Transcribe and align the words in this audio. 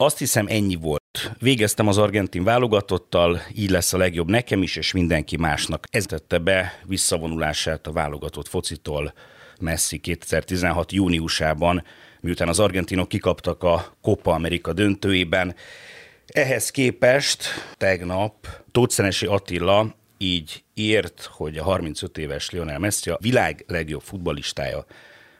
Azt 0.00 0.18
hiszem 0.18 0.46
ennyi 0.48 0.74
volt. 0.74 1.32
Végeztem 1.38 1.88
az 1.88 1.98
argentin 1.98 2.44
válogatottal, 2.44 3.42
így 3.54 3.70
lesz 3.70 3.92
a 3.92 3.96
legjobb 3.96 4.28
nekem 4.28 4.62
is, 4.62 4.76
és 4.76 4.92
mindenki 4.92 5.36
másnak. 5.36 5.86
Ez 5.90 6.04
tette 6.04 6.38
be 6.38 6.80
visszavonulását 6.84 7.86
a 7.86 7.92
válogatott 7.92 8.48
focitól 8.48 9.14
Messi 9.60 9.98
2016. 9.98 10.92
júniusában, 10.92 11.84
miután 12.20 12.48
az 12.48 12.58
argentinok 12.58 13.08
kikaptak 13.08 13.62
a 13.62 13.96
Copa 14.02 14.32
Amerika 14.32 14.72
döntőjében. 14.72 15.54
Ehhez 16.26 16.70
képest 16.70 17.44
tegnap 17.76 18.48
Tótszenesi 18.70 19.26
Attila 19.26 19.94
így 20.18 20.64
ért, 20.74 21.28
hogy 21.32 21.56
a 21.56 21.64
35 21.64 22.18
éves 22.18 22.50
Lionel 22.50 22.78
Messi 22.78 23.10
a 23.10 23.18
világ 23.20 23.64
legjobb 23.66 24.02
futballistája 24.02 24.86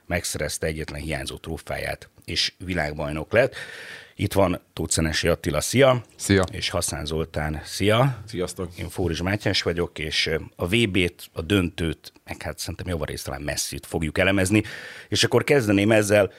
megszerezte 0.06 0.66
egyetlen 0.66 1.00
hiányzó 1.00 1.36
trófáját, 1.36 2.08
és 2.24 2.52
világbajnok 2.64 3.32
lett. 3.32 3.54
Itt 4.20 4.32
van 4.32 4.60
Tótszenesi 4.72 5.28
Attila, 5.28 5.60
szia! 5.60 6.02
Szia! 6.16 6.44
És 6.50 6.68
Haszán 6.68 7.04
Zoltán, 7.06 7.60
szia! 7.64 8.22
Sziasztok! 8.26 8.78
Én 8.78 8.88
Fóris 8.88 9.22
Mátyás 9.22 9.62
vagyok, 9.62 9.98
és 9.98 10.30
a 10.56 10.66
VB-t, 10.66 11.28
a 11.32 11.42
döntőt, 11.42 12.12
meg 12.24 12.42
hát 12.42 12.58
szerintem 12.58 12.86
javarészt 12.88 13.24
talán 13.24 13.40
messzit 13.42 13.86
fogjuk 13.86 14.18
elemezni, 14.18 14.62
és 15.08 15.24
akkor 15.24 15.44
kezdeném 15.44 15.92
ezzel, 15.92 16.32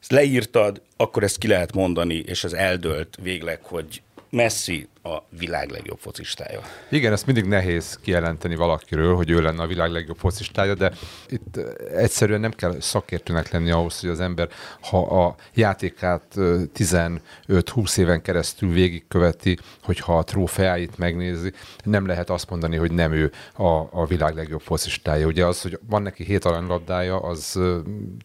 ezt 0.00 0.10
leírtad, 0.10 0.82
akkor 0.96 1.22
ezt 1.22 1.38
ki 1.38 1.46
lehet 1.46 1.74
mondani, 1.74 2.14
és 2.14 2.44
ez 2.44 2.52
eldölt 2.52 3.18
végleg, 3.22 3.62
hogy 3.62 4.02
Messi 4.30 4.88
a 5.06 5.26
világ 5.38 5.70
legjobb 5.70 5.98
focistája. 5.98 6.60
Igen, 6.90 7.12
ezt 7.12 7.26
mindig 7.26 7.44
nehéz 7.44 7.98
kijelenteni 8.02 8.54
valakiről, 8.54 9.14
hogy 9.14 9.30
ő 9.30 9.40
lenne 9.40 9.62
a 9.62 9.66
világ 9.66 9.90
legjobb 9.90 10.16
focistája, 10.16 10.74
de 10.74 10.92
itt 11.28 11.56
egyszerűen 11.94 12.40
nem 12.40 12.50
kell 12.50 12.80
szakértőnek 12.80 13.50
lenni 13.50 13.70
ahhoz, 13.70 14.00
hogy 14.00 14.10
az 14.10 14.20
ember, 14.20 14.48
ha 14.80 15.24
a 15.24 15.34
játékát 15.54 16.22
15-20 16.34 17.98
éven 17.98 18.22
keresztül 18.22 18.70
végigköveti, 18.70 19.58
hogyha 19.82 20.18
a 20.18 20.24
trófeáit 20.24 20.98
megnézi, 20.98 21.52
nem 21.84 22.06
lehet 22.06 22.30
azt 22.30 22.50
mondani, 22.50 22.76
hogy 22.76 22.92
nem 22.92 23.12
ő 23.12 23.32
a, 23.54 23.68
a 23.90 24.06
világ 24.08 24.34
legjobb 24.34 24.60
focistája. 24.60 25.26
Ugye 25.26 25.44
az, 25.44 25.62
hogy 25.62 25.78
van 25.88 26.02
neki 26.02 26.24
hét 26.24 26.44
aranylabdája, 26.44 27.20
az 27.20 27.60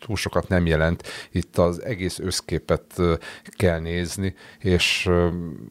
túl 0.06 0.16
sokat 0.16 0.48
nem 0.48 0.66
jelent. 0.66 1.08
Itt 1.32 1.58
az 1.58 1.84
egész 1.84 2.20
összképet 2.20 3.02
kell 3.58 3.80
nézni, 3.80 4.36
és 4.60 5.10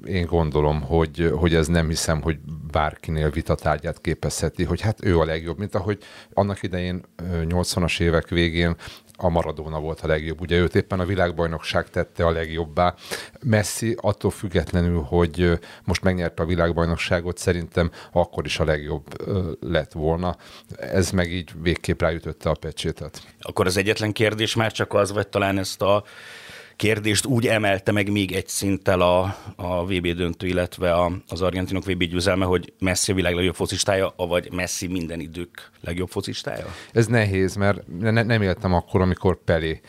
én 0.04 0.26
gondolom, 0.26 0.82
hogy 0.82 0.99
hogy, 1.00 1.32
hogy 1.34 1.54
ez 1.54 1.66
nem 1.66 1.88
hiszem, 1.88 2.22
hogy 2.22 2.38
bárkinél 2.70 3.30
vitatárgyát 3.30 4.00
képezheti, 4.00 4.64
hogy 4.64 4.80
hát 4.80 5.04
ő 5.04 5.18
a 5.18 5.24
legjobb, 5.24 5.58
mint 5.58 5.74
ahogy 5.74 5.98
annak 6.32 6.62
idején 6.62 7.02
80-as 7.22 8.00
évek 8.00 8.28
végén 8.28 8.76
a 9.16 9.28
Maradona 9.28 9.80
volt 9.80 10.00
a 10.00 10.06
legjobb. 10.06 10.40
Ugye 10.40 10.56
őt 10.56 10.74
éppen 10.74 11.00
a 11.00 11.04
világbajnokság 11.04 11.90
tette 11.90 12.26
a 12.26 12.30
legjobbá. 12.30 12.94
Messi 13.42 13.96
attól 14.00 14.30
függetlenül, 14.30 15.00
hogy 15.00 15.58
most 15.84 16.02
megnyerte 16.02 16.42
a 16.42 16.46
világbajnokságot, 16.46 17.38
szerintem 17.38 17.90
akkor 18.12 18.44
is 18.44 18.58
a 18.58 18.64
legjobb 18.64 19.04
lett 19.60 19.92
volna. 19.92 20.36
Ez 20.76 21.10
meg 21.10 21.32
így 21.32 21.50
végképp 21.62 22.00
ráütötte 22.00 22.50
a 22.50 22.56
pecsétet. 22.60 23.22
Akkor 23.40 23.66
az 23.66 23.76
egyetlen 23.76 24.12
kérdés 24.12 24.54
már 24.54 24.72
csak 24.72 24.94
az, 24.94 25.12
vagy 25.12 25.28
talán 25.28 25.58
ezt 25.58 25.82
a 25.82 26.04
kérdést 26.80 27.26
úgy 27.26 27.46
emelte 27.46 27.92
meg 27.92 28.10
még 28.10 28.32
egy 28.32 28.48
szinttel 28.48 29.00
a, 29.00 29.36
a 29.56 29.84
VB 29.84 30.06
döntő, 30.06 30.46
illetve 30.46 30.92
a, 30.92 31.12
az 31.28 31.42
argentinok 31.42 31.84
VB 31.84 32.04
győzelme, 32.04 32.44
hogy 32.44 32.72
Messi 32.78 33.12
a 33.12 33.14
világ 33.14 33.34
legjobb 33.34 33.54
focistája, 33.54 34.14
vagy 34.16 34.52
Messi 34.52 34.86
minden 34.86 35.20
idők 35.20 35.70
legjobb 35.80 36.08
focistája? 36.08 36.66
Ez 36.92 37.06
nehéz, 37.06 37.54
mert 37.54 37.82
ne, 37.98 38.22
nem 38.22 38.42
éltem 38.42 38.74
akkor, 38.74 39.00
amikor 39.00 39.44
Pelé 39.44 39.80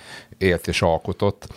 élt 0.41 0.67
és 0.67 0.81
alkotott, 0.81 1.47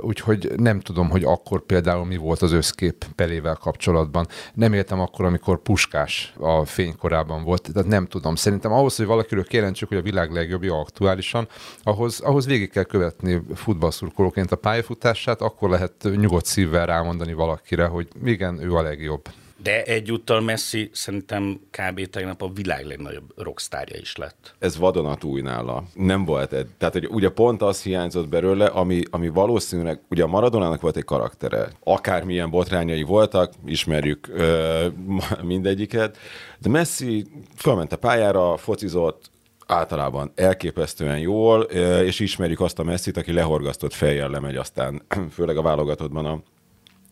úgyhogy 0.00 0.52
nem 0.56 0.80
tudom, 0.80 1.10
hogy 1.10 1.24
akkor 1.24 1.60
például 1.60 2.04
mi 2.04 2.16
volt 2.16 2.42
az 2.42 2.52
összkép 2.52 3.04
Pelével 3.14 3.54
kapcsolatban. 3.54 4.26
Nem 4.54 4.72
éltem 4.72 5.00
akkor, 5.00 5.24
amikor 5.24 5.62
Puskás 5.62 6.34
a 6.38 6.64
fénykorában 6.64 7.44
volt, 7.44 7.70
tehát 7.72 7.88
nem 7.88 8.06
tudom. 8.06 8.34
Szerintem 8.34 8.72
ahhoz, 8.72 8.96
hogy 8.96 9.06
valakiről 9.06 9.44
kijelentsük, 9.44 9.88
hogy 9.88 9.98
a 9.98 10.02
világ 10.02 10.32
legjobbja 10.32 10.78
aktuálisan, 10.78 11.48
ahhoz, 11.82 12.20
ahhoz 12.20 12.46
végig 12.46 12.70
kell 12.70 12.84
követni 12.84 13.42
futballszurkolóként 13.54 14.52
a 14.52 14.56
pályafutását, 14.56 15.40
akkor 15.40 15.70
lehet 15.70 16.08
nyugodt 16.16 16.46
szívvel 16.46 16.86
rámondani 16.86 17.32
valakire, 17.32 17.86
hogy 17.86 18.08
igen, 18.24 18.62
ő 18.62 18.74
a 18.74 18.82
legjobb. 18.82 19.28
De 19.64 19.82
egyúttal 19.82 20.40
Messi 20.40 20.90
szerintem 20.92 21.60
kb. 21.70 22.06
tegnap 22.10 22.42
a 22.42 22.50
világ 22.54 22.86
legnagyobb 22.86 23.32
rockstárja 23.36 23.98
is 24.00 24.16
lett. 24.16 24.54
Ez 24.58 24.78
vadonatúj 24.78 25.40
nála. 25.40 25.84
Nem 25.94 26.24
volt 26.24 26.52
egy. 26.52 26.66
Tehát, 26.78 26.94
hogy 26.94 27.06
ugye 27.06 27.28
pont 27.28 27.62
az 27.62 27.82
hiányzott 27.82 28.28
belőle, 28.28 28.66
ami, 28.66 29.02
ami 29.10 29.28
valószínűleg, 29.28 30.00
ugye 30.10 30.22
a 30.22 30.26
Maradonának 30.26 30.80
volt 30.80 30.96
egy 30.96 31.04
karaktere. 31.04 31.68
Akármilyen 31.84 32.50
botrányai 32.50 33.02
voltak, 33.02 33.52
ismerjük 33.66 34.28
ö, 34.28 34.86
mindegyiket, 35.42 36.16
de 36.58 36.68
Messi 36.68 37.26
fölment 37.56 37.92
a 37.92 37.96
pályára, 37.96 38.56
focizott, 38.56 39.30
általában 39.66 40.32
elképesztően 40.34 41.18
jól, 41.18 41.62
és 42.02 42.20
ismerjük 42.20 42.60
azt 42.60 42.78
a 42.78 42.82
messzit, 42.82 43.16
aki 43.16 43.32
lehorgasztott 43.32 43.92
fejjel 43.92 44.28
lemegy 44.28 44.56
aztán, 44.56 45.02
főleg 45.34 45.56
a 45.56 45.62
válogatottban 45.62 46.26
a, 46.26 46.42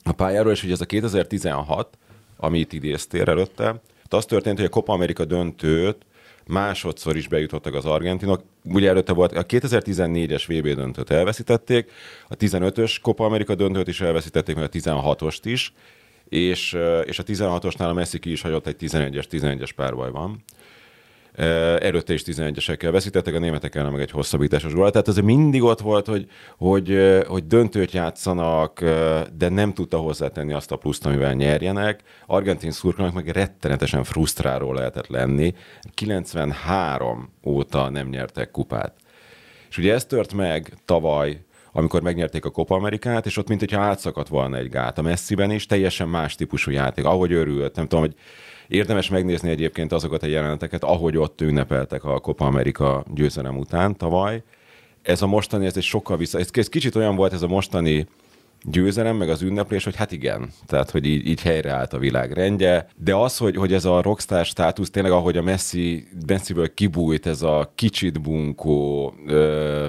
a 0.04 0.12
pályáról, 0.12 0.52
és 0.52 0.62
ugye 0.62 0.72
ez 0.72 0.80
a 0.80 0.86
2016, 0.86 1.98
amit 2.42 2.72
idéztél 2.72 3.28
előtte, 3.28 3.80
az 4.08 4.24
történt, 4.24 4.56
hogy 4.56 4.66
a 4.66 4.68
Copa 4.68 4.92
Amerika 4.92 5.24
döntőt 5.24 5.96
másodszor 6.46 7.16
is 7.16 7.28
bejutottak 7.28 7.74
az 7.74 7.84
argentinok. 7.84 8.42
Ugye 8.64 8.88
előtte 8.88 9.12
volt 9.12 9.32
a 9.32 9.46
2014-es 9.46 10.42
VB 10.46 10.74
döntőt 10.74 11.10
elveszítették, 11.10 11.90
a 12.28 12.36
15-ös 12.36 12.96
Copa 13.02 13.24
Amerika 13.24 13.54
döntőt 13.54 13.88
is 13.88 14.00
elveszítették, 14.00 14.54
meg 14.54 14.64
a 14.64 14.68
16-ost 14.68 15.40
is, 15.42 15.72
és, 16.28 16.76
és 17.04 17.18
a 17.18 17.22
16-osnál 17.22 17.88
a 17.88 17.92
Messi 17.92 18.18
ki 18.18 18.30
is 18.30 18.40
hagyott 18.40 18.66
egy 18.66 18.76
11-es, 18.80 19.24
11-es 19.30 19.70
párbaj 19.76 20.10
van 20.10 20.44
előtte 21.78 22.12
is 22.12 22.22
11-esekkel 22.26 22.88
veszítettek, 22.92 23.34
a 23.34 23.38
németek 23.38 23.74
ellen 23.74 23.92
meg 23.92 24.00
egy 24.00 24.10
hosszabbításos 24.10 24.72
gól. 24.72 24.90
Tehát 24.90 25.08
ez 25.08 25.16
mindig 25.16 25.62
ott 25.62 25.80
volt, 25.80 26.06
hogy, 26.06 26.26
hogy, 26.56 26.98
hogy 27.26 27.46
döntőt 27.46 27.92
játszanak, 27.92 28.80
de 29.36 29.48
nem 29.48 29.72
tudta 29.72 29.98
hozzátenni 29.98 30.52
azt 30.52 30.72
a 30.72 30.76
pluszt, 30.76 31.06
amivel 31.06 31.34
nyerjenek. 31.34 32.02
Argentin 32.26 32.70
szurkolók 32.70 33.12
meg 33.12 33.28
rettenetesen 33.28 34.04
frusztráló 34.04 34.72
lehetett 34.72 35.06
lenni. 35.06 35.54
93 35.94 37.32
óta 37.44 37.88
nem 37.88 38.08
nyertek 38.08 38.50
kupát. 38.50 38.94
És 39.70 39.78
ugye 39.78 39.92
ez 39.92 40.04
tört 40.04 40.32
meg 40.34 40.72
tavaly, 40.84 41.40
amikor 41.72 42.02
megnyerték 42.02 42.44
a 42.44 42.50
Copa 42.50 42.74
Amerikát, 42.74 43.26
és 43.26 43.36
ott 43.36 43.48
mint 43.48 43.60
hogyha 43.60 43.80
átszakadt 43.80 44.28
volna 44.28 44.56
egy 44.56 44.68
gát. 44.68 44.98
A 44.98 45.02
Messiben 45.02 45.50
is 45.50 45.66
teljesen 45.66 46.08
más 46.08 46.34
típusú 46.34 46.70
játék, 46.70 47.04
ahogy 47.04 47.32
örült, 47.32 47.76
nem 47.76 47.86
tudom, 47.86 48.04
hogy 48.04 48.14
Érdemes 48.72 49.08
megnézni 49.08 49.50
egyébként 49.50 49.92
azokat 49.92 50.22
a 50.22 50.26
jeleneteket, 50.26 50.84
ahogy 50.84 51.16
ott 51.16 51.40
ünnepeltek 51.40 52.04
a 52.04 52.18
Copa 52.18 52.44
Amerika 52.44 53.04
győzelem 53.14 53.58
után 53.58 53.96
tavaly. 53.96 54.42
Ez 55.02 55.22
a 55.22 55.26
mostani, 55.26 55.66
ez 55.66 55.76
egy 55.76 55.82
sokkal 55.82 56.16
vissza, 56.16 56.38
ez, 56.38 56.48
ez 56.52 56.68
kicsit 56.68 56.94
olyan 56.94 57.16
volt 57.16 57.32
ez 57.32 57.42
a 57.42 57.46
mostani 57.46 58.06
győzelem, 58.62 59.16
meg 59.16 59.30
az 59.30 59.42
ünneplés, 59.42 59.84
hogy 59.84 59.96
hát 59.96 60.12
igen, 60.12 60.50
tehát 60.66 60.90
hogy 60.90 61.06
így, 61.06 61.26
így 61.26 61.42
helyreállt 61.42 61.92
a 61.92 61.98
világ 61.98 62.32
rendje, 62.32 62.88
de 62.96 63.14
az, 63.14 63.36
hogy, 63.36 63.56
hogy 63.56 63.72
ez 63.72 63.84
a 63.84 64.02
rockstar 64.02 64.44
státusz 64.44 64.90
tényleg, 64.90 65.12
ahogy 65.12 65.36
a 65.36 65.42
Messi, 65.42 66.08
Messi-ből 66.26 66.74
kibújt 66.74 67.26
ez 67.26 67.42
a 67.42 67.72
kicsit 67.74 68.20
bunkó 68.20 69.14
ö, 69.26 69.88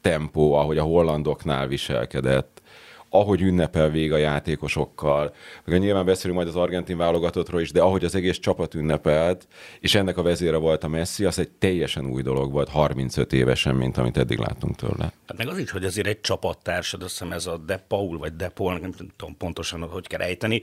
tempó, 0.00 0.52
ahogy 0.52 0.78
a 0.78 0.82
hollandoknál 0.82 1.66
viselkedett, 1.66 2.57
ahogy 3.10 3.40
ünnepel 3.40 3.90
vég 3.90 4.12
a 4.12 4.16
játékosokkal, 4.16 5.34
meg 5.64 5.80
nyilván 5.80 6.04
beszélünk 6.04 6.36
majd 6.36 6.48
az 6.48 6.56
argentin 6.56 6.96
válogatottról 6.96 7.60
is, 7.60 7.70
de 7.70 7.80
ahogy 7.80 8.04
az 8.04 8.14
egész 8.14 8.38
csapat 8.38 8.74
ünnepelt, 8.74 9.46
és 9.80 9.94
ennek 9.94 10.16
a 10.16 10.22
vezére 10.22 10.56
volt 10.56 10.84
a 10.84 10.88
Messi, 10.88 11.24
az 11.24 11.38
egy 11.38 11.50
teljesen 11.50 12.06
új 12.06 12.22
dolog 12.22 12.52
volt, 12.52 12.68
35 12.68 13.32
évesen, 13.32 13.74
mint 13.74 13.96
amit 13.96 14.16
eddig 14.16 14.38
láttunk 14.38 14.76
tőle. 14.76 15.12
Hát 15.26 15.36
meg 15.36 15.48
az 15.48 15.58
is, 15.58 15.70
hogy 15.70 15.84
azért 15.84 16.06
egy 16.06 16.20
csapattársad, 16.20 17.02
azt 17.02 17.10
hiszem 17.10 17.32
ez 17.32 17.46
a 17.46 17.56
De 17.56 17.76
Paul, 17.88 18.18
vagy 18.18 18.36
De 18.36 18.48
Paul, 18.48 18.78
nem 18.78 18.92
tudom 19.16 19.36
pontosan, 19.36 19.88
hogy 19.88 20.06
kell 20.06 20.20
ejteni, 20.20 20.62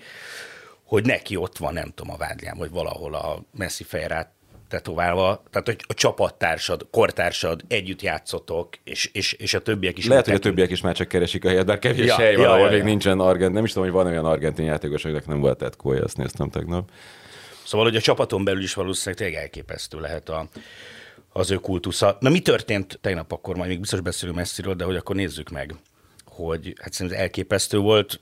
hogy 0.84 1.06
neki 1.06 1.36
ott 1.36 1.58
van, 1.58 1.74
nem 1.74 1.92
tudom, 1.96 2.14
a 2.14 2.18
vádján, 2.18 2.58
vagy 2.58 2.70
valahol 2.70 3.14
a 3.14 3.44
Messi 3.52 3.84
fejrát 3.84 4.35
tetoválva, 4.68 5.44
tehát 5.52 5.68
hogy 5.68 5.84
a 5.88 5.94
csapattársad, 5.94 6.88
kortársad, 6.92 7.62
együtt 7.68 8.02
játszotok, 8.02 8.70
és, 8.84 9.10
és, 9.14 9.34
és 9.34 9.54
a 9.54 9.62
többiek 9.62 9.98
is. 9.98 10.08
Lehet, 10.08 10.26
hogy 10.26 10.36
a 10.36 10.40
többiek 10.40 10.70
is 10.70 10.82
már 10.82 10.96
csak 10.96 11.08
keresik 11.08 11.46
a 11.46 11.48
helyet, 11.48 11.66
bár 11.66 11.80
kevés 11.80 12.06
ja, 12.06 12.16
hely 12.16 12.36
van, 12.36 12.46
ahol 12.46 12.60
ja, 12.60 12.70
még 12.70 12.78
ja. 12.78 12.84
nincsen 12.84 13.20
argent. 13.20 13.54
Nem 13.54 13.64
is 13.64 13.74
tudom, 13.74 13.88
hogy 13.88 13.98
van 13.98 14.12
olyan 14.12 14.26
argentin 14.26 14.66
játékos, 14.66 15.06
akinek 15.06 15.28
nem 15.28 15.40
volt 15.40 15.58
tetkója, 15.58 16.04
azt 16.04 16.18
néztem 16.18 16.50
tegnap. 16.50 16.90
Szóval, 17.66 17.86
hogy 17.86 17.96
a 17.96 18.02
csapaton 18.02 18.44
belül 18.44 18.64
is 18.64 18.74
valószínűleg 18.74 19.20
tényleg 19.24 19.42
elképesztő 19.42 20.00
lehet 20.00 20.30
a, 20.30 20.48
az 21.34 21.52
ő 21.52 21.56
kultusza. 21.56 22.18
Na 22.20 22.30
mi 22.30 22.40
történt 22.40 23.00
tegnap 23.02 23.32
akkor, 23.32 23.56
majd 23.56 23.70
még 23.70 23.80
biztos 23.80 24.02
beszélünk 24.02 24.38
messziről, 24.38 24.74
de 24.74 24.84
hogy 24.84 24.96
akkor 24.96 25.16
nézzük 25.16 25.50
meg, 25.50 25.76
hogy 26.26 26.74
hát 26.82 26.94
szerintem 26.94 27.22
elképesztő 27.22 27.78
volt, 27.78 28.20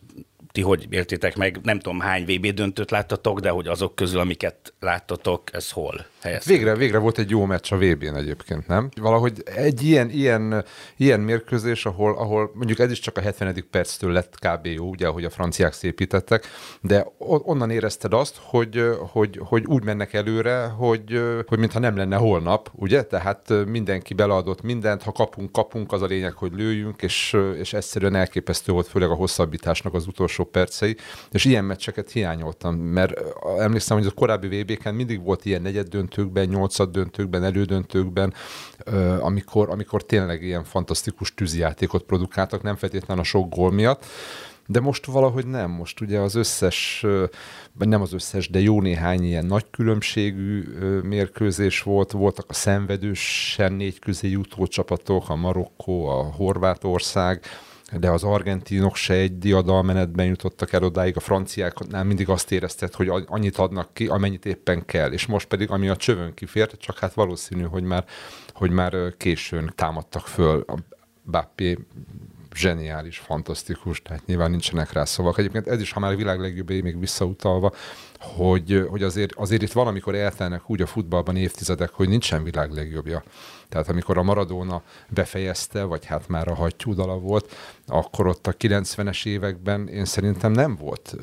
ti 0.52 0.62
hogy 0.62 0.88
éltétek 0.90 1.36
meg, 1.36 1.60
nem 1.64 1.80
tudom 1.80 2.00
hány 2.00 2.24
VB 2.24 2.48
döntőt 2.48 2.92
láttatok, 2.92 3.40
de 3.40 3.50
hogy 3.50 3.68
azok 3.68 3.96
közül, 3.96 4.20
amiket 4.20 4.74
láttatok, 4.80 5.54
ez 5.54 5.72
hol? 5.72 6.06
Helyezkedik. 6.24 6.58
Végre, 6.58 6.76
végre 6.76 6.98
volt 6.98 7.18
egy 7.18 7.30
jó 7.30 7.46
meccs 7.46 7.74
a 7.74 7.78
VB-n 7.78 8.16
egyébként, 8.16 8.68
nem? 8.68 8.90
Valahogy 9.02 9.44
egy 9.56 9.84
ilyen, 9.84 10.10
ilyen, 10.10 10.66
ilyen 10.98 11.20
mérkőzés, 11.20 11.86
ahol, 11.86 12.18
ahol 12.18 12.52
mondjuk 12.54 12.80
ez 12.80 12.92
is 12.92 13.00
csak 13.00 13.18
a 13.18 13.22
70. 13.22 13.66
perctől 13.72 14.12
lett 14.12 14.36
kb. 14.40 14.66
jó, 14.66 14.90
ugye, 14.90 15.08
ahogy 15.08 15.24
a 15.24 15.30
franciák 15.30 15.74
szépítettek, 15.74 16.46
de 16.82 17.08
onnan 17.18 17.70
érezted 17.70 18.14
azt, 18.14 18.40
hogy, 18.42 18.90
hogy, 19.00 19.40
hogy 19.44 19.66
úgy 19.66 19.84
mennek 19.84 20.14
előre, 20.14 20.66
hogy, 20.66 21.22
hogy 21.48 21.60
mintha 21.60 21.80
nem 21.80 21.98
lenne 21.98 22.16
holnap, 22.16 22.72
ugye? 22.76 23.04
Tehát 23.04 23.54
mindenki 23.66 24.14
beleadott 24.14 24.62
mindent, 24.62 25.04
ha 25.04 25.12
kapunk, 25.12 25.52
kapunk, 25.52 25.92
az 25.92 26.02
a 26.02 26.06
lényeg, 26.06 26.34
hogy 26.34 26.52
lőjünk, 26.54 27.02
és, 27.02 27.38
és 27.60 27.74
egyszerűen 27.74 28.16
elképesztő 28.16 28.72
volt, 28.72 28.88
főleg 28.88 29.10
a 29.10 29.16
hosszabbításnak 29.16 29.94
az 29.94 30.08
utolsó 30.08 30.44
percei, 30.44 30.96
és 31.32 31.46
ilyen 31.46 31.66
meccseket 31.66 32.12
hiányoltam, 32.12 32.76
mert 32.76 33.14
emlékszem, 33.58 33.98
hogy 33.98 34.08
a 34.08 34.12
korábbi 34.12 34.62
VB-ken 34.62 34.96
mindig 34.96 35.24
volt 35.24 35.46
ilyen 35.46 35.62
negyed 35.62 35.88
döntőkben, 36.16 36.48
nyolcad 36.48 36.92
döntőkben, 36.92 37.44
elődöntőkben, 37.44 38.34
amikor, 39.20 39.70
amikor 39.70 40.06
tényleg 40.06 40.44
ilyen 40.44 40.64
fantasztikus 40.64 41.34
tűzijátékot 41.34 42.04
produkáltak, 42.04 42.62
nem 42.62 42.76
feltétlenül 42.76 43.24
a 43.24 43.26
sok 43.26 43.50
gól 43.50 43.72
miatt, 43.72 44.06
de 44.68 44.80
most 44.80 45.06
valahogy 45.06 45.48
nem. 45.48 45.72
Most 45.72 46.02
ugye 46.02 46.20
az 46.20 46.36
összes, 46.36 47.06
nem 47.78 48.02
az 48.02 48.14
összes, 48.14 48.50
de 48.50 48.60
jó 48.60 48.82
néhány 48.82 49.24
ilyen 49.24 49.46
nagy 49.46 49.66
különbségű 49.72 50.64
mérkőzés 51.04 51.82
volt. 51.82 52.12
Voltak 52.12 52.46
a 52.50 52.54
szenvedősen 52.54 53.74
négy 53.74 54.00
közé 54.00 54.30
jutó 54.30 54.68
csapatok, 54.68 55.30
a 55.30 55.36
Marokkó, 55.36 56.06
a 56.06 56.24
Horvátország, 56.24 57.42
de 58.00 58.10
az 58.10 58.24
argentinok 58.24 58.96
se 58.96 59.14
egy 59.14 59.38
diadalmenetben 59.38 60.26
jutottak 60.26 60.74
el 60.74 60.84
odáig, 60.84 61.18
a 61.18 61.20
franciáknál 61.20 62.04
mindig 62.04 62.30
azt 62.30 62.52
érezted, 62.52 62.94
hogy 62.94 63.12
annyit 63.26 63.58
adnak 63.58 63.94
ki, 63.94 64.08
amennyit 64.08 64.46
éppen 64.46 64.86
kell, 64.86 65.12
és 65.12 65.26
most 65.26 65.48
pedig, 65.48 65.70
ami 65.70 65.90
a 65.90 65.96
csövön 65.96 66.34
kifért, 66.34 66.80
csak 66.80 67.00
hát 67.00 67.14
valószínű, 67.14 67.64
hogy 67.64 67.84
már, 67.84 68.06
hogy 68.54 68.72
már 68.72 68.96
későn 69.18 69.74
támadtak 69.76 70.28
föl. 70.28 70.64
A 70.68 70.78
Bappé 71.32 71.78
zseniális, 72.54 73.18
fantasztikus, 73.18 74.02
tehát 74.02 74.26
nyilván 74.26 74.50
nincsenek 74.50 74.92
rá 74.92 75.06
szavak. 75.06 75.38
Egyébként 75.38 75.68
ez 75.68 75.82
is, 75.82 75.92
ha 75.92 76.00
már 76.00 76.12
a 76.12 76.16
világ 76.16 76.40
legjobb 76.40 76.70
még 76.70 77.00
visszautalva, 77.00 77.72
hogy, 78.20 78.86
hogy 78.90 79.04
azért, 79.04 79.34
azért 79.36 79.62
itt 79.62 79.72
valamikor 79.72 80.16
eltelnek 80.16 80.70
úgy 80.70 80.82
a 80.82 80.86
futballban 80.86 81.36
évtizedek, 81.36 81.90
hogy 81.90 82.10
nincsen 82.10 82.44
világ 82.44 82.72
legjobbja. 82.72 83.24
Tehát 83.74 83.90
amikor 83.90 84.18
a 84.18 84.24
Maradona 84.24 84.82
befejezte, 85.10 85.84
vagy 85.84 86.06
hát 86.06 86.28
már 86.28 86.48
a 86.48 86.56
hattyúdala 86.56 87.18
volt, 87.18 87.56
akkor 87.88 88.28
ott 88.28 88.48
a 88.48 88.54
90-es 88.54 89.26
években 89.26 89.88
én 89.88 90.06
szerintem 90.06 90.52
nem 90.52 90.76
volt, 90.76 91.16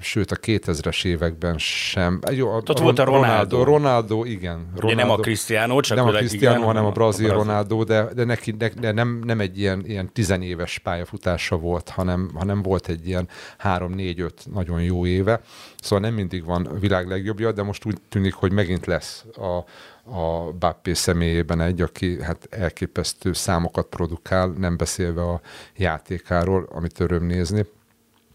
sőt 0.00 0.30
a 0.30 0.36
2000-es 0.36 1.04
években 1.04 1.58
sem. 1.58 2.20
Jó, 2.30 2.48
a, 2.48 2.56
ott 2.56 2.68
a 2.68 2.82
volt 2.82 2.98
a 2.98 3.04
Ronaldo. 3.04 3.64
Ronaldo, 3.64 4.24
igen. 4.24 4.70
Ronaldo, 4.76 5.02
nem 5.02 5.10
a 5.10 5.16
Cristiano, 5.16 5.80
csak 5.80 5.96
nem 5.96 6.06
a 6.06 6.10
Cristiano, 6.10 6.54
igen, 6.54 6.66
hanem 6.66 6.84
a 6.84 6.90
brazil, 6.90 7.24
a 7.24 7.28
brazil 7.28 7.44
Ronaldo, 7.44 7.84
de, 7.84 8.08
de, 8.14 8.24
neki, 8.24 8.50
de, 8.50 8.72
de 8.80 8.92
nem, 8.92 9.20
nem 9.24 9.40
egy 9.40 9.58
ilyen, 9.58 9.82
ilyen 9.86 10.12
tizenéves 10.12 10.78
pályafutása 10.78 11.56
volt, 11.56 11.88
hanem, 11.88 12.30
hanem 12.34 12.62
volt 12.62 12.88
egy 12.88 13.06
ilyen 13.08 13.28
három-négy-öt 13.58 14.46
nagyon 14.52 14.82
jó 14.82 15.06
éve. 15.06 15.40
Szóval 15.80 16.04
nem 16.04 16.14
mindig 16.14 16.44
van 16.44 16.68
világ 16.80 17.08
legjobbja, 17.08 17.52
de 17.52 17.62
most 17.62 17.84
úgy 17.84 17.96
tűnik, 18.08 18.34
hogy 18.34 18.52
megint 18.52 18.86
lesz 18.86 19.24
a, 19.36 19.64
a 20.10 20.52
Bappé 20.58 20.92
személyében 20.92 21.60
egy, 21.60 21.80
aki 21.80 22.22
hát 22.22 22.46
elképesztő 22.50 23.32
számokat 23.32 23.86
produkál, 23.86 24.48
nem 24.48 24.76
beszélve 24.76 25.22
a 25.22 25.40
játékáról, 25.76 26.68
amit 26.72 27.00
öröm 27.00 27.26
nézni. 27.26 27.66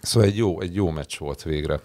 Szóval 0.01 0.29
egy 0.29 0.37
jó, 0.37 0.61
egy 0.61 0.75
jó 0.75 0.89
meccs 0.89 1.17
volt 1.17 1.43
végre. 1.43 1.79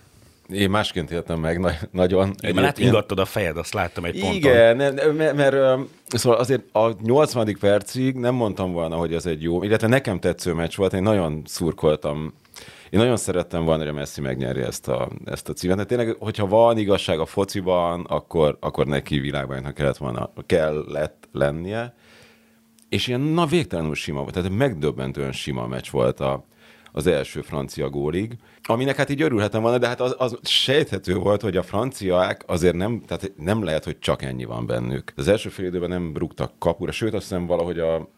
Én 0.49 0.71
másként 0.71 1.11
éltem 1.11 1.41
meg 1.41 1.61
na- 1.61 1.79
nagyon. 1.91 2.35
Én 2.43 2.55
már 2.55 2.65
hát 2.65 2.79
ingattad 2.79 3.19
a 3.19 3.25
fejed, 3.25 3.57
azt 3.57 3.75
láttam 3.75 4.05
egy 4.05 4.21
ponton. 4.21 4.37
Igen, 4.37 4.77
mert, 4.77 5.17
mert, 5.17 5.37
mert 5.37 5.57
szóval 6.07 6.39
azért 6.39 6.63
a 6.73 6.91
80. 7.03 7.57
percig 7.61 8.15
nem 8.15 8.35
mondtam 8.35 8.73
volna, 8.73 8.97
hogy 8.97 9.15
ez 9.15 9.27
egy 9.27 9.43
jó, 9.43 9.63
illetve 9.63 9.87
nekem 9.87 10.21
tetsző 10.21 10.53
meccs 10.53 10.77
volt, 10.77 10.93
én 10.93 11.03
nagyon 11.03 11.43
szurkoltam 11.47 12.35
én 12.91 13.01
nagyon 13.01 13.17
szerettem 13.17 13.65
volna, 13.65 13.83
hogy 13.83 13.93
a 13.93 13.95
Messi 13.95 14.21
megnyeri 14.21 14.61
ezt 14.61 14.89
a, 14.89 15.09
ezt 15.25 15.49
a 15.49 15.53
címet. 15.53 15.77
De 15.77 15.85
tényleg, 15.85 16.17
hogyha 16.19 16.47
van 16.47 16.79
igazság 16.79 17.19
a 17.19 17.27
fociban, 17.27 18.05
akkor, 18.05 18.57
akkor 18.61 18.87
neki 18.87 19.19
világbajnoknak 19.19 19.75
kellett 19.75 19.97
volna, 19.97 20.33
kellett 20.47 21.29
lennie. 21.33 21.95
És 22.89 23.07
ilyen, 23.07 23.21
na 23.21 23.47
végtelenül 23.47 23.95
sima 23.95 24.21
volt, 24.21 24.35
tehát 24.35 24.51
megdöbbentően 24.51 25.33
sima 25.33 25.67
meccs 25.67 25.91
volt 25.91 26.21
a, 26.21 26.45
az 26.93 27.07
első 27.07 27.41
francia 27.41 27.89
gólig, 27.89 28.37
aminek 28.63 28.97
hát 28.97 29.11
így 29.11 29.23
örülhetem 29.23 29.63
volna, 29.63 29.79
de 29.79 29.87
hát 29.87 30.01
az, 30.01 30.15
az 30.19 30.39
sejthető 30.43 31.15
volt, 31.15 31.43
hogy 31.43 31.57
a 31.57 31.63
franciák 31.63 32.45
azért 32.47 32.75
nem, 32.75 33.03
tehát 33.07 33.33
nem 33.37 33.65
lehet, 33.65 33.85
hogy 33.85 33.99
csak 33.99 34.23
ennyi 34.23 34.45
van 34.45 34.67
bennük. 34.67 35.13
Az 35.17 35.29
első 35.29 35.49
fél 35.49 35.67
időben 35.67 35.89
nem 35.89 36.17
rúgtak 36.17 36.53
kapura, 36.59 36.93
sőt 36.93 37.15
azt 37.15 37.29
hiszem 37.29 37.47
valahogy 37.47 37.79
a 37.79 38.09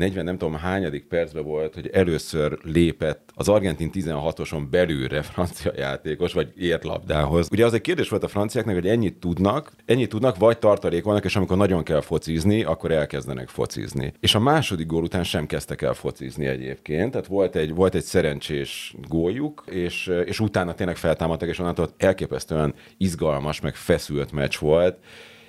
40 0.00 0.24
nem 0.24 0.38
tudom 0.38 0.54
hányadik 0.54 1.04
percben 1.04 1.44
volt, 1.44 1.74
hogy 1.74 1.88
először 1.88 2.58
lépett 2.62 3.30
az 3.34 3.48
argentin 3.48 3.90
16-oson 3.92 4.66
belülre 4.70 5.22
francia 5.22 5.72
játékos, 5.76 6.32
vagy 6.32 6.52
ért 6.56 6.84
labdához. 6.84 7.48
Ugye 7.50 7.64
az 7.64 7.74
egy 7.74 7.80
kérdés 7.80 8.08
volt 8.08 8.22
a 8.22 8.28
franciáknak, 8.28 8.74
hogy 8.74 8.88
ennyit 8.88 9.14
tudnak, 9.14 9.72
ennyit 9.84 10.08
tudnak, 10.08 10.36
vagy 10.36 10.58
tartalékolnak, 10.58 11.24
és 11.24 11.36
amikor 11.36 11.56
nagyon 11.56 11.82
kell 11.82 12.00
focizni, 12.00 12.62
akkor 12.62 12.90
elkezdenek 12.90 13.48
focizni. 13.48 14.12
És 14.20 14.34
a 14.34 14.38
második 14.38 14.86
gól 14.86 15.02
után 15.02 15.24
sem 15.24 15.46
kezdtek 15.46 15.82
el 15.82 15.94
focizni 15.94 16.46
egyébként, 16.46 17.10
tehát 17.10 17.26
volt 17.26 17.56
egy, 17.56 17.74
volt 17.74 17.94
egy 17.94 18.04
szerencsés 18.04 18.94
góljuk, 19.08 19.64
és, 19.70 20.12
és 20.24 20.40
utána 20.40 20.74
tényleg 20.74 20.96
feltámadtak, 20.96 21.48
és 21.48 21.58
onnantól 21.58 21.88
elképesztően 21.96 22.74
izgalmas, 22.96 23.60
meg 23.60 23.74
feszült 23.74 24.32
meccs 24.32 24.58
volt, 24.58 24.98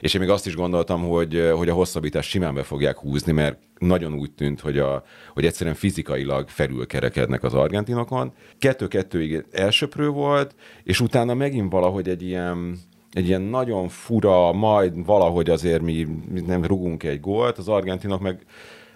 és 0.02 0.14
én 0.14 0.22
még 0.22 0.30
azt 0.30 0.48
is 0.48 0.56
gondoltam, 0.56 1.02
hogy, 1.02 1.52
hogy 1.56 1.70
a 1.70 1.74
hosszabbítást 1.74 2.30
simán 2.30 2.54
be 2.54 2.64
fogják 2.64 2.98
húzni, 2.98 3.32
mert 3.32 3.60
nagyon 3.78 4.14
úgy 4.14 4.32
tűnt, 4.32 4.60
hogy, 4.60 4.78
a, 4.78 5.04
hogy 5.34 5.46
egyszerűen 5.46 5.76
fizikailag 5.76 6.50
felülkerekednek 6.50 7.44
az 7.44 7.54
argentinokon. 7.54 8.34
Kettő-kettőig 8.60 9.46
elsöprő 9.52 10.08
volt, 10.08 10.56
és 10.84 11.00
utána 11.00 11.34
megint 11.34 11.72
valahogy 11.72 12.10
egy 12.10 12.24
ilyen, 12.24 12.78
egy 13.12 13.28
ilyen 13.28 13.42
nagyon 13.42 13.88
fura, 13.88 14.52
majd 14.52 15.06
valahogy 15.06 15.50
azért 15.50 15.82
mi, 15.82 16.08
mi 16.32 16.42
nem 16.42 16.66
rugunk 16.66 17.04
egy 17.04 17.20
gólt, 17.20 17.58
az 17.58 17.68
argentinok 17.68 18.22
meg, 18.22 18.46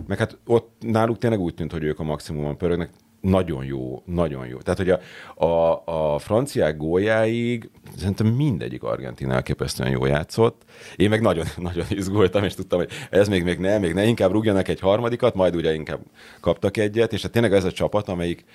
meg 0.08 0.18
hát 0.18 0.38
ott 0.46 0.72
náluk 0.80 1.18
tényleg 1.18 1.40
úgy 1.40 1.54
tűnt, 1.54 1.72
hogy 1.72 1.84
ők 1.84 2.00
a 2.00 2.04
maximumon 2.04 2.58
pörögnek, 2.58 2.90
nagyon 3.30 3.66
jó, 3.66 4.02
nagyon 4.06 4.48
jó. 4.48 4.58
Tehát, 4.58 4.78
hogy 4.80 4.90
a, 4.90 5.00
a, 5.46 5.82
a 6.14 6.20
franciák 6.20 6.78
góljáig 6.78 7.70
szerintem 7.98 8.28
mindegyik 8.28 8.84
argentin 8.84 9.32
elképesztően 9.32 9.90
jó 9.90 10.06
játszott. 10.06 10.62
Én 10.96 11.10
meg 11.10 11.22
nagyon, 11.22 11.46
nagyon 11.58 11.86
izgultam, 11.90 12.44
és 12.44 12.54
tudtam, 12.54 12.80
hogy 12.80 12.90
ez 13.10 13.28
még, 13.28 13.44
még 13.44 13.60
ne, 13.60 13.78
még 13.78 13.94
ne, 13.94 14.06
inkább 14.06 14.32
rúgjanak 14.32 14.68
egy 14.68 14.80
harmadikat, 14.80 15.36
majd 15.36 15.56
ugye 15.56 15.74
inkább 15.74 16.00
kaptak 16.40 16.78
egyet, 16.78 17.14
és 17.14 17.22
hát 17.22 17.32
tényleg 17.32 17.54
ez 17.54 17.64
a 17.64 17.72
csapat, 17.72 18.10
amelyik 18.10 18.46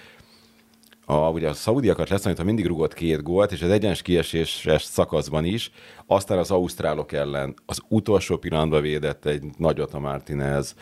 a, 1.04 1.30
ugye 1.30 1.48
a 1.48 1.54
szaudiakat 1.54 2.36
ha 2.36 2.44
mindig 2.44 2.66
rugott 2.66 2.94
két 2.94 3.22
gólt, 3.22 3.52
és 3.52 3.62
az 3.62 3.70
egyens 3.70 4.02
kieséses 4.02 4.82
szakaszban 4.82 5.44
is, 5.44 5.70
aztán 6.06 6.38
az 6.38 6.50
ausztrálok 6.50 7.12
ellen 7.12 7.54
az 7.66 7.80
utolsó 7.88 8.36
pillanatban 8.36 8.82
védett 8.82 9.24
egy 9.24 9.44
nagyot 9.56 9.94
a 9.94 9.98
Martinez, 9.98 10.74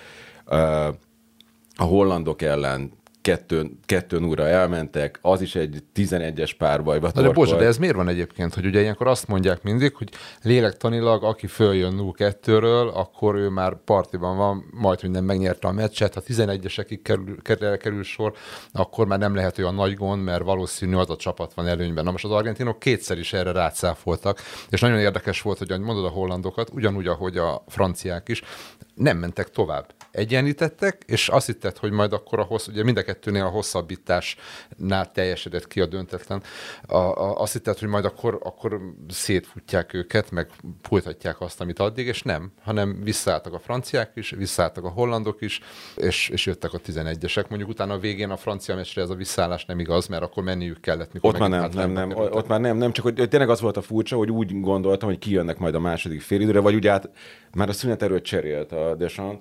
a 1.81 1.85
hollandok 1.85 2.43
ellen 2.43 2.93
kettőn, 3.21 3.79
kettőn 3.87 4.25
úra 4.25 4.47
elmentek, 4.47 5.19
az 5.23 5.41
is 5.41 5.55
egy 5.55 5.83
11-es 5.95 6.51
párbajba 6.59 7.11
De 7.11 7.31
bocs, 7.31 7.55
de 7.55 7.65
ez 7.65 7.79
miért 7.79 7.95
van 7.95 8.09
egyébként, 8.09 8.55
hogy 8.55 8.67
ugye 8.67 8.81
ilyenkor 8.81 9.07
azt 9.07 9.29
mondják 9.29 9.63
mindig, 9.63 9.95
hogy 9.95 10.09
lélektanilag, 10.43 11.25
aki 11.25 11.47
följön 11.47 11.95
0-2-ről, 11.99 12.93
akkor 12.93 13.35
ő 13.35 13.49
már 13.49 13.77
partiban 13.85 14.37
van, 14.37 14.65
majd 14.71 14.99
minden 15.03 15.25
megnyerte 15.25 15.69
a 15.69 15.73
meccset, 15.73 16.15
ha 16.15 16.21
11-esekig 16.27 16.99
kerül, 17.03 17.43
kerül, 17.43 17.77
kerül 17.77 18.03
sor, 18.03 18.33
akkor 18.73 19.07
már 19.07 19.19
nem 19.19 19.35
lehet 19.35 19.59
olyan 19.59 19.75
nagy 19.75 19.95
gond, 19.95 20.25
mert 20.25 20.43
valószínű 20.43 20.95
az 20.95 21.11
a 21.11 21.17
csapat 21.17 21.55
van 21.55 21.67
előnyben. 21.67 22.05
Na 22.05 22.11
most 22.11 22.25
az 22.25 22.31
argentinok 22.31 22.79
kétszer 22.79 23.19
is 23.19 23.33
erre 23.33 23.53
rácáfoltak, 23.53 24.41
és 24.71 24.81
nagyon 24.81 24.99
érdekes 24.99 25.43
volt, 25.43 25.59
hogy 25.59 25.81
mondod 25.81 26.05
a 26.05 26.09
hollandokat, 26.09 26.71
ugyanúgy, 26.73 27.07
ahogy 27.07 27.37
a 27.37 27.65
franciák 27.67 28.29
is, 28.29 28.43
nem 28.95 29.19
mentek 29.19 29.51
tovább. 29.51 29.98
Egyenlítettek, 30.19 31.03
és 31.07 31.29
azt 31.29 31.47
hitted, 31.47 31.77
hogy 31.77 31.91
majd 31.91 32.13
akkor 32.13 32.39
a 32.39 32.43
hossz, 32.43 32.67
ugye 32.67 32.85
mind 32.85 32.97
a 32.97 33.03
kettőnél 33.03 33.45
a 33.45 33.49
hosszabbításnál 33.49 35.13
teljesedett 35.13 35.67
ki 35.67 35.81
a 35.81 35.87
döntetlen. 35.87 36.43
A, 36.87 36.97
a, 36.97 37.41
azt 37.41 37.53
hitted, 37.53 37.79
hogy 37.79 37.89
majd 37.89 38.05
akkor, 38.05 38.39
akkor 38.43 38.81
szétfutják 39.09 39.95
őket, 39.95 40.31
meg 40.31 40.49
folytatják 40.83 41.41
azt, 41.41 41.61
amit 41.61 41.79
addig, 41.79 42.07
és 42.07 42.23
nem, 42.23 42.53
hanem 42.63 43.03
visszaálltak 43.03 43.55
a 43.55 43.59
franciák 43.59 44.11
is, 44.15 44.31
visszaálltak 44.31 44.85
a 44.85 44.89
hollandok 44.89 45.41
is, 45.41 45.61
és, 45.97 46.29
és 46.29 46.47
jöttek 46.47 46.73
a 46.73 46.79
11-esek. 46.79 47.49
Mondjuk 47.49 47.71
utána 47.71 47.95
a 47.95 47.99
végén 47.99 48.31
a 48.31 48.37
francia 48.37 48.75
meccsre 48.75 49.03
ez 49.03 49.11
a 49.11 49.15
visszaállás 49.15 49.65
nem 49.65 49.79
igaz, 49.79 50.07
mert 50.07 50.23
akkor 50.23 50.43
menniük 50.43 50.81
kellett. 50.81 51.13
Mikor 51.13 51.35
ott 51.35 51.41
már 51.41 51.51
nem, 51.51 51.71
nem, 51.71 51.91
nem, 51.91 52.11
ott 52.17 52.49
már 52.49 52.61
nem, 52.61 52.77
nem, 52.77 52.93
csak 52.93 53.05
hogy 53.05 53.29
tényleg 53.29 53.51
az 53.51 53.61
volt 53.61 53.77
a 53.77 53.83
furcsa, 53.83 54.17
hogy 54.17 54.31
úgy 54.31 54.61
gondoltam, 54.61 55.09
hogy 55.09 55.19
kijönnek 55.19 55.59
majd 55.59 55.75
a 55.75 55.81
második 55.81 56.21
félidőre, 56.21 56.61
vagy 56.61 56.75
ugye 56.75 56.91
át, 56.91 57.11
már 57.55 57.69
a 57.69 57.73
szünet 57.73 58.03
erőt 58.03 58.25
cserélt 58.25 58.73
a 58.73 58.95
Deschamps, 58.95 59.41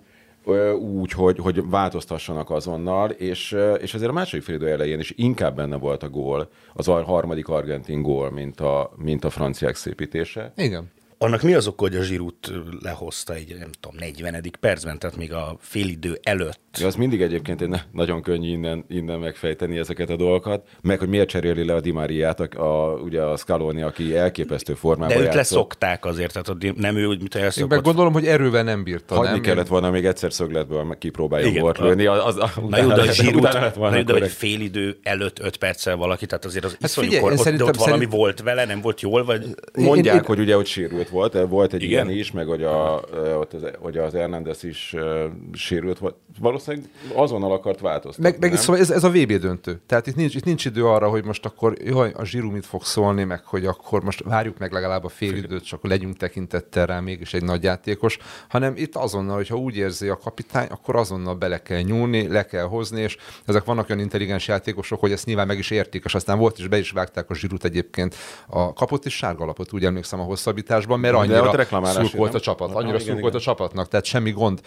úgy, 0.80 1.12
hogy, 1.12 1.38
hogy 1.38 1.70
változtassanak 1.70 2.50
azonnal, 2.50 3.10
és, 3.10 3.58
és 3.82 3.94
azért 3.94 4.10
a 4.10 4.14
második 4.14 4.44
félidő 4.44 4.68
elején 4.68 5.00
is 5.00 5.14
inkább 5.16 5.56
benne 5.56 5.76
volt 5.76 6.04
a 6.04 6.10
gól, 6.10 6.50
az 6.74 6.88
a 6.88 7.04
harmadik 7.04 7.48
argentin 7.48 8.02
gól, 8.02 8.32
mint 8.32 8.60
a, 8.60 8.92
mint 8.96 9.24
a 9.24 9.30
franciák 9.30 9.76
szépítése. 9.76 10.54
Igen. 10.56 10.92
Annak 11.20 11.42
mi 11.42 11.54
az 11.54 11.68
oka, 11.68 11.84
hogy 11.84 11.96
a 11.96 12.02
zsírút 12.02 12.52
lehozta 12.82 13.34
egy, 13.34 13.56
nem 13.60 13.70
tudom, 13.80 13.98
40. 14.00 14.44
percben, 14.60 15.00
tehát 15.00 15.18
még 15.18 15.34
a 15.34 15.56
félidő 15.60 16.20
előtt? 16.24 16.60
Ja, 16.80 16.88
az 16.88 16.96
mindig 16.96 17.22
egyébként 17.22 17.62
egy 17.62 17.76
nagyon 17.92 18.22
könnyű 18.22 18.48
innen, 18.50 18.86
innen 18.90 19.20
megfejteni 19.20 19.78
ezeket 19.78 20.10
a 20.10 20.16
dolgokat, 20.16 20.68
meg 20.82 21.00
hogy 21.00 21.08
miért 21.10 21.30
cseréli 21.30 21.66
le 21.66 21.74
a 21.74 21.80
Di 21.82 21.92
Mariát, 21.92 22.40
a, 22.40 22.48
a, 22.64 22.94
ugye 23.00 23.22
a 23.22 23.38
Scaloni, 23.38 23.82
aki 23.82 24.16
elképesztő 24.16 24.74
formában 24.74 25.08
De 25.08 25.14
őt 25.14 25.22
játszott. 25.24 25.36
leszokták 25.38 26.06
azért, 26.06 26.32
tehát 26.34 26.50
a, 26.50 26.74
nem 26.76 26.96
ő, 26.96 27.06
úgy, 27.06 27.18
mint 27.20 27.36
Én 27.36 27.44
elszokott. 27.44 27.70
meg 27.70 27.82
gondolom, 27.82 28.14
hogy 28.14 28.26
erővel 28.26 28.64
nem 28.64 28.84
bírta. 28.84 29.16
Hagyni 29.16 29.32
nem? 29.32 29.42
kellett 29.42 29.68
volna 29.68 29.92
még 29.92 30.06
egyszer 30.06 30.34
szögletből 30.34 30.84
meg 30.84 30.98
kipróbáljon 30.98 31.50
Igen, 31.50 31.62
volt 31.62 31.78
a- 31.78 31.86
lőni. 31.86 32.06
Az, 32.06 32.38
az, 32.38 32.50
Na 32.70 32.78
jó, 32.82 32.88
de 32.88 33.02
a 33.02 33.72
volna 33.76 33.90
na 33.90 33.96
jó, 33.98 34.04
de 34.04 34.12
hogy 34.12 34.22
korrekt. 34.22 34.32
fél 34.34 34.60
idő 34.62 34.98
előtt 35.04 35.40
öt 35.40 35.58
perccel 35.58 35.96
valaki, 35.96 36.26
tehát 36.26 36.46
azért 36.46 36.66
az 36.66 36.78
hát 36.82 36.92
figyelj, 36.92 37.08
iszonyú 37.10 37.22
kor, 37.22 37.32
én 37.48 37.54
ott, 37.54 37.58
de 37.58 37.64
ott 37.64 37.76
valami 37.76 38.06
volt 38.06 38.42
vele, 38.42 38.66
nem 38.66 38.82
volt 38.82 39.02
jól, 39.02 39.26
vagy... 39.26 39.46
Mondják, 39.74 40.16
Én- 40.16 40.22
én- 40.22 40.28
hogy 40.28 40.40
ugye 40.40 40.58
ott 40.58 40.66
sérült 40.66 41.07
volt, 41.10 41.48
volt 41.50 41.74
egy 41.74 41.84
Igen? 41.84 42.08
ilyen 42.08 42.20
is, 42.20 42.32
meg 42.32 42.48
hogy, 42.48 42.64
a, 42.64 43.02
ott 43.40 43.54
az, 43.54 43.62
hogy 43.80 43.98
az 43.98 44.14
Hernández 44.14 44.64
is 44.64 44.94
uh, 44.94 45.24
sérült 45.54 45.98
volt. 45.98 46.16
Valószínűleg 46.40 46.90
azonnal 47.14 47.52
akart 47.52 47.80
változtatni. 47.80 48.30
Meg, 48.30 48.40
meg 48.40 48.50
nem? 48.52 48.60
szóval 48.60 48.82
ez, 48.82 48.90
ez 48.90 49.04
a 49.04 49.10
VB 49.10 49.34
döntő. 49.34 49.82
Tehát 49.86 50.08
itt 50.08 50.16
nincs, 50.16 50.36
itt 50.36 50.46
nincs 50.46 50.66
idő 50.66 50.86
arra, 50.86 51.10
hogy 51.10 51.26
most 51.26 51.46
akkor, 51.46 51.74
jaj, 51.84 52.12
a 52.16 52.26
zsíru 52.26 52.52
mit 52.52 52.66
fog 52.66 52.84
szólni, 52.84 53.24
meg 53.24 53.46
hogy 53.46 53.66
akkor 53.66 54.04
most 54.04 54.24
várjuk 54.24 54.58
meg 54.58 54.72
legalább 54.72 55.04
a 55.04 55.10
fél 55.10 55.36
időt, 55.36 55.66
csak 55.66 55.88
legyünk 55.88 56.18
tekintettel 56.18 56.86
rá 56.86 57.00
mégis 57.00 57.34
egy 57.34 57.44
nagy 57.44 57.64
játékos, 57.64 58.18
hanem 58.50 58.74
itt 58.76 58.96
azonnal, 58.96 59.36
hogyha 59.36 59.56
úgy 59.56 59.78
érzi 59.78 60.08
a 60.08 60.18
kapitány, 60.18 60.68
akkor 60.68 60.96
azonnal 60.96 61.36
bele 61.36 61.62
kell 61.62 61.82
nyúlni, 61.82 62.28
le 62.28 62.46
kell 62.46 62.66
hozni, 62.66 63.02
és 63.02 63.18
ezek 63.46 63.64
vannak 63.64 63.90
olyan 63.90 64.02
intelligens 64.02 64.48
játékosok, 64.48 65.00
hogy 65.00 65.12
ezt 65.12 65.26
nyilván 65.26 65.48
meg 65.48 65.58
is 65.58 65.72
értik, 65.72 66.04
és 66.06 66.16
aztán 66.16 66.38
volt 66.38 66.60
is, 66.60 66.68
be 66.68 66.78
is 66.78 66.92
vágták 66.92 67.30
a 67.30 67.36
zsírut 67.36 67.64
egyébként. 67.64 68.16
A 68.48 68.74
kapott 68.74 69.06
is 69.06 69.16
sárga 69.16 69.46
lapot, 69.46 69.74
úgy 69.74 69.86
emlékszem 69.86 70.20
a 70.20 70.24
hosszabbításban, 70.24 70.97
mert 71.00 71.14
De 71.14 71.20
annyira 71.20 71.92
szurk 71.92 72.14
volt 72.14 72.34
a 72.34 72.40
csapat, 72.40 72.70
annyira 72.70 72.88
igen, 72.88 73.00
szurk 73.00 73.10
igen. 73.12 73.22
volt 73.22 73.36
a 73.36 73.40
csapatnak, 73.40 73.88
tehát 73.88 74.06
semmi 74.06 74.32
gond 74.32 74.62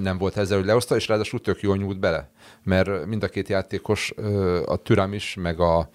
nem 0.00 0.18
volt 0.18 0.36
ezzel, 0.36 0.56
hogy 0.56 0.66
lehozta, 0.66 0.96
és 0.96 1.08
ráadásul 1.08 1.40
tök 1.40 1.60
jól 1.60 1.76
nyúlt 1.76 1.98
bele, 1.98 2.30
mert 2.62 3.06
mind 3.06 3.22
a 3.22 3.28
két 3.28 3.48
játékos, 3.48 4.14
a 4.66 4.76
Türam 4.76 5.12
is, 5.12 5.36
meg 5.40 5.60
a 5.60 5.88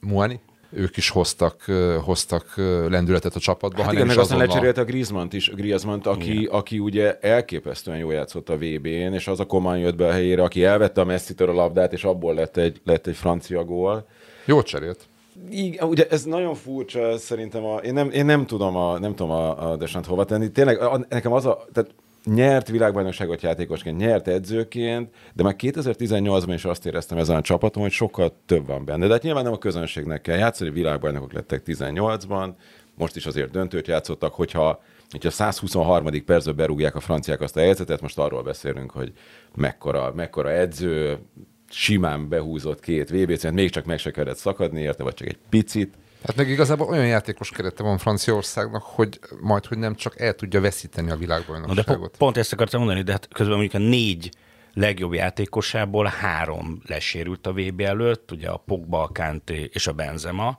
Muani, 0.00 0.40
ők 0.70 0.96
is 0.96 1.08
hoztak, 1.08 1.62
hoztak 2.04 2.52
lendületet 2.88 3.34
a 3.34 3.40
csapatba, 3.40 3.82
Hát 3.82 3.92
igen, 3.92 4.06
meg 4.06 4.18
aztán 4.18 4.24
azonnal- 4.24 4.46
lecserélte 4.46 4.80
a 4.80 4.84
Griezmann-t 4.84 5.32
is, 5.32 5.50
Griezmann-t 5.50 6.06
aki, 6.06 6.48
aki 6.50 6.78
ugye 6.78 7.18
elképesztően 7.20 7.98
jól 7.98 8.12
játszott 8.12 8.48
a 8.48 8.56
VB-n, 8.56 9.12
és 9.14 9.26
az 9.28 9.40
a 9.40 9.44
Koman 9.44 9.78
jött 9.78 9.96
be 9.96 10.06
a 10.06 10.12
helyére, 10.12 10.42
aki 10.42 10.64
elvette 10.64 11.00
a 11.00 11.04
Messi-től 11.04 11.48
a 11.48 11.52
labdát, 11.52 11.92
és 11.92 12.04
abból 12.04 12.34
lett 12.34 12.56
egy, 12.56 12.80
lett 12.84 13.06
egy 13.06 13.16
francia 13.16 13.64
gól. 13.64 14.06
Jól 14.44 14.62
cserélt. 14.62 15.08
Igen, 15.50 15.88
ugye 15.88 16.06
ez 16.08 16.24
nagyon 16.24 16.54
furcsa, 16.54 17.18
szerintem 17.18 17.64
a, 17.64 17.76
én, 17.76 17.92
nem, 17.92 18.10
én 18.10 18.24
nem 18.24 18.46
tudom 18.46 18.76
a, 18.76 18.98
nem 18.98 19.14
tudom 19.14 19.30
a, 19.32 19.70
a 19.70 19.76
Desant 19.76 20.06
hova 20.06 20.24
tenni. 20.24 20.50
Tényleg 20.50 20.80
a, 20.80 21.04
nekem 21.08 21.32
az 21.32 21.46
a, 21.46 21.64
tehát 21.72 21.94
nyert 22.24 22.68
világbajnokságot 22.68 23.42
játékosként, 23.42 23.96
nyert 23.96 24.28
edzőként, 24.28 25.14
de 25.34 25.42
már 25.42 25.54
2018-ban 25.58 26.52
is 26.54 26.64
azt 26.64 26.86
éreztem 26.86 27.18
ezen 27.18 27.36
a 27.36 27.40
csapaton, 27.40 27.82
hogy 27.82 27.92
sokkal 27.92 28.32
több 28.46 28.66
van 28.66 28.84
benne. 28.84 29.06
De 29.06 29.12
hát 29.12 29.22
nyilván 29.22 29.44
nem 29.44 29.52
a 29.52 29.58
közönségnek 29.58 30.20
kell 30.20 30.36
játszani, 30.38 30.70
világbajnokok 30.70 31.32
lettek 31.32 31.62
18-ban, 31.66 32.48
most 32.94 33.16
is 33.16 33.26
azért 33.26 33.50
döntőt 33.50 33.86
játszottak, 33.86 34.34
hogyha 34.34 34.80
hogyha 35.10 35.30
123. 35.30 36.24
percben 36.24 36.56
berúgják 36.56 36.94
a 36.94 37.00
franciák 37.00 37.40
azt 37.40 37.56
a 37.56 37.60
helyzetet, 37.60 38.00
most 38.00 38.18
arról 38.18 38.42
beszélünk, 38.42 38.90
hogy 38.90 39.12
mekkora, 39.54 40.12
mekkora 40.14 40.52
edző, 40.52 41.18
simán 41.70 42.28
behúzott 42.28 42.80
két 42.80 43.10
VB-t, 43.10 43.50
még 43.50 43.70
csak 43.70 43.84
meg 43.84 43.98
se 43.98 44.10
kellett 44.10 44.36
szakadni 44.36 44.80
érte, 44.80 45.02
vagy 45.02 45.14
csak 45.14 45.28
egy 45.28 45.38
picit. 45.48 45.94
Hát 46.26 46.36
meg 46.36 46.48
igazából 46.48 46.88
olyan 46.88 47.06
játékos 47.06 47.50
kerete 47.50 47.82
van 47.82 47.98
Franciaországnak, 47.98 48.82
hogy 48.82 49.20
majd, 49.40 49.66
hogy 49.66 49.78
nem 49.78 49.94
csak 49.94 50.20
el 50.20 50.34
tudja 50.34 50.60
veszíteni 50.60 51.06
a 51.06 51.10
Na 51.10 51.16
de 51.18 51.24
világbajnokságot. 51.26 51.98
po- 52.10 52.16
pont 52.16 52.36
ezt 52.36 52.52
akartam 52.52 52.80
mondani, 52.80 53.02
de 53.02 53.12
hát 53.12 53.28
közben 53.32 53.56
mondjuk 53.56 53.82
a 53.82 53.86
négy 53.86 54.30
legjobb 54.74 55.12
játékosából 55.12 56.04
három 56.04 56.80
lesérült 56.86 57.46
a 57.46 57.52
VB 57.52 57.80
előtt, 57.80 58.30
ugye 58.32 58.48
a 58.48 58.56
Pogba, 58.56 59.02
a 59.02 59.10
Kanté 59.12 59.70
és 59.72 59.86
a 59.86 59.92
Benzema, 59.92 60.58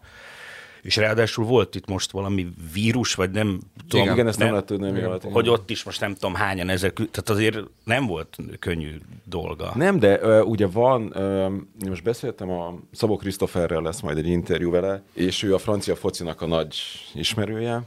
és 0.81 0.96
ráadásul 0.96 1.46
volt 1.46 1.75
itt 1.75 1.88
most 1.88 2.12
valami 2.12 2.48
vírus, 2.74 3.15
vagy 3.15 3.31
nem 3.31 3.60
tudom. 3.88 4.12
igen, 4.12 4.27
ezt 4.27 4.39
nem 4.39 4.50
lehet 4.50 4.65
tudni, 4.65 4.91
mi 4.91 5.01
volt. 5.01 5.24
Hogy 5.31 5.50
ott 5.50 5.69
is 5.69 5.84
most 5.84 6.00
nem 6.00 6.13
tudom 6.13 6.34
hányan 6.34 6.69
ezek, 6.69 6.93
tehát 6.93 7.29
azért 7.29 7.60
nem 7.84 8.05
volt 8.05 8.38
könnyű 8.60 8.96
dolga. 9.24 9.72
Nem, 9.75 10.00
de 10.00 10.22
ö, 10.22 10.41
ugye 10.41 10.67
van, 10.67 11.12
ö, 11.13 11.48
most 11.88 12.03
beszéltem 12.03 12.50
a 12.50 12.79
Szabó 12.91 13.17
Krisztoferrel, 13.17 13.81
lesz 13.81 14.01
majd 14.01 14.17
egy 14.17 14.27
interjú 14.27 14.72
vele, 14.72 15.01
és 15.13 15.43
ő 15.43 15.53
a 15.53 15.57
francia 15.57 15.96
focinak 15.96 16.41
a 16.41 16.48
nagy 16.48 16.75
ismerője, 17.13 17.84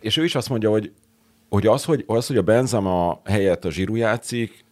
és 0.00 0.16
ő 0.16 0.24
is 0.24 0.34
azt 0.34 0.48
mondja, 0.48 0.70
hogy, 0.70 0.92
hogy 1.48 1.66
az, 1.66 1.84
hogy, 1.84 2.04
az, 2.06 2.26
hogy 2.26 2.36
a 2.36 2.42
Benzema 2.42 3.20
helyett 3.24 3.64
a 3.64 3.70
Zsiru 3.70 3.94
játszik, 3.94 4.64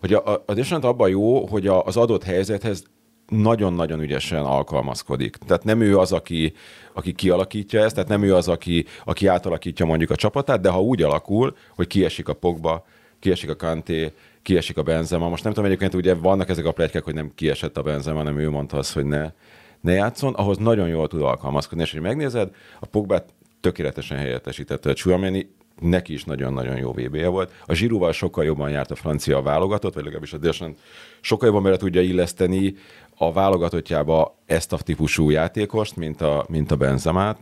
hogy 0.00 0.12
a, 0.12 0.32
a, 0.32 0.42
a 0.46 0.54
Deschamps 0.54 0.86
abban 0.86 1.08
jó, 1.08 1.46
hogy 1.46 1.66
a, 1.66 1.84
az 1.84 1.96
adott 1.96 2.22
helyzethez 2.22 2.84
nagyon-nagyon 3.28 4.00
ügyesen 4.00 4.44
alkalmazkodik. 4.44 5.36
Tehát 5.36 5.64
nem 5.64 5.80
ő 5.80 5.98
az, 5.98 6.12
aki, 6.12 6.52
aki 6.92 7.12
kialakítja 7.12 7.82
ezt, 7.82 7.94
tehát 7.94 8.08
nem 8.08 8.22
ő 8.22 8.34
az, 8.34 8.48
aki, 8.48 8.84
aki 9.04 9.26
átalakítja 9.26 9.86
mondjuk 9.86 10.10
a 10.10 10.16
csapatát, 10.16 10.60
de 10.60 10.68
ha 10.68 10.82
úgy 10.82 11.02
alakul, 11.02 11.56
hogy 11.74 11.86
kiesik 11.86 12.28
a 12.28 12.34
Pogba, 12.34 12.84
kiesik 13.18 13.50
a 13.50 13.56
Kanté, 13.56 14.12
kiesik 14.42 14.76
a 14.76 14.82
Benzema. 14.82 15.28
Most 15.28 15.44
nem 15.44 15.52
tudom, 15.52 15.68
egyébként 15.68 15.94
ugye 15.94 16.14
vannak 16.14 16.48
ezek 16.48 16.64
a 16.64 16.72
pletykák, 16.72 17.04
hogy 17.04 17.14
nem 17.14 17.32
kiesett 17.34 17.76
a 17.76 17.82
Benzema, 17.82 18.18
hanem 18.18 18.38
ő 18.38 18.50
mondta 18.50 18.76
azt, 18.76 18.92
hogy 18.92 19.04
ne, 19.04 19.32
ne 19.80 19.92
játszon, 19.92 20.34
ahhoz 20.34 20.58
nagyon 20.58 20.88
jól 20.88 21.08
tud 21.08 21.22
alkalmazkodni. 21.22 21.82
És 21.82 21.92
hogy 21.92 22.00
megnézed, 22.00 22.50
a 22.80 22.86
Pogbát 22.86 23.34
tökéletesen 23.60 24.18
helyettesítette 24.18 24.90
a 24.90 24.92
Chouameni, 24.92 25.54
neki 25.80 26.12
is 26.12 26.24
nagyon-nagyon 26.24 26.76
jó 26.76 26.92
VB-je 26.92 27.28
volt. 27.28 27.52
A 27.64 27.74
Zsirúval 27.74 28.12
sokkal 28.12 28.44
jobban 28.44 28.70
járt 28.70 28.90
a 28.90 28.94
francia 28.94 29.42
válogatott, 29.42 29.94
vagy 29.94 30.02
legalábbis 30.02 30.32
a 30.32 30.38
Deschamps 30.38 30.80
sokkal 31.20 31.46
jobban 31.46 31.62
bele 31.62 31.76
tudja 31.76 32.00
illeszteni 32.00 32.74
a 33.16 33.32
válogatottjába 33.32 34.38
ezt 34.46 34.72
a 34.72 34.76
típusú 34.76 35.30
játékost, 35.30 35.96
mint 35.96 36.20
a, 36.20 36.46
mint 36.48 36.70
a 36.70 36.76
Benzemát. 36.76 37.38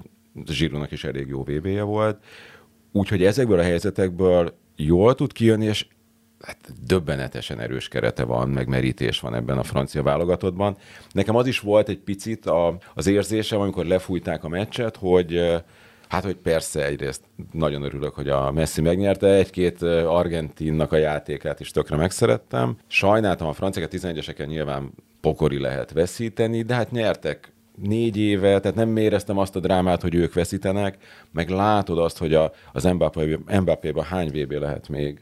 Zsirúnak 0.47 0.91
is 0.91 1.05
elég 1.05 1.29
jó 1.29 1.43
VB-je 1.43 1.83
volt. 1.83 2.25
Úgyhogy 2.93 3.25
ezekből 3.25 3.59
a 3.59 3.63
helyzetekből 3.63 4.55
jól 4.77 5.15
tud 5.15 5.33
kijönni, 5.33 5.65
és 5.65 5.87
hát 6.41 6.73
döbbenetesen 6.87 7.61
erős 7.61 7.89
kerete 7.89 8.25
van, 8.25 8.49
meg 8.49 8.69
merítés 8.69 9.21
van 9.21 9.35
ebben 9.35 9.59
a 9.59 9.63
francia 9.63 10.03
válogatottban. 10.03 10.77
Nekem 11.13 11.37
az 11.37 11.47
is 11.47 11.61
volt 11.61 11.89
egy 11.89 11.99
picit 11.99 12.47
a, 12.47 12.77
az 12.95 13.07
érzésem, 13.07 13.61
amikor 13.61 13.85
lefújták 13.87 14.45
a 14.45 14.49
meccset, 14.49 14.97
hogy 14.97 15.63
Hát, 16.09 16.25
hogy 16.25 16.37
persze 16.37 16.85
egyrészt 16.85 17.23
nagyon 17.53 17.83
örülök, 17.83 18.15
hogy 18.15 18.29
a 18.29 18.51
Messi 18.53 18.81
megnyerte, 18.81 19.27
egy-két 19.27 19.83
argentinnak 19.83 20.93
a 20.93 20.97
játékát 20.97 21.61
is 21.61 21.71
tökre 21.71 21.97
megszerettem. 21.97 22.77
Sajnáltam 22.87 23.47
a 23.49 23.53
franciákat, 23.53 23.93
11-eseken 23.95 24.47
nyilván 24.47 24.93
pokori 25.25 25.59
lehet 25.59 25.93
veszíteni, 25.93 26.63
de 26.63 26.75
hát 26.75 26.91
nyertek 26.91 27.53
négy 27.83 28.17
éve, 28.17 28.61
tehát 28.61 28.77
nem 28.77 28.97
éreztem 28.97 29.39
azt 29.39 29.57
a 29.57 29.61
drámát, 29.61 30.03
hogy 30.03 30.15
ők 30.15 30.35
veszítenek, 30.35 30.97
meg 31.33 31.49
látod 31.49 31.99
azt, 31.99 32.19
hogy 32.19 32.35
a, 32.35 32.53
az 32.73 32.85
Mbappé- 32.85 33.61
Mbappé-ban 33.61 34.05
hány 34.05 34.29
VB 34.29 34.53
lehet 34.53 34.89
még. 34.89 35.21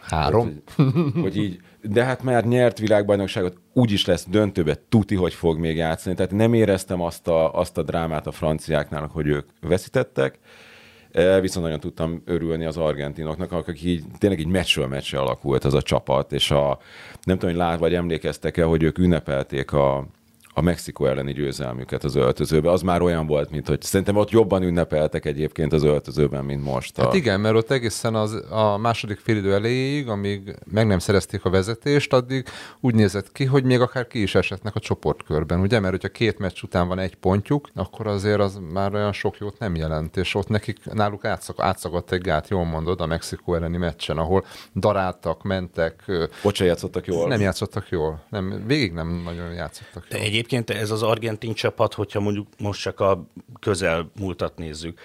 Három? 0.00 0.62
Tehát, 0.76 0.92
hogy, 0.92 1.22
hogy 1.22 1.36
így, 1.36 1.60
de 1.82 2.04
hát 2.04 2.22
már 2.22 2.44
nyert 2.44 2.78
világbajnokságot, 2.78 3.56
úgy 3.72 3.90
is 3.92 4.06
lesz 4.06 4.26
döntőbe, 4.28 4.74
tuti, 4.88 5.14
hogy 5.14 5.34
fog 5.34 5.58
még 5.58 5.76
játszani. 5.76 6.14
Tehát 6.14 6.32
nem 6.32 6.54
éreztem 6.54 7.00
azt 7.00 7.28
a, 7.28 7.54
azt 7.54 7.78
a 7.78 7.82
drámát 7.82 8.26
a 8.26 8.32
franciáknál, 8.32 9.10
hogy 9.12 9.26
ők 9.26 9.48
veszítettek. 9.60 10.38
E, 11.12 11.40
Viszont 11.40 11.64
nagyon 11.64 11.80
tudtam 11.80 12.22
örülni 12.24 12.64
az 12.64 12.76
argentinoknak, 12.76 13.52
akik 13.52 13.82
így 13.82 14.04
tényleg 14.18 14.38
így 14.40 14.46
meccsről 14.46 14.86
meccsre 14.86 15.18
alakult 15.18 15.64
az 15.64 15.74
a 15.74 15.82
csapat, 15.82 16.32
és 16.32 16.50
a, 16.50 16.78
nem 17.22 17.38
tudom, 17.38 17.54
hogy 17.54 17.64
lát 17.64 17.78
vagy 17.78 17.94
emlékeztek-e, 17.94 18.64
hogy 18.64 18.82
ők 18.82 18.98
ünnepelték 18.98 19.72
a, 19.72 20.06
a 20.54 20.60
Mexikó 20.60 21.06
elleni 21.06 21.32
győzelmüket 21.32 22.04
az 22.04 22.14
öltözőbe. 22.14 22.70
Az 22.70 22.82
már 22.82 23.02
olyan 23.02 23.26
volt, 23.26 23.50
mint 23.50 23.66
hogy 23.68 23.82
szerintem 23.82 24.16
ott 24.16 24.30
jobban 24.30 24.62
ünnepeltek 24.62 25.24
egyébként 25.24 25.72
az 25.72 25.82
öltözőben, 25.82 26.44
mint 26.44 26.64
most. 26.64 26.98
A... 26.98 27.02
Hát 27.02 27.14
igen, 27.14 27.40
mert 27.40 27.54
ott 27.54 27.70
egészen 27.70 28.14
az, 28.14 28.32
a 28.50 28.76
második 28.76 29.18
félidő 29.18 29.52
elejéig, 29.54 30.08
amíg 30.08 30.56
meg 30.64 30.86
nem 30.86 30.98
szerezték 30.98 31.44
a 31.44 31.50
vezetést, 31.50 32.12
addig 32.12 32.46
úgy 32.80 32.94
nézett 32.94 33.32
ki, 33.32 33.44
hogy 33.44 33.64
még 33.64 33.80
akár 33.80 34.06
ki 34.06 34.22
is 34.22 34.34
esetnek 34.34 34.74
a 34.74 34.80
csoportkörben, 34.80 35.60
ugye? 35.60 35.80
Mert 35.80 35.92
hogyha 35.92 36.08
két 36.08 36.38
meccs 36.38 36.62
után 36.62 36.88
van 36.88 36.98
egy 36.98 37.14
pontjuk, 37.14 37.68
akkor 37.74 38.06
azért 38.06 38.40
az 38.40 38.60
már 38.72 38.94
olyan 38.94 39.12
sok 39.12 39.38
jót 39.38 39.58
nem 39.58 39.74
jelent, 39.74 40.16
és 40.16 40.34
ott 40.34 40.48
nekik 40.48 40.78
náluk 40.92 41.24
átszak, 41.24 41.60
átszagadt 41.60 42.12
egy 42.12 42.20
gát, 42.20 42.48
jól 42.48 42.64
mondod, 42.64 43.00
a 43.00 43.06
Mexikó 43.06 43.54
elleni 43.54 43.76
meccsen, 43.76 44.18
ahol 44.18 44.44
daráltak, 44.74 45.42
mentek, 45.42 46.04
Ott 46.42 46.54
se 46.54 46.64
játszottak 46.64 47.06
jól. 47.06 47.28
nem 47.28 47.40
játszottak 47.40 47.88
jól. 47.88 48.22
Nem, 48.30 48.62
végig 48.66 48.92
nem 48.92 49.22
nagyon 49.24 49.52
játszottak 49.52 50.06
De 50.08 50.16
jól. 50.18 50.26
Egyébként 50.42 50.70
ez 50.82 50.90
az 50.90 51.02
argentin 51.02 51.54
csapat, 51.54 51.94
hogyha 51.94 52.20
mondjuk 52.20 52.46
most 52.58 52.80
csak 52.80 53.00
a 53.00 53.26
közel 53.60 54.10
múltat 54.18 54.56
nézzük, 54.56 55.00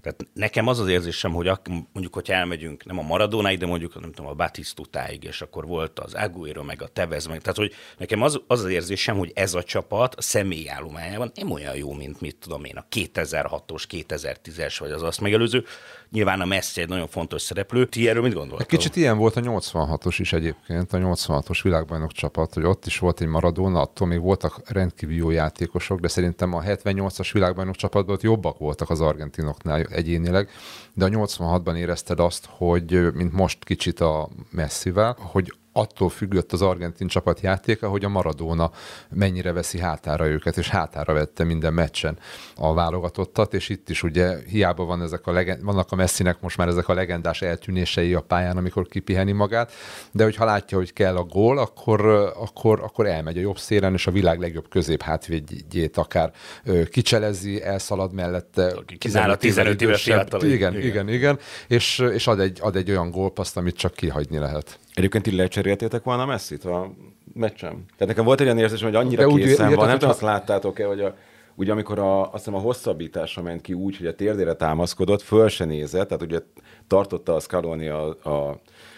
Tehát 0.00 0.26
nekem 0.32 0.66
az 0.66 0.78
az 0.78 0.88
érzésem, 0.88 1.32
hogy 1.32 1.48
ak- 1.48 1.68
mondjuk, 1.68 2.14
hogyha 2.14 2.32
elmegyünk 2.32 2.84
nem 2.84 2.98
a 2.98 3.02
Maradónáig, 3.02 3.58
de 3.58 3.66
mondjuk 3.66 4.00
nem 4.00 4.12
tudom, 4.12 4.30
a 4.30 4.34
Batisztutáig, 4.34 5.24
és 5.24 5.42
akkor 5.42 5.66
volt 5.66 5.98
az 5.98 6.14
Aguero, 6.14 6.62
meg 6.62 6.82
a 6.82 6.88
Tevez, 6.88 7.26
meg, 7.26 7.40
tehát 7.40 7.56
hogy 7.56 7.72
nekem 7.98 8.22
az, 8.22 8.40
az 8.46 8.64
az 8.64 8.70
érzésem, 8.70 9.16
hogy 9.16 9.32
ez 9.34 9.54
a 9.54 9.62
csapat 9.62 10.14
a 10.14 10.22
személyállományában 10.22 11.32
nem 11.34 11.50
olyan 11.50 11.76
jó, 11.76 11.92
mint 11.92 12.20
mit 12.20 12.36
tudom 12.36 12.64
én, 12.64 12.76
a 12.76 12.86
2006-os, 12.90 13.84
2010-es, 13.90 14.76
vagy 14.78 14.90
az 14.90 15.02
azt 15.02 15.20
megelőző. 15.20 15.64
Nyilván 16.10 16.40
a 16.40 16.44
Messi 16.44 16.80
egy 16.80 16.88
nagyon 16.88 17.06
fontos 17.06 17.42
szereplő. 17.42 17.86
Ti 17.86 18.08
erről 18.08 18.22
mit 18.22 18.32
gondoltok? 18.32 18.66
Kicsit 18.66 18.96
ilyen 18.96 19.16
volt 19.18 19.36
a 19.36 19.40
86-os 19.40 20.14
is 20.18 20.32
egyébként, 20.32 20.92
a 20.92 20.98
86-os 20.98 21.60
világbajnok 21.62 22.12
csapat, 22.12 22.54
hogy 22.54 22.64
ott 22.64 22.86
is 22.86 22.98
volt 22.98 23.20
egy 23.20 23.26
Maradona, 23.26 23.80
attól 23.80 24.06
még 24.06 24.20
voltak 24.20 24.60
rendkívül 24.66 25.14
jó 25.14 25.30
játékosok, 25.30 26.00
de 26.00 26.08
szerintem 26.08 26.54
a 26.54 26.62
78-as 26.62 27.30
világbajnok 27.32 27.74
csapatban 27.74 28.14
ott 28.14 28.22
jobbak 28.22 28.58
voltak 28.58 28.90
az 28.90 29.00
argentinoknál 29.00 29.82
egyénileg, 29.82 30.48
de 30.94 31.04
a 31.04 31.08
86-ban 31.08 31.76
érezted 31.76 32.20
azt, 32.20 32.48
hogy 32.50 33.12
mint 33.14 33.32
most 33.32 33.64
kicsit 33.64 34.00
a 34.00 34.28
Messivel, 34.50 35.16
hogy 35.20 35.54
attól 35.72 36.08
függött 36.08 36.52
az 36.52 36.62
argentin 36.62 37.08
csapat 37.08 37.40
játéka, 37.40 37.88
hogy 37.88 38.04
a 38.04 38.08
Maradona 38.08 38.70
mennyire 39.10 39.52
veszi 39.52 39.78
hátára 39.78 40.26
őket, 40.26 40.56
és 40.56 40.68
hátára 40.68 41.12
vette 41.12 41.44
minden 41.44 41.72
meccsen 41.72 42.18
a 42.56 42.74
válogatottat, 42.74 43.54
és 43.54 43.68
itt 43.68 43.88
is 43.88 44.02
ugye 44.02 44.36
hiába 44.46 44.84
van 44.84 45.02
ezek 45.02 45.26
a 45.26 45.32
legend, 45.32 45.62
vannak 45.64 45.92
a 45.92 45.96
Messinek 45.96 46.40
most 46.40 46.56
már 46.56 46.68
ezek 46.68 46.88
a 46.88 46.94
legendás 46.94 47.42
eltűnései 47.42 48.14
a 48.14 48.20
pályán, 48.20 48.56
amikor 48.56 48.86
kipiheni 48.86 49.32
magát, 49.32 49.72
de 50.12 50.24
hogyha 50.24 50.44
látja, 50.44 50.78
hogy 50.78 50.92
kell 50.92 51.16
a 51.16 51.24
gól, 51.24 51.58
akkor, 51.58 52.06
akkor, 52.36 52.80
akkor 52.82 53.06
elmegy 53.06 53.36
a 53.36 53.40
jobb 53.40 53.58
szélen, 53.58 53.92
és 53.92 54.06
a 54.06 54.10
világ 54.10 54.40
legjobb 54.40 54.68
közép 54.68 55.02
hátvédjét 55.02 55.96
akár 55.96 56.32
kicselezi, 56.90 57.62
elszalad 57.62 58.12
mellette. 58.12 58.74
Kizár 58.98 59.30
a 59.30 59.36
15 59.36 59.82
éves 59.82 60.02
fiatal. 60.02 60.42
Igen, 60.42 60.76
igen, 60.76 60.86
igen, 60.86 61.08
igen, 61.08 61.38
és, 61.68 61.98
és 61.98 62.26
ad, 62.26 62.40
egy, 62.40 62.58
ad 62.60 62.76
egy 62.76 62.90
olyan 62.90 63.10
gólpaszt, 63.10 63.56
amit 63.56 63.76
csak 63.76 63.94
kihagyni 63.94 64.38
lehet. 64.38 64.78
Egyébként 65.00 65.24
ti 65.24 65.36
lecseréltétek 65.36 66.02
volna 66.02 66.26
Messi-t 66.26 66.64
a 66.64 66.92
meccsem? 67.34 67.70
Tehát 67.70 68.06
nekem 68.06 68.24
volt 68.24 68.40
egy 68.40 68.46
olyan 68.46 68.58
érzés, 68.58 68.82
hogy 68.82 68.94
annyira 68.94 69.26
De 69.26 69.34
készen 69.34 69.68
úgy, 69.68 69.74
van, 69.74 69.86
nem 69.86 69.94
tudom, 69.94 70.10
azt 70.10 70.20
láttátok-e, 70.20 70.86
hogy 70.86 71.00
a, 71.00 71.16
ugye 71.54 71.72
amikor 71.72 71.98
a, 71.98 72.22
azt 72.22 72.32
hiszem 72.44 72.54
a 72.54 72.58
hosszabbításra 72.58 73.42
ment 73.42 73.60
ki 73.60 73.72
úgy, 73.72 73.96
hogy 73.96 74.06
a 74.06 74.14
térdére 74.14 74.54
támaszkodott, 74.54 75.22
föl 75.22 75.48
se 75.48 75.64
nézett, 75.64 76.08
tehát 76.08 76.22
ugye 76.22 76.38
tartotta 76.86 77.34
a 77.34 77.40
Scaloni 77.40 77.88
a, 77.88 78.16
a, 78.22 78.48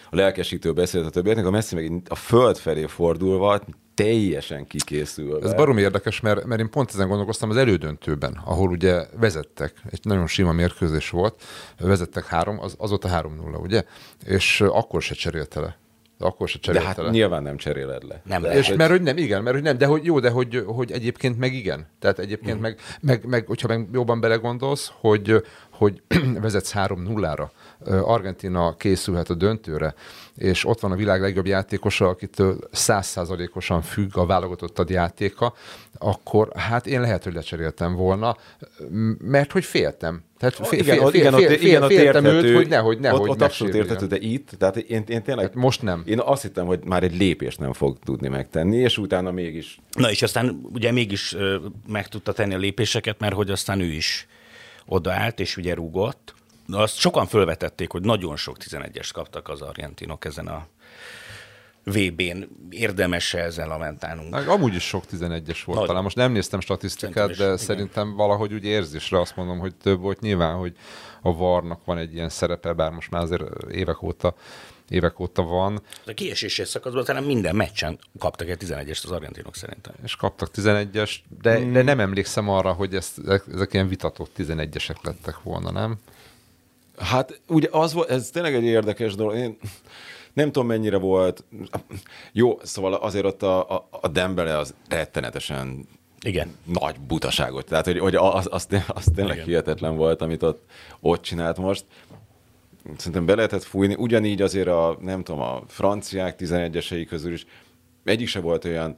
a 0.09 0.15
lelkesítő 0.15 0.73
beszélt 0.73 1.05
a 1.05 1.09
többieknek, 1.09 1.45
a 1.45 1.51
Messi 1.51 1.75
meg 1.75 2.01
a 2.07 2.15
föld 2.15 2.57
felé 2.57 2.85
fordulva, 2.85 3.61
teljesen 3.93 4.67
kikészül. 4.67 5.39
Ez 5.43 5.53
barom 5.53 5.77
érdekes, 5.77 6.19
mert, 6.19 6.45
mert 6.45 6.61
én 6.61 6.69
pont 6.69 6.89
ezen 6.89 7.07
gondolkoztam 7.07 7.49
az 7.49 7.57
elődöntőben, 7.57 8.41
ahol 8.45 8.69
ugye 8.69 9.05
vezettek, 9.19 9.73
egy 9.91 9.99
nagyon 10.03 10.27
sima 10.27 10.51
mérkőzés 10.51 11.09
volt, 11.09 11.43
vezettek 11.79 12.25
három, 12.25 12.59
az, 12.59 12.75
az 12.77 12.89
volt 12.89 13.05
a 13.05 13.09
3-0, 13.09 13.61
ugye? 13.61 13.83
És 14.25 14.61
akkor 14.61 15.01
se 15.01 15.13
cserélte 15.13 15.59
le 15.59 15.81
akkor 16.23 16.47
se 16.47 16.59
cserélte 16.59 16.87
De 16.87 16.95
hát 16.95 17.05
le. 17.05 17.09
nyilván 17.09 17.43
nem 17.43 17.57
cseréled 17.57 18.03
le. 18.03 18.21
Nem 18.25 18.41
lehet. 18.41 18.57
És 18.57 18.67
hogy... 18.67 18.77
mert 18.77 18.91
hogy 18.91 19.01
nem, 19.01 19.17
igen, 19.17 19.43
mert 19.43 19.55
hogy 19.55 19.63
nem, 19.63 19.77
de 19.77 19.85
hogy 19.85 20.05
jó, 20.05 20.19
de 20.19 20.29
hogy, 20.29 20.63
hogy 20.65 20.91
egyébként 20.91 21.37
meg 21.37 21.53
igen. 21.53 21.87
Tehát 21.99 22.19
egyébként 22.19 22.57
mm. 22.57 22.61
meg, 22.61 22.79
meg, 23.01 23.25
meg, 23.25 23.47
hogyha 23.47 23.67
meg 23.67 23.87
jobban 23.93 24.19
belegondolsz, 24.19 24.91
hogy, 24.99 25.43
hogy 25.71 26.01
vezetsz 26.41 26.73
3-0-ra, 26.75 27.47
Argentina 27.87 28.75
készülhet 28.77 29.29
a 29.29 29.33
döntőre, 29.33 29.93
és 30.35 30.65
ott 30.65 30.79
van 30.79 30.91
a 30.91 30.95
világ 30.95 31.21
legjobb 31.21 31.45
játékosa, 31.45 32.07
akitől 32.07 32.57
százszázalékosan 32.71 33.81
függ 33.81 34.17
a 34.17 34.25
válogatott 34.25 34.89
játéka, 34.89 35.53
akkor 35.97 36.49
hát 36.55 36.87
én 36.87 37.01
lehet, 37.01 37.23
hogy 37.23 37.33
lecseréltem 37.33 37.95
volna, 37.95 38.37
mert 39.19 39.51
hogy 39.51 39.63
féltem. 39.63 40.23
Tehát 40.37 40.67
fél, 40.67 40.79
igen, 40.79 40.97
fél, 40.97 41.09
fél, 41.09 41.19
igen, 41.19 41.33
fél, 41.33 41.47
fél, 41.47 41.67
igen, 41.67 41.87
féltem 41.87 42.25
őt, 42.25 42.55
hogy 42.55 42.67
nehogy, 42.67 42.99
nehogy 42.99 43.21
ott, 43.21 43.29
ott 43.29 43.37
ne 43.37 43.45
abszolút 43.45 43.73
érthető, 43.73 44.07
de 44.07 44.17
itt, 44.17 44.49
tehát 44.57 44.77
én, 44.77 45.03
én 45.07 45.23
tényleg... 45.23 45.45
Hát 45.45 45.55
most 45.55 45.81
nem. 45.81 46.03
Én 46.05 46.19
azt 46.19 46.41
hittem, 46.41 46.65
hogy 46.65 46.79
már 46.85 47.03
egy 47.03 47.17
lépést 47.17 47.59
nem 47.59 47.73
fog 47.73 47.97
tudni 48.03 48.27
megtenni, 48.27 48.77
és 48.77 48.97
utána 48.97 49.31
mégis... 49.31 49.79
Na 49.91 50.11
és 50.11 50.21
aztán 50.21 50.61
ugye 50.73 50.91
mégis 50.91 51.35
meg 51.87 52.07
tudta 52.07 52.33
tenni 52.33 52.53
a 52.53 52.57
lépéseket, 52.57 53.19
mert 53.19 53.33
hogy 53.33 53.49
aztán 53.49 53.79
ő 53.79 53.91
is 53.91 54.27
odaállt, 54.85 55.39
és 55.39 55.57
ugye 55.57 55.73
rúgott. 55.73 56.33
Azt 56.71 56.95
sokan 56.95 57.27
fölvetették, 57.27 57.91
hogy 57.91 58.01
nagyon 58.01 58.35
sok 58.35 58.57
11-est 58.59 59.09
kaptak 59.13 59.49
az 59.49 59.61
argentinok 59.61 60.25
ezen 60.25 60.47
a 60.47 60.67
VB-n 61.83 62.43
érdemes 62.69 63.33
ezzel 63.33 63.67
lamentálnunk. 63.67 64.29
Meg 64.29 64.47
amúgy 64.47 64.75
is 64.75 64.83
sok 64.83 65.03
11-es 65.11 65.61
volt 65.65 65.77
Nagy. 65.79 65.87
talán. 65.87 66.03
Most 66.03 66.15
nem 66.15 66.31
néztem 66.31 66.59
statisztikát, 66.59 67.29
is, 67.29 67.37
de 67.37 67.43
igen. 67.43 67.57
szerintem 67.57 68.15
valahogy 68.15 68.53
úgy 68.53 68.63
érzésre 68.63 69.19
azt 69.19 69.35
mondom, 69.35 69.59
hogy 69.59 69.75
több 69.75 69.99
volt. 69.99 70.19
Nyilván, 70.19 70.55
hogy 70.55 70.75
a 71.21 71.35
varnak 71.35 71.85
van 71.85 71.97
egy 71.97 72.13
ilyen 72.13 72.29
szerepe, 72.29 72.73
bár 72.73 72.91
most 72.91 73.09
már 73.09 73.21
azért 73.21 73.43
évek 73.71 74.01
óta 74.01 74.35
évek 74.89 75.19
óta 75.19 75.43
van. 75.43 75.81
A 76.05 76.11
kieséses 76.11 76.67
szakaszban 76.67 77.03
talán 77.03 77.23
minden 77.23 77.55
meccsen 77.55 77.99
kaptak 78.19 78.49
egy 78.49 78.63
11-est 78.65 79.03
az 79.03 79.11
argentinok 79.11 79.55
szerintem. 79.55 79.93
És 80.03 80.15
kaptak 80.15 80.49
11-est, 80.55 81.15
de, 81.41 81.57
hmm. 81.57 81.73
de 81.73 81.81
nem 81.81 81.99
emlékszem 81.99 82.49
arra, 82.49 82.71
hogy 82.71 82.95
ezt, 82.95 83.19
ezek 83.53 83.73
ilyen 83.73 83.87
vitatott 83.87 84.31
11-esek 84.37 85.01
lettek 85.01 85.41
volna, 85.43 85.71
nem? 85.71 85.97
Hát 87.03 87.41
ugye 87.47 87.67
az 87.71 87.93
volt, 87.93 88.09
ez 88.09 88.29
tényleg 88.29 88.55
egy 88.55 88.63
érdekes 88.63 89.15
dolog. 89.15 89.35
Én 89.35 89.57
nem 90.33 90.51
tudom 90.51 90.67
mennyire 90.67 90.97
volt. 90.97 91.43
Jó, 92.31 92.59
szóval 92.63 92.93
azért 92.93 93.25
ott 93.25 93.43
a, 93.43 93.69
a, 93.69 93.87
a 93.89 94.07
Dembele 94.07 94.57
az 94.57 94.73
rettenetesen 94.89 95.87
igen. 96.21 96.55
nagy 96.63 96.99
butaságot. 96.99 97.65
Tehát, 97.65 97.85
hogy, 97.85 97.99
hogy 97.99 98.15
az, 98.15 98.47
az, 98.51 98.67
az 98.87 99.05
tényleg 99.15 99.35
Igen. 99.35 99.47
hihetetlen 99.47 99.95
volt, 99.95 100.21
amit 100.21 100.43
ott, 100.43 100.63
ott 100.99 101.21
csinált 101.21 101.57
most. 101.57 101.85
Szerintem 102.97 103.25
be 103.25 103.35
lehetett 103.35 103.63
fújni. 103.63 103.95
Ugyanígy 103.95 104.41
azért 104.41 104.67
a, 104.67 104.97
nem 105.01 105.23
tudom, 105.23 105.41
a 105.41 105.63
franciák 105.67 106.35
11-esei 106.39 107.05
közül 107.09 107.33
is 107.33 107.45
egyik 108.03 108.27
se 108.27 108.39
volt 108.39 108.65
olyan, 108.65 108.97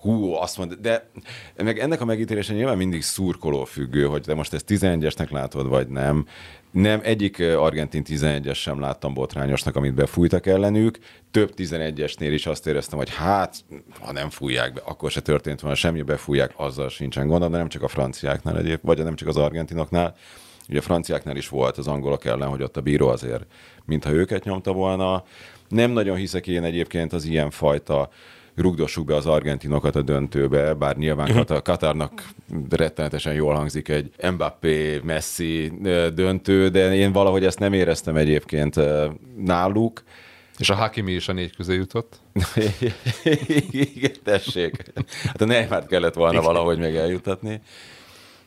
hú, 0.00 0.32
azt 0.32 0.58
mondta, 0.58 0.76
de 0.76 1.10
meg 1.56 1.78
ennek 1.78 2.00
a 2.00 2.04
megítélése 2.04 2.54
nyilván 2.54 2.76
mindig 2.76 3.02
szurkoló 3.02 3.64
függő, 3.64 4.06
hogy 4.06 4.22
te 4.22 4.34
most 4.34 4.52
ezt 4.52 4.64
11-esnek 4.68 5.30
látod, 5.30 5.68
vagy 5.68 5.88
nem. 5.88 6.26
Nem, 6.70 7.00
egyik 7.02 7.40
argentin 7.40 8.02
11-es 8.06 8.54
sem 8.54 8.80
láttam 8.80 9.14
botrányosnak, 9.14 9.76
amit 9.76 9.94
befújtak 9.94 10.46
ellenük. 10.46 10.98
Több 11.30 11.52
11-esnél 11.56 12.30
is 12.32 12.46
azt 12.46 12.66
éreztem, 12.66 12.98
hogy 12.98 13.14
hát, 13.14 13.64
ha 14.00 14.12
nem 14.12 14.30
fújják 14.30 14.72
be, 14.72 14.80
akkor 14.84 15.10
se 15.10 15.20
történt 15.20 15.60
volna 15.60 15.76
semmi, 15.76 16.02
befújják, 16.02 16.52
azzal 16.56 16.88
sincsen 16.88 17.26
gondom, 17.26 17.50
de 17.50 17.56
nem 17.56 17.68
csak 17.68 17.82
a 17.82 17.88
franciáknál 17.88 18.58
egyéb, 18.58 18.78
vagy 18.82 19.04
nem 19.04 19.14
csak 19.14 19.28
az 19.28 19.36
argentinoknál. 19.36 20.14
Ugye 20.68 20.78
a 20.78 20.82
franciáknál 20.82 21.36
is 21.36 21.48
volt 21.48 21.78
az 21.78 21.86
angolok 21.86 22.24
ellen, 22.24 22.48
hogy 22.48 22.62
ott 22.62 22.76
a 22.76 22.80
bíró 22.80 23.08
azért, 23.08 23.44
mintha 23.84 24.10
őket 24.10 24.44
nyomta 24.44 24.72
volna. 24.72 25.24
Nem 25.68 25.90
nagyon 25.90 26.16
hiszek 26.16 26.46
én 26.46 26.64
egyébként 26.64 27.12
az 27.12 27.24
ilyen 27.24 27.50
fajta 27.50 28.08
rugdossuk 28.56 29.06
be 29.06 29.14
az 29.14 29.26
argentinokat 29.26 29.96
a 29.96 30.02
döntőbe, 30.02 30.74
bár 30.74 30.96
nyilván 30.96 31.26
uh-huh. 31.26 31.38
Katar, 31.38 31.62
Katarnak 31.62 32.28
rettenetesen 32.70 33.34
jól 33.34 33.54
hangzik 33.54 33.88
egy 33.88 34.10
Mbappé, 34.32 35.00
Messi 35.04 35.72
döntő, 36.14 36.68
de 36.68 36.94
én 36.94 37.12
valahogy 37.12 37.44
ezt 37.44 37.58
nem 37.58 37.72
éreztem 37.72 38.16
egyébként 38.16 38.80
náluk. 39.36 40.02
És 40.58 40.70
a 40.70 40.74
Hakimi 40.74 41.12
is 41.12 41.28
a 41.28 41.32
négy 41.32 41.56
közé 41.56 41.74
jutott? 41.74 42.20
Igen, 43.70 44.12
tessék. 44.24 44.92
Hát 45.24 45.40
a 45.40 45.44
Neymar 45.44 45.86
kellett 45.86 46.14
volna 46.14 46.40
valahogy 46.40 46.78
meg 46.78 46.96
eljutatni. 46.96 47.60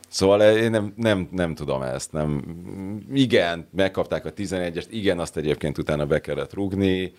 Szóval 0.08 0.40
én 0.40 0.70
nem, 0.70 0.92
nem, 0.96 1.28
nem 1.32 1.54
tudom 1.54 1.82
ezt. 1.82 2.12
Nem. 2.12 2.42
Igen, 3.12 3.68
megkapták 3.70 4.24
a 4.24 4.32
11-est, 4.32 4.86
igen, 4.90 5.18
azt 5.18 5.36
egyébként 5.36 5.78
utána 5.78 6.06
be 6.06 6.20
kellett 6.20 6.54
rugni, 6.54 7.12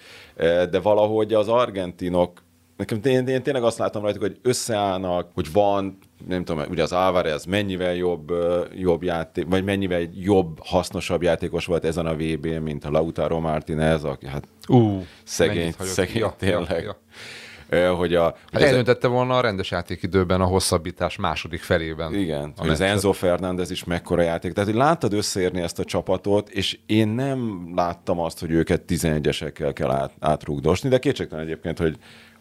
de 0.69 0.79
valahogy 0.79 1.33
az 1.33 1.47
argentinok 1.47 2.41
nekem 2.79 2.99
én, 3.03 3.27
én 3.27 3.43
tényleg 3.43 3.63
azt 3.63 3.77
látom 3.77 4.03
rajtuk, 4.03 4.21
hogy 4.21 4.39
összeállnak, 4.41 5.29
hogy 5.33 5.51
van, 5.51 5.97
nem 6.27 6.43
tudom, 6.43 6.63
ugye 6.69 6.83
az 6.83 6.93
Álvarez 6.93 7.45
mennyivel 7.45 7.95
jobb, 7.95 8.31
jobb 8.75 9.03
játék, 9.03 9.45
vagy 9.49 9.63
mennyivel 9.63 10.01
jobb, 10.13 10.59
hasznosabb 10.63 11.21
játékos 11.21 11.65
volt 11.65 11.85
ezen 11.85 12.05
a 12.05 12.13
vb 12.13 12.45
n 12.45 12.61
mint 12.61 12.85
a 12.85 12.91
Lautaro 12.91 13.39
Martinez, 13.39 14.03
aki 14.03 14.27
hát 14.27 14.47
uh, 14.67 15.01
szegény, 15.23 15.73
szegény 15.79 16.17
ja, 16.17 16.33
tényleg. 16.37 16.83
Ja, 16.83 16.97
ja 17.77 17.93
hogy 17.93 18.15
a, 18.15 18.35
hát 18.51 18.61
eldöntette 18.61 19.07
volna 19.07 19.37
a 19.37 19.41
rendes 19.41 19.71
játékidőben 19.71 20.41
a 20.41 20.45
hosszabbítás 20.45 21.15
második 21.15 21.61
felében. 21.61 22.13
Igen, 22.13 22.53
hogy 22.57 22.69
az 22.69 22.81
Enzo 22.81 23.11
Fernández 23.11 23.71
is 23.71 23.83
mekkora 23.83 24.21
játék. 24.21 24.53
Tehát, 24.53 24.69
hogy 24.69 24.79
láttad 24.79 25.13
összeérni 25.13 25.61
ezt 25.61 25.79
a 25.79 25.83
csapatot, 25.83 26.49
és 26.49 26.79
én 26.85 27.07
nem 27.07 27.71
láttam 27.75 28.19
azt, 28.19 28.39
hogy 28.39 28.51
őket 28.51 28.81
11-esekkel 28.87 29.71
kell 29.73 29.91
át, 29.91 30.13
átrugdosni, 30.19 30.89
de 30.89 30.99
kétségtelen 30.99 31.45
egyébként, 31.45 31.77
hogy 31.77 31.97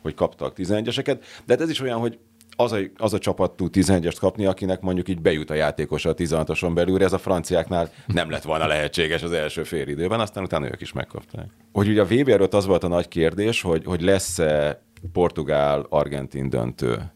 hogy 0.09 0.17
kaptak 0.17 0.55
11-eseket, 0.57 1.19
de 1.45 1.53
hát 1.53 1.61
ez 1.61 1.71
is 1.71 1.81
olyan, 1.81 1.99
hogy 1.99 2.19
az 2.61 2.73
a, 2.73 2.79
az 2.97 3.13
a 3.13 3.19
csapat 3.19 3.53
tud 3.53 3.75
11-est 3.75 4.17
kapni, 4.21 4.47
akinek 4.47 4.81
mondjuk 4.81 5.09
így 5.09 5.21
bejut 5.21 5.51
a 5.51 5.55
játékos 5.55 6.05
a 6.05 6.15
16-oson 6.15 6.75
belül, 6.75 7.03
ez 7.03 7.13
a 7.13 7.19
franciáknál 7.19 7.91
nem 8.07 8.31
lett 8.31 8.43
volna 8.43 8.67
lehetséges 8.67 9.23
az 9.23 9.33
első 9.33 9.63
fél 9.63 9.89
időben, 9.89 10.21
aztán 10.21 10.45
utána 10.45 10.67
ők 10.67 10.81
is 10.81 10.93
megkapták. 10.93 11.51
Hogy 11.73 11.89
ugye 11.89 12.01
a 12.01 12.05
VB 12.05 12.29
előtt 12.29 12.55
az 12.55 12.67
volt 12.67 12.85
a 12.85 12.89
nagy 12.89 13.09
kérdés, 13.09 13.63
hogy, 13.63 13.85
hogy 13.85 14.01
lesz-e 14.01 14.83
Portugál-Argentin 15.13 16.49
döntő. 16.49 17.13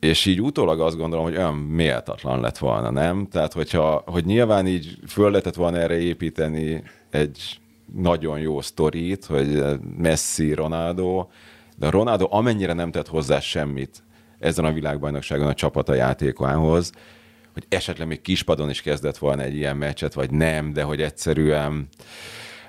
és 0.00 0.26
így 0.26 0.40
utólag 0.40 0.80
azt 0.80 0.96
gondolom, 0.96 1.24
hogy 1.24 1.36
olyan 1.36 1.54
méltatlan 1.54 2.40
lett 2.40 2.58
volna, 2.58 2.90
nem? 2.90 3.26
Tehát, 3.30 3.52
hogyha, 3.52 4.02
hogy 4.06 4.24
nyilván 4.24 4.66
így 4.66 4.98
föl 5.06 5.30
lehetett 5.30 5.54
volna 5.54 5.76
erre 5.76 5.98
építeni 5.98 6.82
egy 7.10 7.60
nagyon 7.94 8.38
jó 8.38 8.60
sztorit, 8.60 9.24
hogy 9.24 9.62
Messi, 9.96 10.54
Ronaldo, 10.54 11.26
de 11.78 11.90
Ronaldo 11.90 12.26
amennyire 12.30 12.72
nem 12.72 12.90
tett 12.90 13.08
hozzá 13.08 13.40
semmit 13.40 14.02
ezen 14.38 14.64
a 14.64 14.72
világbajnokságon 14.72 15.46
a 15.46 15.54
csapata 15.54 15.94
játékához, 15.94 16.92
hogy 17.52 17.64
esetleg 17.68 18.08
még 18.08 18.20
kispadon 18.20 18.70
is 18.70 18.82
kezdett 18.82 19.18
volna 19.18 19.42
egy 19.42 19.54
ilyen 19.54 19.76
meccset, 19.76 20.14
vagy 20.14 20.30
nem, 20.30 20.72
de 20.72 20.82
hogy 20.82 21.02
egyszerűen 21.02 21.88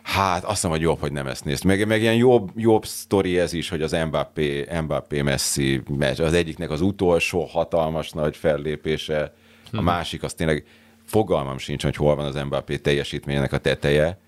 Hát 0.07 0.43
azt 0.43 0.63
mondom, 0.63 0.81
hogy 0.81 0.89
jobb, 0.89 0.99
hogy 0.99 1.11
nem 1.11 1.27
ezt 1.27 1.45
nézt. 1.45 1.63
Meg, 1.63 1.87
meg 1.87 2.01
ilyen 2.01 2.15
jobb, 2.15 2.51
jobb 2.55 2.85
sztori 2.85 3.39
ez 3.39 3.53
is, 3.53 3.69
hogy 3.69 3.81
az 3.81 3.91
Mbappé, 3.91 4.67
Mbappé 4.81 5.21
Messi 5.21 5.81
meccs, 5.89 6.19
az 6.19 6.33
egyiknek 6.33 6.69
az 6.69 6.81
utolsó 6.81 7.43
hatalmas 7.43 8.11
nagy 8.11 8.37
fellépése, 8.37 9.21
a 9.21 9.69
hmm. 9.71 9.83
másik 9.83 10.23
az 10.23 10.33
tényleg 10.33 10.65
fogalmam 11.05 11.57
sincs, 11.57 11.83
hogy 11.83 11.95
hol 11.95 12.15
van 12.15 12.25
az 12.25 12.35
Mbappé 12.35 12.77
teljesítményének 12.77 13.53
a 13.53 13.57
teteje. 13.57 14.19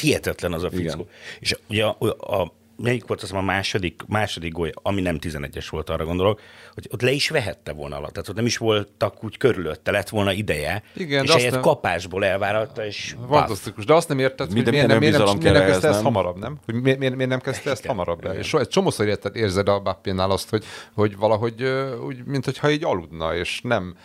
Hihetetlen 0.00 0.52
az 0.52 0.62
a 0.62 0.70
fickó. 0.70 1.08
És 1.40 1.56
ugye 1.68 1.84
a, 1.84 1.96
a 2.40 2.52
melyik 2.76 3.06
volt 3.06 3.22
az 3.22 3.32
a 3.32 3.40
második, 3.40 4.02
második 4.08 4.52
gólya, 4.52 4.72
ami 4.82 5.00
nem 5.00 5.18
11-es 5.20 5.66
volt, 5.70 5.90
arra 5.90 6.04
gondolok, 6.04 6.40
hogy 6.74 6.88
ott 6.92 7.02
le 7.02 7.10
is 7.10 7.28
vehette 7.28 7.72
volna 7.72 7.96
alatt. 7.96 8.12
Tehát 8.12 8.28
ott 8.28 8.34
nem 8.34 8.46
is 8.46 8.56
voltak 8.56 9.24
úgy 9.24 9.36
körülötte, 9.36 9.90
lett 9.90 10.08
volna 10.08 10.32
ideje, 10.32 10.82
Igen, 10.94 11.24
és 11.24 11.30
egy 11.30 11.52
nem... 11.52 11.60
kapásból 11.60 12.24
elváralta, 12.24 12.86
és 12.86 13.16
Fantasztikus, 13.28 13.84
de 13.84 13.94
azt 13.94 14.08
nem 14.08 14.18
érted, 14.18 14.52
hogy 14.52 14.70
miért 14.70 14.86
nem, 14.86 14.98
miért 14.98 15.18
nem, 15.18 15.36
miért 15.36 15.54
nem 15.54 15.66
kezdte 15.66 15.88
ezt 15.88 16.02
hamarabb, 16.02 16.38
nem? 16.38 16.58
Hogy 16.64 16.74
miért, 16.74 16.98
miért, 16.98 17.14
miért 17.14 17.30
nem 17.30 17.40
kezdte 17.40 17.70
ezt 17.70 17.86
hamarabb 17.86 18.26
el? 18.26 18.34
És 18.34 18.54
egy 18.54 18.68
csomószor 18.68 19.06
érted, 19.06 19.36
érzed 19.36 19.68
a 19.68 19.80
Bappénál 19.80 20.30
azt, 20.30 20.50
hogy, 20.50 20.64
hogy 20.94 21.16
valahogy 21.16 21.62
úgy, 22.06 22.24
mint 22.24 22.44
hogyha 22.44 22.70
így 22.70 22.84
aludna, 22.84 23.34
és 23.34 23.60
nem 23.62 23.96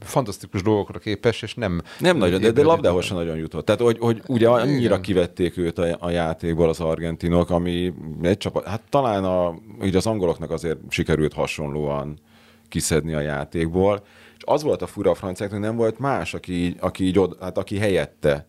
fantasztikus 0.00 0.62
dolgokra 0.62 0.98
képes, 0.98 1.42
és 1.42 1.54
nem... 1.54 1.82
Nem 1.98 2.16
nagyon, 2.16 2.40
de, 2.40 2.50
de 2.50 2.62
labdához 2.62 3.04
sem 3.04 3.16
nagyon 3.16 3.36
jutott. 3.36 3.64
Tehát, 3.64 3.80
hogy, 3.80 3.96
hogy 3.98 4.22
ugye 4.26 4.48
annyira 4.48 4.78
Igen. 4.78 5.00
kivették 5.02 5.56
őt 5.56 5.78
a, 5.78 5.96
a 5.98 6.10
játékból 6.10 6.68
az 6.68 6.80
argentinok, 7.32 7.50
ami 7.50 7.92
egy 8.22 8.36
csapat, 8.36 8.66
hát 8.66 8.82
talán 8.88 9.24
a, 9.24 9.54
ugye 9.80 9.96
az 9.96 10.06
angoloknak 10.06 10.50
azért 10.50 10.78
sikerült 10.88 11.32
hasonlóan 11.32 12.18
kiszedni 12.68 13.12
a 13.14 13.20
játékból, 13.20 14.02
és 14.36 14.42
az 14.44 14.62
volt 14.62 14.82
a 14.82 14.86
fura 14.86 15.10
a 15.10 15.14
franciáknak, 15.14 15.60
nem 15.60 15.76
volt 15.76 15.98
más, 15.98 16.34
aki, 16.34 16.76
aki, 16.80 17.04
így 17.04 17.20
hát 17.40 17.58
aki 17.58 17.78
helyette 17.78 18.46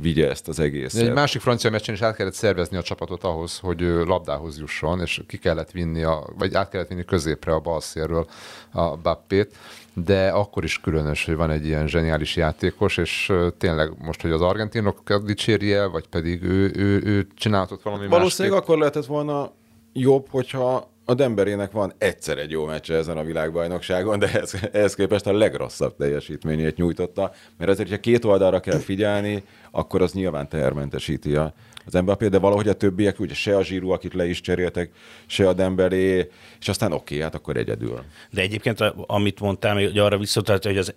vigye 0.00 0.28
ezt 0.28 0.48
az 0.48 0.60
egészet. 0.60 1.02
Egy 1.02 1.12
másik 1.12 1.40
francia 1.40 1.70
meccsen 1.70 1.94
is 1.94 2.02
át 2.02 2.16
kellett 2.16 2.34
szervezni 2.34 2.76
a 2.76 2.82
csapatot 2.82 3.24
ahhoz, 3.24 3.58
hogy 3.58 3.80
labdához 3.80 4.58
jusson, 4.58 5.00
és 5.00 5.22
ki 5.26 5.36
kellett 5.38 5.70
vinni, 5.70 6.02
a, 6.02 6.26
vagy 6.38 6.54
át 6.54 6.70
kellett 6.70 6.88
vinni 6.88 7.04
középre 7.04 7.52
a 7.52 7.60
bal 7.60 7.80
szélről 7.80 8.26
a 8.72 8.96
Bappét, 8.96 9.56
de 10.04 10.28
akkor 10.28 10.64
is 10.64 10.80
különös, 10.80 11.24
hogy 11.24 11.36
van 11.36 11.50
egy 11.50 11.66
ilyen 11.66 11.88
zseniális 11.88 12.36
játékos, 12.36 12.96
és 12.96 13.32
tényleg 13.58 13.92
most, 13.98 14.22
hogy 14.22 14.30
az 14.30 14.40
argentinok 14.40 15.12
dicsérje 15.24 15.78
el, 15.78 15.88
vagy 15.88 16.08
pedig 16.08 16.42
ő, 16.42 16.72
ő, 16.74 17.02
ő 17.04 17.26
csinálhatott 17.34 17.82
valami 17.82 18.06
Valószínűleg 18.06 18.50
másképp. 18.52 18.68
akkor 18.68 18.78
lehetett 18.78 19.06
volna 19.06 19.52
jobb, 19.92 20.26
hogyha 20.30 20.90
a 21.10 21.14
Demberének 21.14 21.70
van 21.70 21.92
egyszer 21.98 22.38
egy 22.38 22.50
jó 22.50 22.64
meccse 22.64 22.94
ezen 22.94 23.16
a 23.16 23.22
világbajnokságon, 23.22 24.18
de 24.18 24.32
ez, 24.32 24.52
ehhez 24.72 24.94
képest 24.94 25.26
a 25.26 25.32
legrosszabb 25.32 25.96
teljesítményét 25.96 26.76
nyújtotta, 26.76 27.32
mert 27.58 27.70
azért, 27.70 27.88
hogyha 27.88 28.02
két 28.02 28.24
oldalra 28.24 28.60
kell 28.60 28.78
figyelni, 28.78 29.42
akkor 29.70 30.02
az 30.02 30.12
nyilván 30.12 30.48
tehermentesíti 30.48 31.34
a, 31.36 31.54
az 31.86 31.94
Mbappé, 31.94 32.28
de 32.28 32.38
valahogy 32.38 32.68
a 32.68 32.72
többiek, 32.72 33.20
ugye 33.20 33.34
se 33.34 33.56
a 33.56 33.64
Zsíru, 33.64 33.90
akit 33.90 34.14
le 34.14 34.26
is 34.26 34.40
cseréltek, 34.40 34.90
se 35.26 35.48
a 35.48 35.52
Dembélé, 35.52 36.28
és 36.60 36.68
aztán 36.68 36.92
oké, 36.92 37.14
okay, 37.14 37.20
hát 37.20 37.34
akkor 37.34 37.56
egyedül. 37.56 38.04
De 38.30 38.40
egyébként, 38.40 38.80
amit 39.06 39.40
mondtál, 39.40 39.74
hogy 39.74 39.98
arra 39.98 40.18
visszatart, 40.18 40.64
hogy 40.64 40.78
az, 40.78 40.94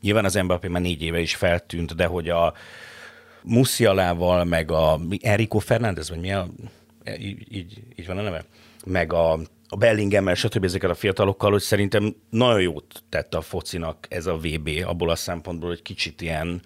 nyilván 0.00 0.24
az 0.24 0.34
Mbappé 0.34 0.68
már 0.68 0.82
négy 0.82 1.02
éve 1.02 1.20
is 1.20 1.34
feltűnt, 1.34 1.94
de 1.94 2.06
hogy 2.06 2.28
a 2.28 2.54
Musialával, 3.42 4.44
meg 4.44 4.70
a 4.70 5.00
Enrico 5.20 5.58
Fernández, 5.58 6.08
vagy 6.08 6.20
mi 6.20 6.32
a, 6.32 6.48
így, 7.18 7.56
így, 7.56 7.82
így 7.96 8.06
van 8.06 8.18
a 8.18 8.22
neve? 8.22 8.44
Meg 8.84 9.12
a 9.12 9.38
a 9.72 9.76
Bellingemmel, 9.76 10.34
stb. 10.34 10.64
ezeket 10.64 10.90
a 10.90 10.94
fiatalokkal, 10.94 11.50
hogy 11.50 11.60
szerintem 11.60 12.16
nagyon 12.30 12.60
jót 12.60 13.02
tett 13.08 13.34
a 13.34 13.40
focinak 13.40 14.06
ez 14.08 14.26
a 14.26 14.36
VB, 14.36 14.70
abból 14.84 15.10
a 15.10 15.16
szempontból, 15.16 15.68
hogy 15.68 15.82
kicsit 15.82 16.20
ilyen 16.20 16.62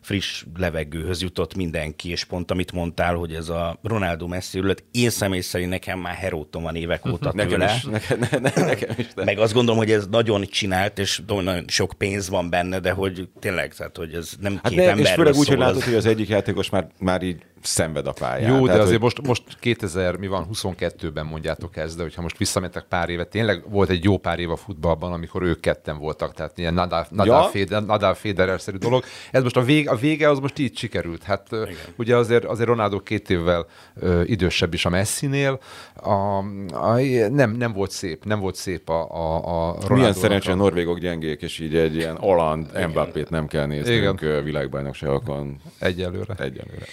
friss 0.00 0.44
levegőhöz 0.56 1.22
jutott 1.22 1.54
mindenki, 1.54 2.10
és 2.10 2.24
pont 2.24 2.50
amit 2.50 2.72
mondtál, 2.72 3.14
hogy 3.14 3.34
ez 3.34 3.48
a 3.48 3.78
Ronaldo 3.82 4.26
Messi 4.26 4.58
ürület, 4.58 4.84
én 4.90 5.10
személy 5.10 5.40
szerint 5.40 5.70
nekem 5.70 5.98
már 5.98 6.14
heróton 6.14 6.62
van 6.62 6.76
évek 6.76 7.06
óta 7.06 7.32
nekem 7.34 7.50
tőle. 7.50 7.74
Is, 7.74 7.84
nekem, 7.84 8.18
ne, 8.18 8.38
ne, 8.38 8.64
nekem 8.64 8.94
is. 8.96 9.14
De. 9.14 9.24
Meg 9.24 9.38
azt 9.38 9.52
gondolom, 9.52 9.78
hogy 9.78 9.90
ez 9.90 10.06
nagyon 10.06 10.42
csinált, 10.42 10.98
és 10.98 11.20
nagyon 11.26 11.64
sok 11.66 11.92
pénz 11.98 12.28
van 12.28 12.50
benne, 12.50 12.80
de 12.80 12.90
hogy 12.90 13.28
tényleg, 13.38 13.74
tehát, 13.74 13.96
hogy 13.96 14.14
ez 14.14 14.32
nem 14.40 14.52
hát 14.62 14.68
két 14.68 14.78
ne, 14.78 14.88
ember. 14.88 15.04
És 15.04 15.10
főleg 15.10 15.34
úgy, 15.34 15.48
hogy 15.48 15.58
látod, 15.58 15.82
hogy 15.82 15.94
az 15.94 16.06
egyik 16.06 16.28
játékos 16.28 16.70
már, 16.70 16.86
már 16.98 17.22
így 17.22 17.42
szenved 17.66 18.06
a 18.06 18.12
pályán. 18.12 18.50
Jó, 18.50 18.60
de 18.60 18.66
Tehát, 18.66 18.80
azért 18.80 19.00
hogy... 19.00 19.12
most, 19.22 19.26
most 19.26 19.58
2000, 19.60 20.16
mi 20.16 20.26
van, 20.26 20.46
22-ben 20.52 21.26
mondjátok 21.26 21.76
ezt, 21.76 21.96
de 21.96 22.02
hogyha 22.02 22.22
most 22.22 22.38
visszamentek 22.38 22.84
pár 22.88 23.08
évet, 23.08 23.28
tényleg 23.28 23.70
volt 23.70 23.88
egy 23.88 24.04
jó 24.04 24.18
pár 24.18 24.38
év 24.38 24.50
a 24.50 24.56
futballban, 24.56 25.12
amikor 25.12 25.42
ők 25.42 25.60
ketten 25.60 25.98
voltak, 25.98 26.34
tehát 26.34 26.58
ilyen 26.58 26.74
Nadal, 26.74 27.06
Nadal, 27.10 27.50
ja. 27.52 27.80
Nadal 27.80 28.14
Federer-szerű 28.14 28.76
dolog. 28.76 29.04
Ez 29.30 29.42
most 29.42 29.56
a 29.56 29.62
vége, 29.62 29.90
a 29.90 29.96
vége 29.96 30.30
az 30.30 30.38
most 30.38 30.58
így 30.58 30.78
sikerült. 30.78 31.22
Hát 31.22 31.48
Igen. 31.52 31.74
ugye 31.96 32.16
azért, 32.16 32.44
azért 32.44 32.68
Ronaldo 32.68 33.00
két 33.00 33.30
évvel 33.30 33.66
ö, 33.94 34.22
idősebb 34.22 34.74
is 34.74 34.84
a 34.84 34.88
Messinél. 34.88 35.60
A, 35.94 36.10
a, 36.10 37.00
nem, 37.30 37.50
nem 37.50 37.72
volt 37.72 37.90
szép, 37.90 38.24
nem 38.24 38.40
volt 38.40 38.54
szép 38.54 38.88
a, 38.88 39.10
a, 39.10 39.36
a 39.36 39.72
Ronaldo. 39.72 39.94
Milyen 39.94 40.12
szerencsé 40.12 40.50
a 40.50 40.54
norvégok 40.54 40.98
gyengék, 40.98 41.42
és 41.42 41.58
így 41.58 41.76
egy 41.76 41.96
ilyen 41.96 42.16
Holland 42.16 42.86
Mbappét 42.88 43.30
nem 43.30 43.46
kell 43.46 43.66
néznünk 43.66 44.20
Igen. 44.20 44.44
világbajnokságokon. 44.44 45.60
Egyelőre. 45.78 46.34
Egyelőre 46.38 46.86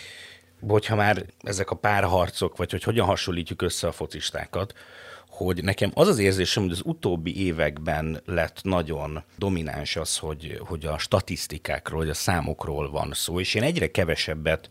hogyha 0.67 0.95
már 0.95 1.25
ezek 1.41 1.71
a 1.71 1.75
párharcok, 1.75 2.57
vagy 2.57 2.71
hogy 2.71 2.83
hogyan 2.83 3.05
hasonlítjuk 3.05 3.61
össze 3.61 3.87
a 3.87 3.91
focistákat, 3.91 4.73
hogy 5.29 5.63
nekem 5.63 5.91
az 5.93 6.07
az 6.07 6.19
érzésem, 6.19 6.63
hogy 6.63 6.71
az 6.71 6.81
utóbbi 6.83 7.45
években 7.45 8.21
lett 8.25 8.59
nagyon 8.63 9.23
domináns 9.37 9.95
az, 9.95 10.17
hogy, 10.17 10.59
hogy 10.59 10.85
a 10.85 10.97
statisztikákról, 10.97 11.99
hogy 11.99 12.09
a 12.09 12.13
számokról 12.13 12.91
van 12.91 13.11
szó, 13.13 13.39
és 13.39 13.53
én 13.53 13.63
egyre 13.63 13.91
kevesebbet 13.91 14.69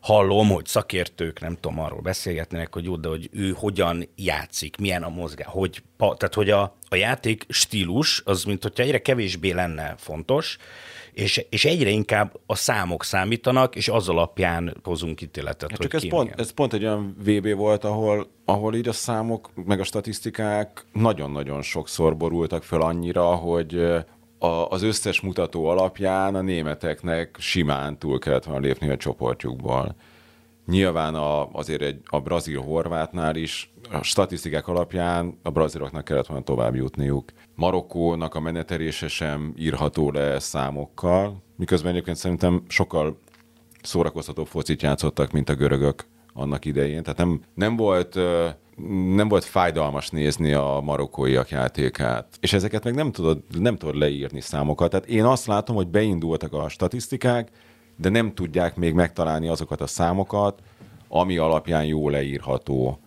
hallom, 0.00 0.48
hogy 0.48 0.66
szakértők, 0.66 1.40
nem 1.40 1.54
tudom, 1.54 1.80
arról 1.80 2.00
beszélgetnének, 2.00 2.74
hogy 2.74 2.84
jó, 2.84 2.96
de 2.96 3.08
hogy 3.08 3.28
ő 3.32 3.52
hogyan 3.56 4.08
játszik, 4.16 4.76
milyen 4.76 5.02
a 5.02 5.08
mozgás, 5.08 5.46
hogy, 5.50 5.82
tehát 5.96 6.34
hogy 6.34 6.50
a, 6.50 6.76
a 6.88 6.94
játék 6.94 7.46
stílus 7.48 8.22
az, 8.24 8.44
mint 8.44 8.62
hogyha 8.62 8.82
egyre 8.82 9.02
kevésbé 9.02 9.50
lenne 9.50 9.94
fontos, 9.98 10.58
és, 11.12 11.46
és 11.50 11.64
egyre 11.64 11.90
inkább 11.90 12.40
a 12.46 12.54
számok 12.54 13.04
számítanak, 13.04 13.76
és 13.76 13.88
az 13.88 14.08
alapján 14.08 14.76
hozunk 14.84 15.20
ítéletet. 15.20 15.70
Hát 15.70 15.80
csak 15.80 15.94
ez 15.94 16.08
pont, 16.08 16.34
ez 16.36 16.50
pont 16.50 16.72
egy 16.72 16.84
olyan 16.84 17.16
VB 17.24 17.54
volt, 17.54 17.84
ahol, 17.84 18.26
ahol 18.44 18.74
így 18.74 18.88
a 18.88 18.92
számok, 18.92 19.50
meg 19.64 19.80
a 19.80 19.84
statisztikák 19.84 20.84
nagyon-nagyon 20.92 21.62
sokszor 21.62 22.16
borultak 22.16 22.62
fel 22.62 22.80
annyira, 22.80 23.24
hogy 23.24 23.74
a, 24.38 24.68
az 24.68 24.82
összes 24.82 25.20
mutató 25.20 25.66
alapján 25.66 26.34
a 26.34 26.40
németeknek 26.40 27.36
simán 27.38 27.98
túl 27.98 28.18
kellett 28.18 28.44
volna 28.44 28.60
lépni 28.60 28.88
a 28.88 28.96
csoportjukból. 28.96 29.96
Nyilván 30.66 31.14
a, 31.14 31.48
azért 31.50 31.82
egy, 31.82 32.00
a 32.04 32.20
brazil-horvátnál 32.20 33.36
is 33.36 33.72
a 33.90 34.02
statisztikák 34.02 34.68
alapján 34.68 35.38
a 35.42 35.50
braziloknak 35.50 36.04
kellett 36.04 36.26
volna 36.26 36.44
tovább 36.44 36.74
jutniuk. 36.74 37.32
Marokkónak 37.54 38.34
a 38.34 38.40
menetelése 38.40 39.08
sem 39.08 39.54
írható 39.58 40.10
le 40.10 40.38
számokkal, 40.38 41.42
miközben 41.56 41.92
egyébként 41.92 42.16
szerintem 42.16 42.62
sokkal 42.68 43.18
szórakoztatóbb 43.82 44.46
focit 44.46 44.82
játszottak, 44.82 45.32
mint 45.32 45.48
a 45.48 45.54
görögök 45.54 46.04
annak 46.34 46.64
idején. 46.64 47.02
Tehát 47.02 47.18
nem, 47.18 47.40
nem 47.54 47.76
volt 47.76 48.18
nem 49.14 49.28
volt 49.28 49.44
fájdalmas 49.44 50.10
nézni 50.10 50.52
a 50.52 50.80
marokkóiak 50.84 51.48
játékát. 51.50 52.26
És 52.40 52.52
ezeket 52.52 52.84
meg 52.84 52.94
nem 52.94 53.12
tudod, 53.12 53.42
nem 53.58 53.76
tudod 53.76 53.96
leírni 53.96 54.40
számokat. 54.40 54.90
Tehát 54.90 55.06
én 55.06 55.24
azt 55.24 55.46
látom, 55.46 55.76
hogy 55.76 55.88
beindultak 55.88 56.52
a 56.52 56.68
statisztikák, 56.68 57.48
de 57.96 58.08
nem 58.08 58.34
tudják 58.34 58.76
még 58.76 58.94
megtalálni 58.94 59.48
azokat 59.48 59.80
a 59.80 59.86
számokat, 59.86 60.62
ami 61.08 61.36
alapján 61.36 61.84
jó 61.84 62.08
leírható 62.08 62.98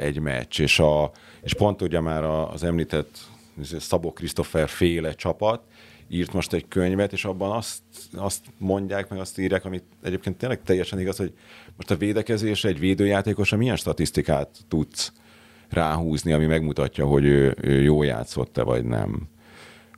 egy 0.00 0.20
meccs. 0.20 0.60
És, 0.60 0.78
a, 0.78 1.10
és 1.42 1.54
pont 1.54 1.82
ugye 1.82 2.00
már 2.00 2.24
az 2.24 2.64
említett 2.64 3.18
Szabó 3.62 4.12
Krisztofer 4.12 4.68
féle 4.68 5.12
csapat 5.12 5.62
írt 6.08 6.32
most 6.32 6.52
egy 6.52 6.68
könyvet, 6.68 7.12
és 7.12 7.24
abban 7.24 7.56
azt, 7.56 7.82
azt 8.12 8.44
mondják, 8.58 9.08
meg 9.08 9.18
azt 9.18 9.38
írják, 9.38 9.64
amit 9.64 9.84
egyébként 10.02 10.36
tényleg 10.36 10.62
teljesen 10.62 11.00
igaz, 11.00 11.16
hogy 11.16 11.32
most 11.76 11.90
a 11.90 11.96
védekezésre 11.96 12.68
egy 12.68 12.78
védőjátékosra 12.78 13.56
milyen 13.56 13.76
statisztikát 13.76 14.58
tudsz 14.68 15.12
ráhúzni, 15.68 16.32
ami 16.32 16.46
megmutatja, 16.46 17.06
hogy 17.06 17.24
ő, 17.24 17.56
ő 17.60 17.82
jó 17.82 18.02
játszott-e, 18.02 18.62
vagy 18.62 18.84
nem. 18.84 19.28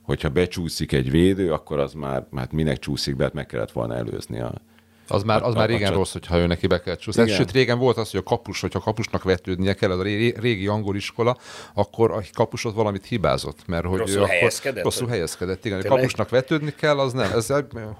Hogyha 0.01 0.29
becsúszik 0.29 0.91
egy 0.91 1.11
védő, 1.11 1.53
akkor 1.53 1.79
az 1.79 1.93
már, 1.93 2.27
hát 2.35 2.51
minek 2.51 2.79
csúszik 2.79 3.15
be, 3.15 3.23
hát 3.23 3.33
meg 3.33 3.45
kellett 3.45 3.71
volna 3.71 3.95
előzni 3.95 4.39
a, 4.39 4.61
Az 5.07 5.23
már, 5.23 5.43
az 5.43 5.53
A- 5.53 5.57
már 5.57 5.69
a- 5.69 5.71
régen 5.71 5.91
a- 5.91 5.95
rossz, 5.95 6.11
hogyha 6.11 6.37
ő 6.37 6.45
neki 6.47 6.67
be 6.67 6.79
kell 6.81 6.95
csúszni. 6.95 7.27
Sőt, 7.27 7.51
régen 7.51 7.77
volt 7.79 7.97
az, 7.97 8.11
hogy 8.11 8.19
a 8.19 8.29
kapus, 8.29 8.61
hogyha 8.61 8.79
kapusnak 8.79 9.23
vetődnie 9.23 9.73
kell, 9.73 9.91
az 9.91 9.99
a 9.99 10.03
ré- 10.03 10.37
régi 10.39 10.67
angol 10.67 10.95
iskola, 10.95 11.37
akkor 11.73 12.11
a 12.11 12.21
kapus 12.33 12.65
ott 12.65 12.75
valamit 12.75 13.05
hibázott, 13.05 13.67
mert 13.67 13.85
hogy 13.85 13.97
Rosszul 13.99 14.15
ő 14.15 14.21
akkor 14.21 14.29
helyezkedett? 14.33 14.83
rosszul 14.83 15.07
helyezkedett, 15.07 15.65
igen. 15.65 15.79
A 15.79 15.87
kapusnak 15.87 16.29
vetődni 16.29 16.73
kell, 16.75 16.99
az 16.99 17.13
nem. 17.13 17.31
Ez 17.31 17.47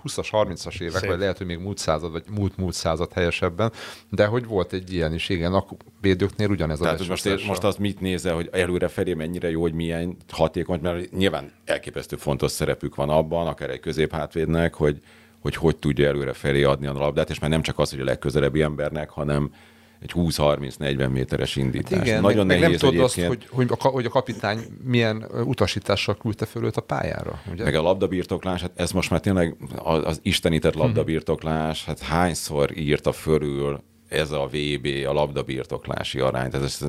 20-as, 0.04 0.28
30-as 0.32 0.82
évek, 0.82 1.00
Szép. 1.00 1.10
vagy 1.10 1.20
lehet, 1.20 1.38
hogy 1.38 1.48
még 1.48 1.58
múlt 1.60 1.78
század, 1.78 2.12
vagy 2.12 2.24
múlt-múlt 2.36 2.74
század 2.74 3.14
helyesebben, 3.14 3.72
de 4.10 4.26
hogy 4.26 4.46
volt 4.46 4.74
egy 4.74 4.94
ilyen 4.94 5.14
is, 5.14 5.30
igen, 5.30 5.54
a 5.54 5.66
védőknél 6.02 6.50
ugyanez 6.50 6.80
a 6.80 6.84
Tehát 6.84 7.08
most, 7.08 7.48
most 7.48 7.64
azt 7.64 7.80
mit 7.80 8.00
nézel, 8.00 8.36
hogy 8.36 8.50
előre 8.52 8.88
felé 8.88 9.14
mennyire 9.14 9.50
jó, 9.50 9.62
hogy 9.62 9.74
milyen 9.74 10.18
hatékony, 10.30 10.80
mert 10.82 11.12
nyilván 11.12 11.52
elképesztő 11.66 12.16
fontos 12.16 12.52
szerepük 12.52 12.96
van 12.96 13.10
abban, 13.10 13.48
akár 13.48 13.70
egy 13.70 13.80
középhátvédnek, 13.80 14.74
hogy 14.74 15.02
hogy, 15.42 15.56
hogy 15.56 15.78
tudja 15.78 16.08
előre 16.08 16.34
felé 16.34 16.64
adni 16.64 16.88
a 16.88 16.94
labdát, 16.94 17.30
és 17.30 17.40
már 17.40 17.50
nem 17.50 17.62
csak 17.62 17.80
az, 17.80 17.90
hogy 17.90 18.00
a 18.00 18.04
legközelebbi 18.04 18.62
embernek, 18.62 19.10
hanem 19.10 19.52
egy 20.00 20.12
20-30-40 20.16 21.10
méteres 21.12 21.56
indítás. 21.56 21.98
Hát 21.98 22.08
Igen, 22.08 22.22
Nagyon 22.22 22.46
meg, 22.46 22.48
meg 22.48 22.60
nem 22.60 22.66
nehéz 22.66 22.80
tudod 22.80 23.04
azt, 23.04 23.22
hogy, 23.22 23.48
hogy, 23.50 23.72
a, 23.78 23.88
hogy 23.88 24.06
a 24.06 24.10
kapitány 24.10 24.60
milyen 24.84 25.26
utasítással 25.46 26.18
küldte 26.18 26.46
föl 26.46 26.66
őt 26.66 26.78
a 26.78 26.82
pályára. 26.82 27.42
Ugye? 27.52 27.64
Meg 27.64 27.76
a 27.76 27.82
labdabirtoklás, 27.82 28.62
hát 28.62 28.72
ez 28.76 28.92
most 28.92 29.10
már 29.10 29.20
tényleg 29.20 29.56
az, 29.76 30.06
az 30.06 30.20
istenített 30.24 30.74
Mhm. 30.74 30.82
labdabirtoklás, 30.82 31.86
hát 31.86 32.00
hányszor 32.00 32.78
írta 32.78 33.12
fölül 33.12 33.82
ez 34.08 34.32
a 34.32 34.46
VB 34.52 34.88
a 35.08 35.14
labdabirtoklási 35.14 36.20
arány. 36.20 36.50
Tehát 36.50 36.66
ez, 36.66 36.86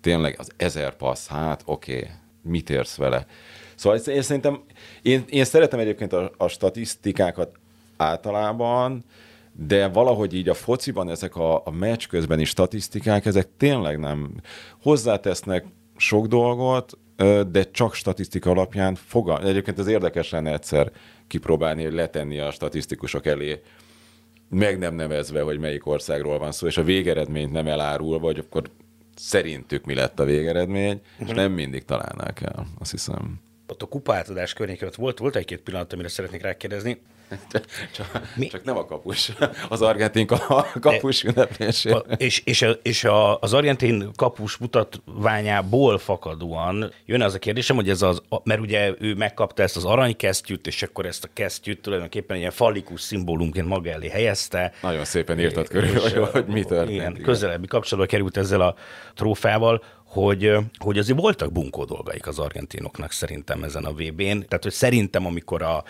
tényleg 0.00 0.34
az 0.38 0.50
ezer 0.56 0.96
passz, 0.96 1.26
hát 1.26 1.62
oké, 1.64 1.96
okay, 1.96 2.08
mit 2.42 2.70
érsz 2.70 2.96
vele? 2.96 3.26
Szóval 3.74 3.98
én 3.98 4.22
szerintem, 4.22 4.60
én, 5.02 5.24
én 5.28 5.44
szeretem 5.44 5.78
egyébként 5.78 6.12
a, 6.12 6.30
a 6.36 6.48
statisztikákat 6.48 7.50
általában, 7.98 9.04
de 9.52 9.88
valahogy 9.88 10.34
így 10.34 10.48
a 10.48 10.54
fociban 10.54 11.10
ezek 11.10 11.36
a, 11.36 11.66
a 11.66 11.70
meccs 11.70 12.06
közbeni 12.06 12.44
statisztikák, 12.44 13.26
ezek 13.26 13.48
tényleg 13.56 13.98
nem 13.98 14.34
hozzátesznek 14.82 15.64
sok 15.96 16.26
dolgot, 16.26 16.98
de 17.50 17.70
csak 17.70 17.94
statisztika 17.94 18.50
alapján 18.50 18.94
fogal. 18.94 19.46
Egyébként 19.46 19.78
ez 19.78 19.86
érdekes 19.86 20.30
lenne 20.30 20.52
egyszer 20.52 20.92
kipróbálni, 21.26 21.84
hogy 21.84 21.92
letenni 21.92 22.38
a 22.38 22.50
statisztikusok 22.50 23.26
elé, 23.26 23.60
meg 24.50 24.78
nem 24.78 24.94
nevezve, 24.94 25.42
hogy 25.42 25.58
melyik 25.58 25.86
országról 25.86 26.38
van 26.38 26.52
szó, 26.52 26.66
és 26.66 26.76
a 26.76 26.82
végeredményt 26.82 27.52
nem 27.52 27.66
elárulva, 27.66 28.18
vagy 28.18 28.38
akkor 28.38 28.70
szerintük 29.16 29.84
mi 29.84 29.94
lett 29.94 30.20
a 30.20 30.24
végeredmény, 30.24 31.00
és 31.18 31.28
nem 31.28 31.52
mindig 31.52 31.84
találnák 31.84 32.40
el, 32.40 32.66
azt 32.78 32.90
hiszem. 32.90 33.40
Ott 33.66 33.82
a 33.82 33.86
kupaátadás 33.86 34.52
környékén 34.52 34.88
ott 34.88 34.94
volt, 34.94 35.18
volt 35.18 35.36
egy-két 35.36 35.60
pillanat, 35.60 35.92
amire 35.92 36.08
szeretnék 36.08 36.42
rákérdezni. 36.42 37.00
Csak, 37.96 38.20
Mi? 38.34 38.46
csak 38.46 38.64
nem 38.64 38.76
a 38.76 38.84
kapus, 38.84 39.32
az 39.68 39.82
argentin 39.82 40.26
ka- 40.26 40.72
kapus 40.80 41.24
ünneplésére. 41.24 41.96
A, 41.96 42.04
és 42.16 42.42
és, 42.44 42.62
a, 42.62 42.70
és 42.82 43.04
a, 43.04 43.38
az 43.38 43.52
argentin 43.54 44.10
kapus 44.16 44.56
mutatványából 44.56 45.98
fakadóan 45.98 46.92
jön 47.06 47.22
az 47.22 47.34
a 47.34 47.38
kérdésem, 47.38 47.76
hogy 47.76 47.88
ez 47.88 48.02
az, 48.02 48.22
mert 48.44 48.60
ugye 48.60 48.94
ő 48.98 49.14
megkapta 49.14 49.62
ezt 49.62 49.76
az 49.76 49.84
aranykesztyűt, 49.84 50.66
és 50.66 50.82
akkor 50.82 51.06
ezt 51.06 51.24
a 51.24 51.28
kesztyűt 51.32 51.80
tulajdonképpen 51.80 52.36
ilyen 52.36 52.50
fallikus 52.50 53.00
szimbólumként 53.00 53.66
maga 53.66 53.90
elé 53.90 54.08
helyezte. 54.08 54.72
Nagyon 54.82 55.04
szépen 55.04 55.40
írtad 55.40 55.68
körül, 55.68 55.96
És, 55.96 56.12
hogy, 56.12 56.28
hogy 56.30 56.46
mi 56.46 56.64
történt. 56.64 56.90
Igen, 56.90 57.10
igen. 57.10 57.22
közelebbi 57.22 57.66
kapcsolatba 57.66 58.10
került 58.10 58.36
ezzel 58.36 58.60
a 58.60 58.74
trófával, 59.14 59.82
hogy, 60.04 60.52
hogy 60.78 60.98
azért 60.98 61.18
voltak 61.18 61.52
bunkó 61.52 61.84
dolgaik 61.84 62.26
az 62.26 62.38
argentinoknak 62.38 63.12
szerintem 63.12 63.62
ezen 63.62 63.84
a 63.84 63.92
VB-n. 63.92 64.22
Tehát, 64.22 64.62
hogy 64.62 64.72
szerintem, 64.72 65.26
amikor 65.26 65.62
a 65.62 65.84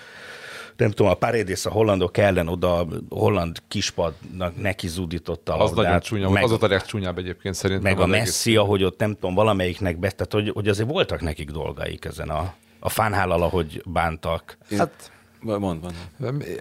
nem 0.79 0.91
tudom, 0.91 1.13
a 1.13 1.15
Paredes 1.15 1.67
a 1.67 1.71
hollandok 1.71 2.17
ellen 2.17 2.49
oda 2.49 2.79
a 2.79 2.87
holland 3.09 3.57
kispadnak 3.69 4.61
neki 4.61 4.89
zúdította 4.89 5.53
a 5.57 5.63
Az 5.63 5.71
nagyon 5.71 5.85
labdát, 5.85 6.03
csúnya, 6.05 6.31
meg, 6.31 6.43
az 6.45 6.53
ott 6.53 6.63
a 6.63 6.69
legcsúnyább 6.69 7.19
egyébként 7.19 7.55
szerintem. 7.55 7.93
meg 7.93 8.01
a 8.01 8.05
az 8.05 8.11
egész- 8.13 8.25
Messi, 8.25 8.57
ahogy 8.57 8.85
ott 8.85 8.99
nem 8.99 9.15
tudom, 9.15 9.35
valamelyiknek 9.35 9.99
be, 9.99 10.11
tehát 10.11 10.33
hogy, 10.33 10.49
hogy 10.55 10.69
azért 10.69 10.89
voltak 10.89 11.21
nekik 11.21 11.51
dolgaik 11.51 12.05
ezen 12.05 12.29
a, 12.29 12.55
a 12.81 12.89
fánhállal, 12.89 13.43
ahogy 13.43 13.83
bántak. 13.87 14.59
Hát 14.79 15.13
Mond, 15.41 15.61
mond. 15.61 15.95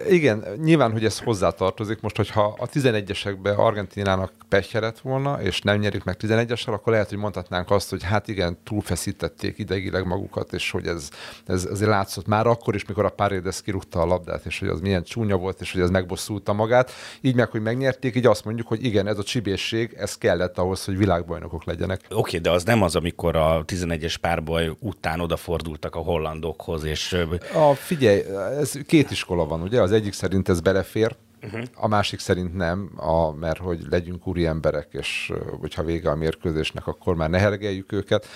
Igen, 0.08 0.44
nyilván, 0.62 0.92
hogy 0.92 1.04
ez 1.04 1.18
hozzátartozik. 1.18 2.00
Most, 2.00 2.16
hogyha 2.16 2.56
a 2.58 2.68
11-esekbe 2.68 3.56
Argentinának 3.56 4.32
pehje 4.48 4.80
lett 4.80 4.98
volna, 4.98 5.42
és 5.42 5.60
nem 5.60 5.78
nyerik 5.78 6.04
meg 6.04 6.16
11-essel, 6.20 6.72
akkor 6.72 6.92
lehet, 6.92 7.08
hogy 7.08 7.18
mondhatnánk 7.18 7.70
azt, 7.70 7.90
hogy 7.90 8.02
hát 8.02 8.28
igen, 8.28 8.58
túlfeszítették 8.64 9.58
ideigileg 9.58 10.06
magukat, 10.06 10.52
és 10.52 10.70
hogy 10.70 10.86
ez, 10.86 11.08
ez 11.46 11.64
azért 11.64 11.90
látszott 11.90 12.26
már 12.26 12.46
akkor 12.46 12.74
is, 12.74 12.84
mikor 12.84 13.04
a 13.04 13.08
Paredes 13.08 13.62
kirúgta 13.62 14.00
a 14.00 14.06
labdát, 14.06 14.46
és 14.46 14.58
hogy 14.58 14.68
az 14.68 14.80
milyen 14.80 15.02
csúnya 15.02 15.36
volt, 15.36 15.60
és 15.60 15.72
hogy 15.72 15.80
ez 15.80 15.90
megbosszulta 15.90 16.52
magát. 16.52 16.90
Így 17.20 17.34
meg, 17.34 17.50
hogy 17.50 17.62
megnyerték, 17.62 18.16
így 18.16 18.26
azt 18.26 18.44
mondjuk, 18.44 18.68
hogy 18.68 18.84
igen, 18.84 19.06
ez 19.06 19.18
a 19.18 19.22
csibészség, 19.22 19.94
ez 19.96 20.18
kellett 20.18 20.58
ahhoz, 20.58 20.84
hogy 20.84 20.96
világbajnokok 20.96 21.64
legyenek. 21.64 22.00
Oké, 22.04 22.14
okay, 22.14 22.38
de 22.38 22.50
az 22.50 22.64
nem 22.64 22.82
az, 22.82 22.96
amikor 22.96 23.36
a 23.36 23.64
11-es 23.64 24.14
párbaj 24.20 24.70
után 24.80 25.20
odafordultak 25.20 25.94
a 25.94 25.98
hollandokhoz, 25.98 26.84
és 26.84 27.16
A, 27.54 27.74
figyelj, 27.74 28.22
ez 28.58 28.67
két 28.86 29.10
iskola 29.10 29.46
van, 29.46 29.62
ugye? 29.62 29.82
Az 29.82 29.92
egyik 29.92 30.12
szerint 30.12 30.48
ez 30.48 30.60
belefér, 30.60 31.16
uh-huh. 31.42 31.62
a 31.74 31.88
másik 31.88 32.18
szerint 32.18 32.54
nem, 32.54 32.90
a, 32.96 33.32
mert 33.32 33.58
hogy 33.58 33.80
legyünk 33.90 34.26
úri 34.26 34.46
emberek, 34.46 34.88
és 34.90 35.32
hogyha 35.60 35.82
vége 35.82 36.10
a 36.10 36.14
mérkőzésnek, 36.14 36.86
akkor 36.86 37.14
már 37.14 37.30
ne 37.30 37.38
hergeljük 37.38 37.92
őket. 37.92 38.26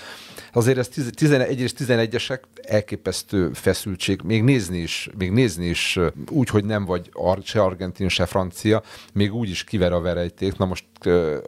Azért 0.53 0.79
ez 0.79 0.88
10 0.88 1.11
11 1.15 1.61
és 1.61 1.73
11-esek 1.79 2.41
elképesztő 2.62 3.51
feszültség, 3.53 4.21
még 4.25 4.43
nézni 4.43 4.79
is, 4.79 5.09
még 5.19 5.31
nézni 5.31 5.67
is 5.67 5.99
úgy, 6.31 6.49
hogy 6.49 6.65
nem 6.65 6.85
vagy 6.85 7.11
se 7.43 7.62
argentin, 7.62 8.09
se 8.09 8.27
francia, 8.27 8.83
még 9.12 9.35
úgy 9.35 9.49
is 9.49 9.65
kiver 9.65 9.93
a 9.93 10.01
verejték, 10.01 10.57
na 10.57 10.65
most 10.65 10.85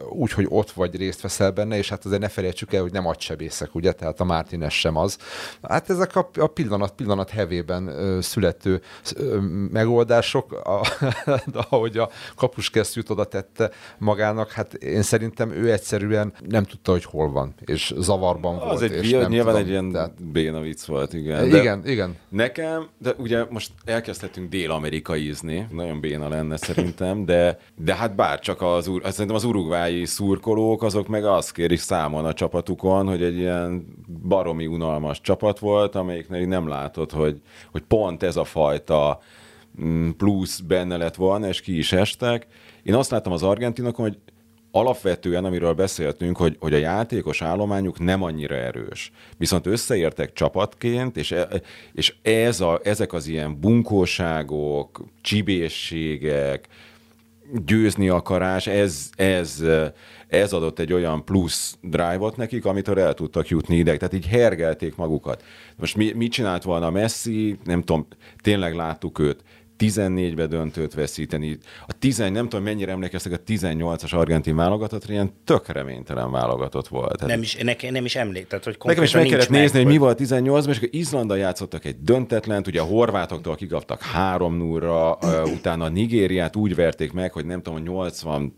úgy, 0.09 0.31
hogy 0.31 0.45
ott 0.49 0.71
vagy, 0.71 0.95
részt 0.95 1.21
veszel 1.21 1.51
benne, 1.51 1.77
és 1.77 1.89
hát 1.89 2.05
azért 2.05 2.21
ne 2.21 2.27
felejtsük 2.27 2.73
el, 2.73 2.81
hogy 2.81 2.91
nem 2.91 3.07
agysebészek, 3.07 3.75
ugye, 3.75 3.91
tehát 3.91 4.19
a 4.19 4.23
Martínez 4.23 4.71
sem 4.71 4.95
az. 4.95 5.17
Hát 5.61 5.89
ezek 5.89 6.15
a, 6.15 6.29
a 6.33 6.47
pillanat, 6.47 6.91
pillanat 6.91 7.29
hevében 7.29 7.91
születő 8.21 8.81
megoldások, 9.71 10.51
a, 10.51 10.81
de 11.51 11.59
ahogy 11.69 11.97
a 11.97 12.09
kapuskesztyűt 12.35 13.09
oda 13.09 13.23
tette 13.23 13.71
magának, 13.97 14.51
hát 14.51 14.73
én 14.73 15.01
szerintem 15.01 15.51
ő 15.51 15.71
egyszerűen 15.71 16.33
nem 16.47 16.63
tudta, 16.63 16.91
hogy 16.91 17.03
hol 17.05 17.31
van, 17.31 17.53
és 17.65 17.93
zavarban 17.97 18.55
volt. 18.57 18.71
Az 18.71 18.81
egy, 18.81 18.91
és 18.91 19.11
nem 19.11 19.29
nyilván 19.29 19.53
tudom, 19.53 19.61
egy 19.67 19.69
ilyen 19.69 19.91
tehát- 19.91 20.23
béna 20.23 20.59
vicc 20.59 20.85
volt, 20.85 21.13
igen. 21.13 21.49
De 21.49 21.57
Igen, 21.57 21.87
igen. 21.87 22.15
Nekem, 22.29 22.87
de 22.97 23.13
ugye 23.17 23.45
most 23.49 23.71
elkezdhetünk 23.85 24.49
dél-amerikaizni, 24.49 25.67
nagyon 25.71 25.99
béna 25.99 26.27
lenne 26.27 26.57
szerintem, 26.57 27.25
de, 27.25 27.59
de 27.75 27.95
hát 27.95 28.15
bár 28.15 28.39
csak 28.39 28.61
az, 28.61 28.87
ur- 28.87 29.11
szerintem 29.11 29.35
az 29.35 29.43
urugvái 29.43 30.05
szurkolók, 30.05 30.83
azok 30.83 31.07
meg 31.07 31.25
azt 31.25 31.51
kérik 31.51 31.79
számon 31.79 32.25
a 32.25 32.33
csapatukon, 32.33 33.07
hogy 33.07 33.23
egy 33.23 33.37
ilyen 33.37 33.85
baromi 34.27 34.65
unalmas 34.65 35.21
csapat 35.21 35.59
volt, 35.59 35.95
amelyiknek 35.95 36.47
nem 36.47 36.67
látod, 36.67 37.11
hogy, 37.11 37.41
hogy 37.71 37.81
pont 37.81 38.23
ez 38.23 38.35
a 38.35 38.43
fajta 38.43 39.19
plusz 40.17 40.59
benne 40.59 40.97
lett 40.97 41.15
volna, 41.15 41.47
és 41.47 41.61
ki 41.61 41.77
is 41.77 41.91
estek. 41.91 42.47
Én 42.83 42.93
azt 42.93 43.11
láttam 43.11 43.31
az 43.31 43.43
argentinokon, 43.43 44.05
hogy 44.05 44.17
alapvetően, 44.71 45.45
amiről 45.45 45.73
beszéltünk, 45.73 46.37
hogy, 46.37 46.57
hogy 46.59 46.73
a 46.73 46.77
játékos 46.77 47.41
állományuk 47.41 47.99
nem 47.99 48.23
annyira 48.23 48.55
erős. 48.55 49.11
Viszont 49.37 49.65
összeértek 49.65 50.33
csapatként, 50.33 51.17
és, 51.17 51.31
e- 51.31 51.61
és 51.93 52.15
ez 52.21 52.61
a, 52.61 52.79
ezek 52.83 53.13
az 53.13 53.27
ilyen 53.27 53.59
bunkóságok, 53.59 55.03
csibészségek, 55.21 56.67
győzni 57.65 58.09
akarás, 58.09 58.67
ez, 58.67 59.09
ez, 59.15 59.63
ez 60.27 60.53
adott 60.53 60.79
egy 60.79 60.93
olyan 60.93 61.25
plusz 61.25 61.77
drive-ot 61.81 62.37
nekik, 62.37 62.65
amitől 62.65 62.99
el 62.99 63.13
tudtak 63.13 63.47
jutni 63.47 63.75
ide. 63.75 63.97
Tehát 63.97 64.13
így 64.13 64.27
hergelték 64.27 64.95
magukat. 64.95 65.43
Most 65.75 65.95
mi, 65.95 66.11
mit 66.15 66.31
csinált 66.31 66.63
volna 66.63 66.89
Messi? 66.89 67.57
Nem 67.63 67.81
tudom, 67.81 68.07
tényleg 68.41 68.75
láttuk 68.75 69.19
őt 69.19 69.43
14-be 69.79 70.45
döntőt 70.45 70.93
veszíteni. 70.93 71.57
A 71.87 71.93
10, 71.99 72.17
nem 72.17 72.49
tudom, 72.49 72.63
mennyire 72.63 72.91
emlékeztek, 72.91 73.31
a 73.33 73.37
18-as 73.47 74.13
argentin 74.13 74.55
válogatott, 74.55 75.09
ilyen 75.09 75.31
tök 75.43 75.67
reménytelen 75.67 76.31
válogatott 76.31 76.87
volt. 76.87 77.19
Hát 77.19 77.29
nem 77.29 77.41
is, 77.41 77.55
nekem 77.55 77.91
nem 77.91 78.05
is 78.05 78.15
emlék, 78.15 78.47
tehát 78.47 78.63
hogy 78.63 78.77
Nekem 78.83 79.03
is 79.03 79.13
meg 79.13 79.25
kellett 79.25 79.49
nincs 79.49 79.61
nézni, 79.61 79.77
hogy 79.83 79.91
mi 79.91 79.97
volt 79.97 80.19
18-ban, 80.21 80.69
és 80.69 80.77
akkor 80.77 80.89
Izlandal 80.91 81.37
játszottak 81.37 81.85
egy 81.85 81.95
döntetlent, 82.01 82.67
ugye 82.67 82.81
a 82.81 82.85
horvátoktól 82.85 83.55
kikaptak 83.55 84.01
3 84.01 84.57
0 84.57 85.17
utána 85.43 85.85
a 85.85 85.89
Nigériát 85.89 86.55
úgy 86.55 86.75
verték 86.75 87.11
meg, 87.11 87.33
hogy 87.33 87.45
nem 87.45 87.61
tudom, 87.61 87.79
80 87.79 88.53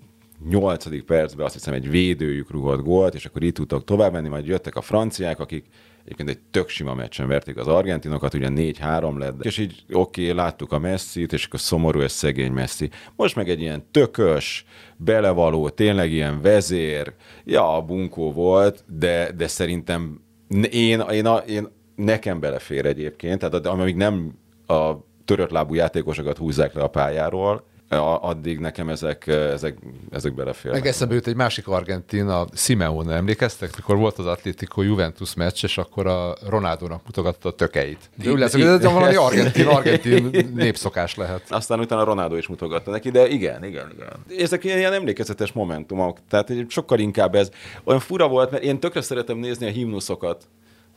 8. 0.49 1.05
percben 1.05 1.45
azt 1.45 1.53
hiszem 1.53 1.73
egy 1.73 1.89
védőjük 1.89 2.51
rugott 2.51 2.83
gólt, 2.83 3.15
és 3.15 3.25
akkor 3.25 3.43
itt 3.43 3.55
tudtak 3.55 3.83
tovább 3.83 4.11
menni, 4.11 4.27
majd 4.27 4.47
jöttek 4.47 4.75
a 4.75 4.81
franciák, 4.81 5.39
akik 5.39 5.65
egyébként 6.07 6.29
egy 6.29 6.39
tök 6.51 6.69
sima 6.69 6.93
meccsen 6.93 7.27
verték 7.27 7.57
az 7.57 7.67
argentinokat, 7.67 8.33
ugye 8.33 8.47
4-3 8.51 9.17
lett, 9.17 9.45
és 9.45 9.57
így 9.57 9.83
oké, 9.91 10.21
okay, 10.21 10.35
láttuk 10.35 10.71
a 10.71 10.79
Messi-t, 10.79 11.33
és 11.33 11.45
akkor 11.45 11.59
szomorú 11.59 12.01
és 12.01 12.11
szegény 12.11 12.51
Messi. 12.51 12.89
Most 13.15 13.35
meg 13.35 13.49
egy 13.49 13.61
ilyen 13.61 13.85
tökös, 13.91 14.65
belevaló, 14.97 15.69
tényleg 15.69 16.11
ilyen 16.11 16.41
vezér, 16.41 17.13
ja, 17.45 17.75
a 17.75 17.81
bunkó 17.81 18.31
volt, 18.31 18.83
de, 18.87 19.31
de 19.31 19.47
szerintem 19.47 20.21
én, 20.69 20.99
én, 20.99 21.25
a, 21.25 21.37
én 21.37 21.67
nekem 21.95 22.39
belefér 22.39 22.85
egyébként, 22.85 23.39
tehát 23.39 23.65
amíg 23.65 23.95
nem 23.95 24.33
a 24.67 24.91
törött 25.25 25.51
lábú 25.51 25.73
játékosokat 25.73 26.37
húzzák 26.37 26.73
le 26.73 26.81
a 26.81 26.87
pályáról, 26.87 27.65
addig 27.89 28.59
nekem 28.59 28.89
ezek, 28.89 29.27
ezek, 29.27 29.77
ezek 30.11 30.33
beleférnek. 30.33 30.81
Meg 30.81 30.89
eszembe 30.89 31.13
jut 31.13 31.27
egy 31.27 31.35
másik 31.35 31.67
argentin, 31.67 32.27
a 32.27 32.45
Simeone, 32.53 33.15
emlékeztek? 33.15 33.75
Mikor 33.75 33.97
volt 33.97 34.17
az 34.17 34.25
Atlético 34.25 34.81
Juventus 34.81 35.33
meccs, 35.33 35.63
és 35.63 35.77
akkor 35.77 36.07
a 36.07 36.35
Ronaldónak 36.47 37.01
mutogatta 37.05 37.49
a 37.49 37.51
tökeit. 37.51 38.09
De 38.15 38.31
úgy 38.31 38.39
lesz, 38.39 38.53
ez 38.53 38.83
valami 38.83 39.15
argentin, 39.27 39.67
argentin 39.67 40.51
népszokás 40.55 41.15
lehet. 41.15 41.41
Aztán 41.49 41.79
utána 41.79 42.03
Ronaldo 42.03 42.35
is 42.35 42.47
mutogatta 42.47 42.91
neki, 42.91 43.09
de 43.09 43.27
igen, 43.27 43.63
igen, 43.63 43.91
igen. 43.93 44.41
Ezek 44.43 44.63
ilyen, 44.63 44.77
ilyen 44.77 44.93
emlékezetes 44.93 45.51
momentumok, 45.51 46.17
tehát 46.29 46.53
sokkal 46.67 46.99
inkább 46.99 47.35
ez 47.35 47.49
olyan 47.83 47.99
fura 47.99 48.27
volt, 48.27 48.51
mert 48.51 48.63
én 48.63 48.79
tökre 48.79 49.01
szeretem 49.01 49.37
nézni 49.37 49.67
a 49.67 49.71
himnuszokat 49.71 50.47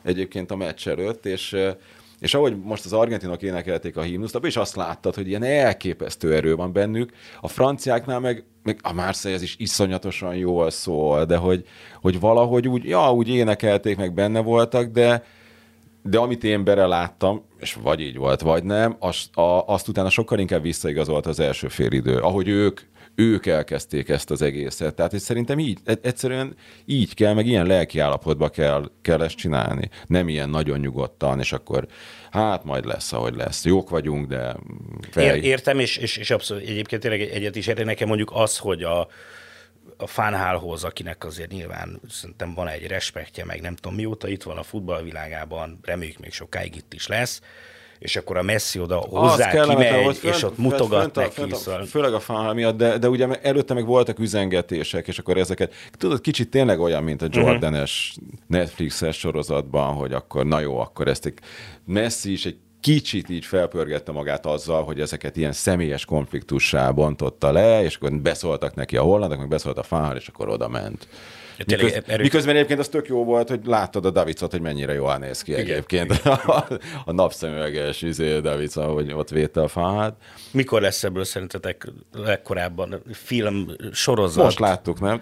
egyébként 0.03 0.51
a 0.51 0.55
meccs 0.55 0.87
előtt, 0.87 1.25
és 1.25 1.57
és 2.21 2.33
ahogy 2.33 2.57
most 2.63 2.85
az 2.85 2.93
argentinok 2.93 3.41
énekelték 3.41 3.97
a 3.97 4.01
himnuszt, 4.01 4.39
és 4.41 4.57
azt 4.57 4.75
láttad, 4.75 5.15
hogy 5.15 5.27
ilyen 5.27 5.43
elképesztő 5.43 6.33
erő 6.33 6.55
van 6.55 6.73
bennük, 6.73 7.11
a 7.41 7.47
franciáknál 7.47 8.19
meg, 8.19 8.43
meg 8.63 8.79
a 8.81 8.93
Marseille 8.93 9.41
is 9.41 9.55
iszonyatosan 9.57 10.35
jól 10.35 10.69
szól, 10.69 11.25
de 11.25 11.37
hogy, 11.37 11.65
hogy 12.01 12.19
valahogy 12.19 12.67
úgy, 12.67 12.83
ja, 12.83 13.13
úgy 13.13 13.29
énekelték, 13.29 13.97
meg 13.97 14.13
benne 14.13 14.39
voltak, 14.39 14.91
de, 14.91 15.23
de 16.03 16.17
amit 16.17 16.43
én 16.43 16.63
láttam, 16.63 17.45
és 17.59 17.73
vagy 17.73 17.99
így 17.99 18.17
volt, 18.17 18.41
vagy 18.41 18.63
nem, 18.63 18.95
azt, 18.99 19.35
a, 19.35 19.67
azt 19.67 19.87
utána 19.87 20.09
sokkal 20.09 20.39
inkább 20.39 20.61
visszaigazolt 20.61 21.25
az 21.25 21.39
első 21.39 21.67
félidő, 21.67 22.17
ahogy 22.17 22.47
ők 22.47 22.81
ők 23.15 23.45
elkezdték 23.45 24.09
ezt 24.09 24.31
az 24.31 24.41
egészet. 24.41 24.95
Tehát 24.95 25.11
hogy 25.11 25.19
szerintem 25.19 25.59
így, 25.59 25.79
e- 25.83 25.99
egyszerűen 26.01 26.55
így 26.85 27.13
kell, 27.13 27.33
meg 27.33 27.45
ilyen 27.45 27.65
lelki 27.65 27.99
állapotba 27.99 28.49
kell, 28.49 28.91
kell 29.01 29.21
ezt 29.21 29.35
csinálni. 29.35 29.89
Nem 30.07 30.29
ilyen 30.29 30.49
nagyon 30.49 30.79
nyugodtan, 30.79 31.39
és 31.39 31.53
akkor 31.53 31.87
hát 32.31 32.63
majd 32.63 32.85
lesz, 32.85 33.13
ahogy 33.13 33.35
lesz. 33.35 33.65
Jók 33.65 33.89
vagyunk, 33.89 34.27
de 34.27 34.55
fej. 35.11 35.39
Értem, 35.39 35.79
és, 35.79 35.97
és, 35.97 36.17
és 36.17 36.29
abszolút 36.29 36.67
egyébként 36.67 37.01
tényleg 37.01 37.21
egyet 37.21 37.55
is 37.55 37.67
érte 37.67 37.83
nekem 37.83 38.07
mondjuk 38.07 38.31
az, 38.33 38.57
hogy 38.57 38.83
a, 38.83 39.07
a 39.97 40.07
Fánhálhoz, 40.07 40.83
akinek 40.83 41.25
azért 41.25 41.51
nyilván 41.51 42.01
szerintem 42.09 42.53
van 42.53 42.67
egy 42.67 42.87
respektje, 42.87 43.45
meg 43.45 43.61
nem 43.61 43.75
tudom 43.75 43.97
mióta 43.97 44.27
itt 44.27 44.43
van 44.43 44.57
a 44.57 44.63
futballvilágában, 44.63 45.79
reméljük 45.81 46.19
még 46.19 46.33
sokáig 46.33 46.75
itt 46.75 46.93
is 46.93 47.07
lesz, 47.07 47.41
és 48.01 48.15
akkor 48.15 48.37
a 48.37 48.41
Messi 48.41 48.79
oda 48.79 48.95
hozzá 48.95 49.49
kimegy, 49.49 50.17
fönt, 50.17 50.35
és 50.35 50.43
ott 50.43 50.57
mutogat 50.57 51.01
fönt, 51.01 51.15
neki. 51.15 51.31
Fönt, 51.33 51.55
szóval... 51.55 51.85
Főleg 51.85 52.13
a 52.13 52.19
fánál 52.19 52.53
miatt, 52.53 52.77
de, 52.77 52.97
de 52.97 53.09
ugye 53.09 53.27
előtte 53.41 53.73
meg 53.73 53.85
voltak 53.85 54.19
üzengetések, 54.19 55.07
és 55.07 55.19
akkor 55.19 55.37
ezeket, 55.37 55.73
tudod, 55.97 56.21
kicsit 56.21 56.49
tényleg 56.49 56.79
olyan, 56.79 57.03
mint 57.03 57.21
a 57.21 57.25
mhm. 57.25 57.39
Jordanes 57.39 58.13
uh-huh. 58.15 58.39
Netflixes 58.47 59.17
sorozatban, 59.17 59.93
hogy 59.93 60.13
akkor 60.13 60.45
na 60.45 60.59
jó, 60.59 60.79
akkor 60.79 61.07
ezt 61.07 61.25
egy 61.25 61.33
Messi 61.85 62.31
is 62.31 62.45
egy 62.45 62.57
kicsit 62.79 63.29
így 63.29 63.45
felpörgette 63.45 64.11
magát 64.11 64.45
azzal, 64.45 64.83
hogy 64.83 64.99
ezeket 64.99 65.37
ilyen 65.37 65.51
személyes 65.51 66.05
konfliktussá 66.05 66.91
bontotta 66.91 67.51
le, 67.51 67.83
és 67.83 67.95
akkor 67.95 68.13
beszóltak 68.13 68.75
neki 68.75 68.97
a 68.97 69.01
hollandok, 69.01 69.39
meg 69.39 69.47
beszólt 69.47 69.77
a 69.77 69.83
fánál, 69.83 70.15
és 70.15 70.27
akkor 70.27 70.49
oda 70.49 70.67
ment. 70.67 71.07
Miköz, 71.67 72.01
erő... 72.07 72.23
Miközben 72.23 72.55
egyébként 72.55 72.79
az 72.79 72.87
tök 72.87 73.07
jó 73.07 73.23
volt, 73.23 73.49
hogy 73.49 73.59
láttad 73.65 74.05
a 74.05 74.09
Davicot, 74.09 74.51
hogy 74.51 74.61
mennyire 74.61 74.93
jól 74.93 75.17
néz 75.17 75.41
ki 75.41 75.51
Igen. 75.51 75.63
egyébként. 75.63 76.11
a, 76.25 76.67
a 77.05 77.11
napszemüveges 77.11 78.01
izé, 78.01 78.39
Davica, 78.39 78.83
hogy 78.83 79.13
ott 79.13 79.29
védte 79.29 79.61
a 79.61 79.67
fát. 79.67 80.15
Mikor 80.51 80.81
lesz 80.81 81.03
ebből 81.03 81.23
szerintetek 81.23 81.87
legkorábban 82.13 83.03
film 83.11 83.67
sorozat? 83.91 84.43
Most 84.43 84.59
láttuk, 84.59 84.99
nem? 84.99 85.19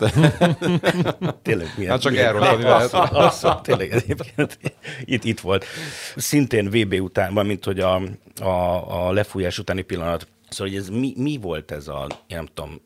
tényleg 1.41 1.73
milyen? 1.77 1.91
Hát 1.91 2.01
csak 2.01 2.15
erről 2.15 2.39
lehet. 2.39 2.93
Az, 2.93 3.45
tényleg 3.61 3.91
egyébként 3.91 4.57
itt, 5.05 5.23
itt 5.23 5.39
volt. 5.39 5.65
Szintén 6.15 6.69
VB 6.69 6.93
után, 6.93 7.33
mint 7.33 7.65
hogy 7.65 7.79
a, 7.79 8.01
a, 8.41 9.07
a 9.07 9.11
lefújás 9.11 9.59
utáni 9.59 9.81
pillanat. 9.81 10.27
Szóval, 10.49 10.73
hogy 10.73 10.81
ez 10.81 10.89
mi, 10.89 11.13
mi 11.17 11.37
volt 11.41 11.71
ez 11.71 11.87
a, 11.87 12.07
én 12.27 12.37
nem 12.37 12.47
tudom, 12.53 12.81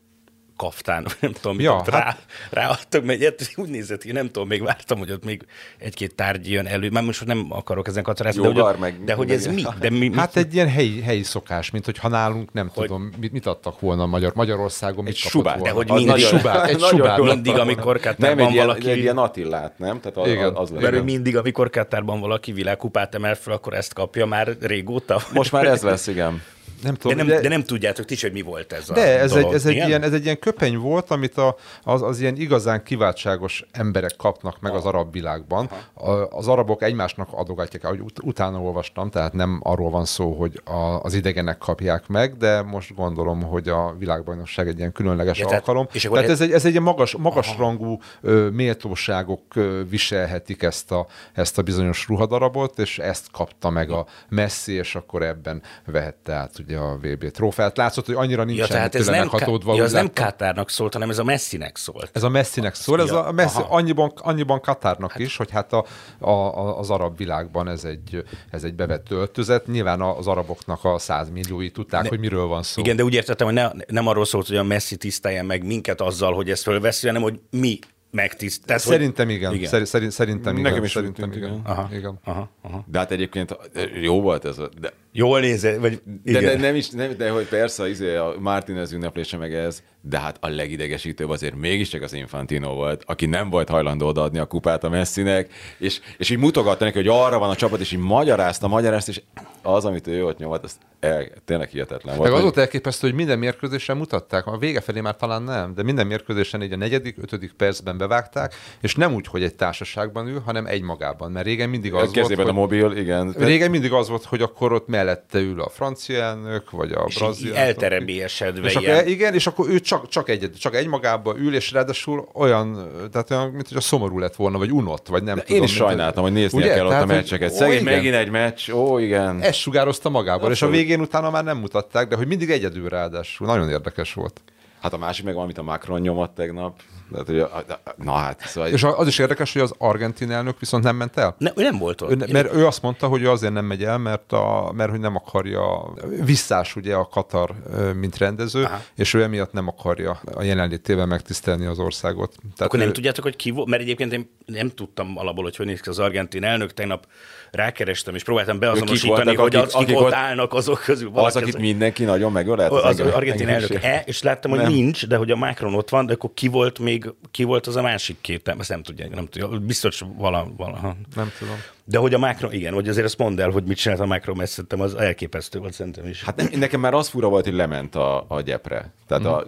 kaftán, 0.56 1.06
nem 1.20 1.32
tudom, 1.32 1.60
ja, 1.60 1.74
hát... 1.74 1.88
rá, 1.88 2.16
ráadtak, 2.50 3.04
mert 3.04 3.50
úgy 3.56 3.68
nézett 3.68 4.02
ki, 4.02 4.12
nem 4.12 4.26
tudom, 4.26 4.48
még 4.48 4.62
vártam, 4.62 4.98
hogy 4.98 5.10
ott 5.10 5.24
még 5.24 5.46
egy-két 5.78 6.14
tárgy 6.14 6.50
jön 6.50 6.66
elő. 6.66 6.90
Már 6.90 7.02
most 7.02 7.24
nem 7.24 7.46
akarok 7.48 7.88
ezen 7.88 8.02
kacarázni, 8.02 8.52
de, 8.52 8.60
hogy, 8.60 8.78
meg, 8.78 9.04
de 9.04 9.14
hogy 9.14 9.30
ez 9.30 9.46
mi? 9.46 9.62
De 9.80 9.90
mi, 9.90 10.12
hát 10.14 10.36
egy 10.36 10.54
ilyen 10.54 10.68
helyi, 10.68 11.00
helyi 11.00 11.22
szokás, 11.22 11.70
mint 11.70 11.84
hogy 11.84 11.98
ha 11.98 12.08
nálunk 12.08 12.52
nem 12.52 12.70
hogy... 12.74 12.86
tudom, 12.86 13.10
mit, 13.20 13.32
mit 13.32 13.46
adtak 13.46 13.80
volna 13.80 14.06
Magyar, 14.06 14.32
Magyarországon, 14.34 15.04
mit 15.04 15.12
egy 15.12 15.18
subát, 15.18 15.60
de 15.60 15.70
hogy 15.70 15.90
mindig, 15.90 16.14
egy 16.14 16.20
subát, 16.20 16.68
egy 16.68 16.80
subát. 16.80 17.18
mindig, 17.18 17.54
amikor 17.54 18.00
Katárban 18.00 18.36
nem, 18.36 18.46
egy 18.46 18.56
valaki... 18.56 18.90
Egy 18.90 18.98
ilyen 18.98 19.18
Attillát, 19.18 19.78
nem? 19.78 20.00
Tehát 20.00 20.16
az, 20.16 20.28
igen, 20.28 20.54
az 20.54 20.70
mert 20.70 21.04
mindig, 21.04 21.36
amikor 21.36 21.70
Katárban 21.70 22.20
valaki 22.20 22.52
világkupát 22.52 23.14
emel 23.14 23.34
fel, 23.34 23.52
akkor 23.52 23.74
ezt 23.74 23.92
kapja 23.92 24.26
már 24.26 24.56
régóta. 24.60 25.20
Most 25.32 25.52
már 25.52 25.66
ez 25.66 25.82
lesz, 25.82 26.06
igen. 26.06 26.42
Nem 26.84 26.94
tudom, 26.94 27.16
de, 27.16 27.22
nem, 27.22 27.34
de, 27.34 27.40
de 27.40 27.48
nem 27.48 27.62
tudjátok 27.62 28.04
ti 28.04 28.16
hogy 28.20 28.32
mi 28.32 28.42
volt 28.42 28.72
ez 28.72 28.86
de 28.86 29.00
a 29.00 29.04
ez 29.04 29.32
dolog. 29.32 29.48
Egy, 29.48 29.54
ez, 29.54 29.66
egy 29.66 29.74
ilyen, 29.74 30.02
ez 30.02 30.12
egy 30.12 30.24
ilyen 30.24 30.38
köpeny 30.38 30.78
volt, 30.78 31.10
amit 31.10 31.36
a, 31.38 31.56
az, 31.82 32.02
az 32.02 32.20
ilyen 32.20 32.36
igazán 32.36 32.82
kiváltságos 32.82 33.64
emberek 33.72 34.16
kapnak 34.16 34.60
meg 34.60 34.74
az 34.74 34.84
arab 34.84 35.12
világban. 35.12 35.70
A, 35.94 36.10
az 36.10 36.48
arabok 36.48 36.82
egymásnak 36.82 37.28
adogatják, 37.30 37.84
ahogy 37.84 38.00
ut- 38.00 38.22
utána 38.22 38.60
olvastam, 38.60 39.10
tehát 39.10 39.32
nem 39.32 39.60
arról 39.62 39.90
van 39.90 40.04
szó, 40.04 40.32
hogy 40.32 40.60
a, 40.64 41.00
az 41.02 41.14
idegenek 41.14 41.58
kapják 41.58 42.06
meg, 42.06 42.36
de 42.36 42.62
most 42.62 42.94
gondolom, 42.94 43.42
hogy 43.42 43.68
a 43.68 43.94
világbajnokság 43.98 44.68
egy 44.68 44.78
ilyen 44.78 44.92
különleges 44.92 45.38
ja, 45.38 45.46
alkalom. 45.46 45.86
Tehát, 45.86 45.96
és 45.96 46.08
tehát 46.12 46.28
ez 46.28 46.40
egy, 46.40 46.52
ez 46.52 46.64
egy 46.64 46.70
ilyen 46.70 46.82
magas, 46.82 47.16
magas 47.16 47.56
rangú 47.56 47.98
ö, 48.20 48.48
méltóságok 48.48 49.56
ö, 49.56 49.82
viselhetik 49.88 50.62
ezt 50.62 50.92
a, 50.92 51.06
ezt 51.32 51.58
a 51.58 51.62
bizonyos 51.62 52.06
ruhadarabot, 52.08 52.78
és 52.78 52.98
ezt 52.98 53.30
kapta 53.30 53.70
meg 53.70 53.90
a 53.90 54.06
Messi, 54.28 54.72
és 54.72 54.94
akkor 54.94 55.22
ebben 55.22 55.62
vehette 55.86 56.32
át 56.32 56.58
ugye 56.58 56.73
a 56.74 56.98
VB 57.02 57.30
trófeát. 57.30 57.76
Látszott, 57.76 58.06
hogy 58.06 58.14
annyira 58.14 58.44
nincs 58.44 58.58
ja, 58.58 58.66
tehát 58.66 58.94
ez 58.94 59.06
nem, 59.06 59.28
hatódva. 59.28 59.74
Ja, 59.74 59.82
ez 59.82 59.92
nem 59.92 60.12
Katárnak 60.12 60.70
szólt, 60.70 60.92
hanem 60.92 61.10
ez 61.10 61.18
a 61.18 61.24
Messinek 61.24 61.76
szólt. 61.76 62.10
Ez 62.12 62.22
a 62.22 62.28
Messinek 62.28 62.74
szól, 62.74 63.00
ez 63.00 63.10
a 63.10 63.32
Messi 63.32 63.60
annyiban, 63.68 64.12
annyiban 64.16 64.60
Katárnak 64.60 65.10
hát, 65.12 65.20
is, 65.20 65.36
hogy 65.36 65.50
hát 65.50 65.72
a, 65.72 65.84
a, 66.18 66.78
az 66.78 66.90
arab 66.90 67.16
világban 67.16 67.68
ez 67.68 67.84
egy, 67.84 68.24
ez 68.50 68.64
egy 68.64 68.74
bevett 68.74 69.10
öltözet. 69.10 69.66
Nyilván 69.66 70.00
az 70.00 70.26
araboknak 70.26 70.84
a 70.84 70.98
százmilliói 70.98 71.70
tudták, 71.70 72.02
ne, 72.02 72.08
hogy 72.08 72.18
miről 72.18 72.46
van 72.46 72.62
szó. 72.62 72.80
Igen, 72.80 72.96
de 72.96 73.04
úgy 73.04 73.14
értettem, 73.14 73.46
hogy 73.46 73.56
ne, 73.56 73.70
nem 73.86 74.06
arról 74.06 74.24
szólt, 74.24 74.46
hogy 74.46 74.56
a 74.56 74.62
Messi 74.62 74.96
tiszteljen 74.96 75.46
meg 75.46 75.64
minket 75.64 76.00
azzal, 76.00 76.34
hogy 76.34 76.50
ezt 76.50 76.62
fölveszi, 76.62 77.06
hanem 77.06 77.22
hogy 77.22 77.40
mi 77.50 77.78
megtiszt. 78.14 78.62
Szerintem 78.66 79.28
igen. 79.28 79.54
igen. 79.54 79.84
Szerint, 79.84 80.12
szerintem 80.12 80.56
igen. 80.56 80.70
Nekem 80.70 80.84
is 80.84 80.90
szerintem 80.90 81.32
igen. 81.32 81.48
igen. 81.48 81.60
Aha. 81.64 81.88
igen. 81.92 82.18
Aha. 82.24 82.48
Aha. 82.62 82.84
De 82.86 82.98
hát 82.98 83.10
egyébként 83.10 83.58
jó 84.02 84.20
volt 84.20 84.44
ez. 84.44 84.56
De... 84.80 84.92
Jól 85.16 85.40
nézett, 85.40 85.80
vagy 85.80 86.02
igen. 86.24 86.42
De, 86.42 86.56
de, 86.56 86.60
nem 86.60 86.74
is, 86.74 86.90
nem, 86.90 87.16
de 87.16 87.30
hogy 87.30 87.48
persze 87.48 87.88
izé, 87.88 88.14
a 88.14 88.34
Martinez 88.38 88.92
ünneplése 88.92 89.36
meg 89.36 89.54
ez, 89.54 89.82
de 90.00 90.18
hát 90.18 90.36
a 90.40 90.48
legidegesítőbb 90.48 91.28
azért 91.28 91.54
mégiscsak 91.54 92.02
az 92.02 92.12
Infantino 92.12 92.74
volt, 92.74 93.02
aki 93.06 93.26
nem 93.26 93.50
volt 93.50 93.68
hajlandó 93.68 94.06
odaadni 94.06 94.38
a 94.38 94.44
kupát 94.44 94.84
a 94.84 94.88
Messinek, 94.88 95.52
és, 95.78 96.00
és 96.18 96.30
így 96.30 96.38
mutogatta 96.38 96.84
neki, 96.84 96.96
hogy 96.96 97.08
arra 97.08 97.38
van 97.38 97.50
a 97.50 97.54
csapat, 97.54 97.80
és 97.80 97.92
így 97.92 97.98
magyarázta, 97.98 98.68
magyarázta, 98.68 99.10
és 99.10 99.22
az, 99.62 99.84
amit 99.84 100.06
ő 100.06 100.24
ott 100.24 100.38
nyomott, 100.38 100.64
az 100.64 100.76
el, 101.00 101.26
tényleg 101.44 101.68
hihetetlen 101.68 102.16
volt. 102.16 102.28
Meg 102.28 102.38
az 102.38 102.42
volt 102.42 102.56
elképesztő, 102.56 103.06
hogy 103.06 103.16
minden 103.16 103.38
mérkőzésen 103.38 103.96
mutatták, 103.96 104.46
a 104.46 104.58
vége 104.58 104.80
felé 104.80 105.00
már 105.00 105.16
talán 105.16 105.42
nem, 105.42 105.74
de 105.74 105.82
minden 105.82 106.06
mérkőzésen 106.06 106.62
így 106.62 106.72
a 106.72 106.76
negyedik, 106.76 107.16
ötödik 107.22 107.52
percben 107.52 107.98
bevágták, 107.98 108.54
és 108.80 108.94
nem 108.94 109.14
úgy, 109.14 109.26
hogy 109.26 109.42
egy 109.42 109.54
társaságban 109.54 110.28
ül, 110.28 110.40
hanem 110.40 110.66
egy 110.66 110.82
magában, 110.82 111.32
mert 111.32 111.46
régen 111.46 111.68
mindig 111.68 111.94
az 111.94 112.10
Kezében 112.10 112.36
volt, 112.36 112.48
a 112.48 112.60
mobil, 112.60 112.92
igen. 112.96 113.34
Régen 113.38 113.70
mindig 113.70 113.92
az 113.92 114.08
volt, 114.08 114.24
hogy 114.24 114.42
akkor 114.42 114.72
ott 114.72 114.88
mellette 115.04 115.38
ül 115.38 115.60
a 115.60 115.68
francia 115.68 116.22
elnök, 116.22 116.70
vagy 116.70 116.92
a 116.92 117.04
brazil. 117.18 117.54
Elterebélyesedve. 117.54 118.68
És 118.68 118.74
akkor, 118.74 119.06
igen, 119.06 119.34
és 119.34 119.46
akkor 119.46 119.68
ő 119.68 119.80
csak, 119.80 120.08
csak, 120.08 120.28
egy, 120.28 120.50
csak 120.58 120.74
egy 120.74 120.86
magában 120.86 121.38
ül, 121.38 121.54
és 121.54 121.72
ráadásul 121.72 122.28
olyan, 122.32 122.90
tehát 123.12 123.30
olyan, 123.30 123.50
mint 123.50 123.68
hogy 123.68 123.76
a 123.76 123.80
szomorú 123.80 124.18
lett 124.18 124.34
volna, 124.34 124.58
vagy 124.58 124.72
unott, 124.72 125.06
vagy 125.06 125.22
nem 125.22 125.36
De 125.36 125.42
tudom. 125.42 125.56
Én 125.56 125.62
is 125.62 125.72
sajnáltam, 125.72 126.22
hogy 126.22 126.32
nézni 126.32 126.62
kell 126.62 126.86
ott 126.86 126.92
a 126.92 127.06
meccseket. 127.06 127.52
Szegény, 127.52 127.82
megint 127.82 128.14
egy 128.14 128.30
meccs, 128.30 128.70
ó, 128.70 128.98
igen. 128.98 129.40
Ez 129.40 129.54
sugározta 129.54 130.08
magában, 130.08 130.50
és 130.50 130.62
a 130.62 130.68
végén 130.68 131.00
utána 131.00 131.30
már 131.30 131.44
nem 131.44 131.58
mutatták, 131.58 132.08
de 132.08 132.16
hogy 132.16 132.26
mindig 132.26 132.50
egyedül 132.50 132.88
ráadásul. 132.88 133.46
Nagyon 133.46 133.68
érdekes 133.68 134.12
volt. 134.12 134.40
Hát 134.84 134.92
a 134.92 134.98
másik 134.98 135.24
meg, 135.24 135.36
amit 135.36 135.58
a 135.58 135.62
Macron 135.62 136.00
nyomott 136.00 136.34
tegnap, 136.34 136.80
tehát, 137.10 137.26
hogy 137.26 137.38
a, 137.38 137.64
na 137.96 138.12
hát, 138.12 138.40
szóval... 138.40 138.70
És 138.70 138.82
az 138.82 139.06
is 139.06 139.18
érdekes, 139.18 139.52
hogy 139.52 139.62
az 139.62 139.74
argentin 139.78 140.30
elnök 140.30 140.60
viszont 140.60 140.84
nem 140.84 140.96
ment 140.96 141.16
el. 141.16 141.34
Ne, 141.38 141.50
ő 141.56 141.62
nem 141.62 141.78
volt 141.78 142.00
ott. 142.00 142.10
Ő, 142.10 142.32
mert 142.32 142.54
ő 142.54 142.66
azt 142.66 142.82
mondta, 142.82 143.06
hogy 143.06 143.22
ő 143.22 143.30
azért 143.30 143.52
nem 143.52 143.64
megy 143.64 143.84
el, 143.84 143.98
mert, 143.98 144.32
a, 144.32 144.72
mert 144.74 144.90
hogy 144.90 145.00
nem 145.00 145.16
akarja, 145.16 145.92
visszás 146.24 146.76
ugye 146.76 146.94
a 146.94 147.06
Katar, 147.06 147.54
mint 147.94 148.18
rendező, 148.18 148.64
Aha. 148.64 148.80
és 148.94 149.14
ő 149.14 149.22
emiatt 149.22 149.52
nem 149.52 149.68
akarja 149.68 150.20
a 150.34 150.42
jelenlétével 150.42 151.06
megtisztelni 151.06 151.66
az 151.66 151.78
országot. 151.78 152.34
Tehát 152.40 152.60
Akkor 152.60 152.78
ő... 152.78 152.82
nem 152.82 152.92
tudjátok, 152.92 153.24
hogy 153.24 153.36
ki 153.36 153.50
volt? 153.50 153.68
Mert 153.68 153.82
egyébként 153.82 154.12
én 154.12 154.30
nem 154.46 154.68
tudtam 154.68 155.18
alapból, 155.18 155.44
hogy 155.44 155.56
hogy 155.56 155.66
néz 155.66 155.80
ki 155.80 155.88
az 155.88 155.98
argentin 155.98 156.44
elnök. 156.44 156.72
Tegnap 156.72 157.06
rákerestem, 157.54 158.14
és 158.14 158.22
próbáltam 158.22 158.58
beazonosítani, 158.58 159.34
hogy 159.34 159.56
akik, 159.56 159.74
akik 159.74 160.00
ott 160.00 160.12
állnak 160.12 160.52
azok 160.52 160.80
közül. 160.84 161.10
Az, 161.12 161.36
akit 161.36 161.58
mindenki 161.58 162.04
nagyon 162.04 162.32
megölelt. 162.32 162.72
Az, 162.72 163.00
az 163.00 163.00
argentin 163.00 163.48
elnök 163.48 163.82
E, 163.82 164.02
és 164.06 164.22
láttam, 164.22 164.50
hogy 164.50 164.60
nem. 164.60 164.72
nincs, 164.72 165.06
de 165.06 165.16
hogy 165.16 165.30
a 165.30 165.36
Macron 165.36 165.74
ott 165.74 165.88
van, 165.88 166.06
de 166.06 166.12
akkor 166.12 166.30
ki 166.34 166.48
volt 166.48 166.78
még, 166.78 167.12
ki 167.30 167.44
volt 167.44 167.66
az 167.66 167.76
a 167.76 167.82
másik 167.82 168.16
két, 168.20 168.54
ezt 168.58 168.68
nem 168.68 168.82
tudják, 168.82 169.14
nem 169.14 169.26
tudja, 169.26 169.48
biztos 169.48 170.02
vala, 170.16 170.46
valaha. 170.56 170.96
Nem 171.14 171.32
tudom. 171.38 171.54
De 171.84 171.98
hogy 171.98 172.14
a 172.14 172.18
Macron, 172.18 172.52
igen, 172.52 172.72
hogy 172.72 172.88
azért 172.88 173.06
azt 173.06 173.18
mondd 173.18 173.40
el, 173.40 173.50
hogy 173.50 173.64
mit 173.64 173.76
csinált 173.76 174.00
a 174.00 174.06
Macron, 174.06 174.36
mert 174.36 174.50
szerintem 174.50 174.80
az 174.80 174.94
elképesztő 174.94 175.58
volt 175.58 175.72
szerintem 175.72 176.06
is. 176.06 176.24
Hát 176.24 176.36
ne, 176.36 176.58
nekem 176.58 176.80
már 176.80 176.94
az 176.94 177.08
fura 177.08 177.28
volt, 177.28 177.44
hogy 177.44 177.54
lement 177.54 177.94
a, 177.94 178.24
a 178.28 178.40
gyepre. 178.40 178.92
Tehát 179.06 179.24
a, 179.24 179.44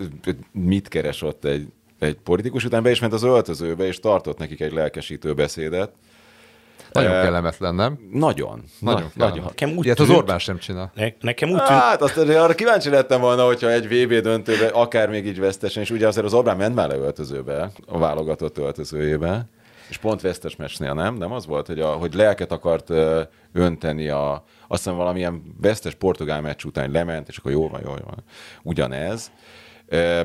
mit 0.53 0.89
keres 0.89 1.23
ott 1.23 1.45
egy, 1.45 1.67
egy 1.99 2.15
politikus, 2.15 2.65
után 2.65 2.83
be 2.83 2.91
is 2.91 3.01
ment 3.01 3.13
az 3.13 3.23
öltözőbe, 3.23 3.87
és 3.87 3.99
tartott 3.99 4.39
nekik 4.39 4.61
egy 4.61 4.73
lelkesítő 4.73 5.35
beszédet. 5.35 5.93
Nagyon 6.93 7.11
kellemetlen, 7.23 7.75
nem? 7.75 7.99
Nagyon. 8.13 8.63
Nagyon 8.81 9.01
Na, 9.03 9.09
kellemetlen. 9.17 9.45
Nekem 9.49 9.77
úgy 9.77 9.85
Ilyet 9.85 9.99
az 9.99 10.07
tűnt- 10.07 10.19
Orbán 10.19 10.39
sem 10.39 10.59
csinál. 10.59 10.91
Ne, 10.95 11.07
nekem 11.21 11.49
úgy 11.49 11.57
tűnt, 11.57 11.69
Hát 11.69 12.03
azt 12.03 12.17
arra 12.17 12.55
kíváncsi 12.55 12.89
lettem 12.91 13.21
volna, 13.21 13.45
hogyha 13.45 13.71
egy 13.71 13.87
VB 13.89 14.13
döntőbe, 14.23 14.67
akár 14.67 15.09
még 15.09 15.27
így 15.27 15.41
vesztesen, 15.41 15.83
és 15.83 15.91
ugye 15.91 16.07
azért 16.07 16.27
az 16.27 16.35
Orbán 16.35 16.57
ment 16.57 16.75
már 16.75 16.89
le 16.89 16.97
öltözőbe, 16.97 17.71
a 17.87 17.99
válogatott 17.99 18.59
öltözőjébe, 18.59 19.47
és 19.89 19.97
pont 19.99 20.21
vesztes 20.21 20.57
mesnél, 20.57 20.95
nem? 20.95 21.15
Nem 21.15 21.33
az 21.33 21.47
volt, 21.47 21.67
hogy, 21.67 21.81
a, 21.81 21.87
hogy 21.93 22.15
lelket 22.15 22.53
akart 22.53 22.91
önteni 23.53 24.09
a, 24.09 24.45
azt 24.69 24.83
hiszem 24.83 24.97
valamilyen 24.99 25.43
vesztes 25.61 25.95
portugál 25.95 26.41
meccs 26.41 26.65
után 26.65 26.91
lement, 26.91 27.29
és 27.29 27.37
akkor 27.37 27.53
jó 27.53 27.69
van, 27.69 27.81
jó 27.85 27.91
van. 27.91 28.25
Ugyanez. 28.63 29.31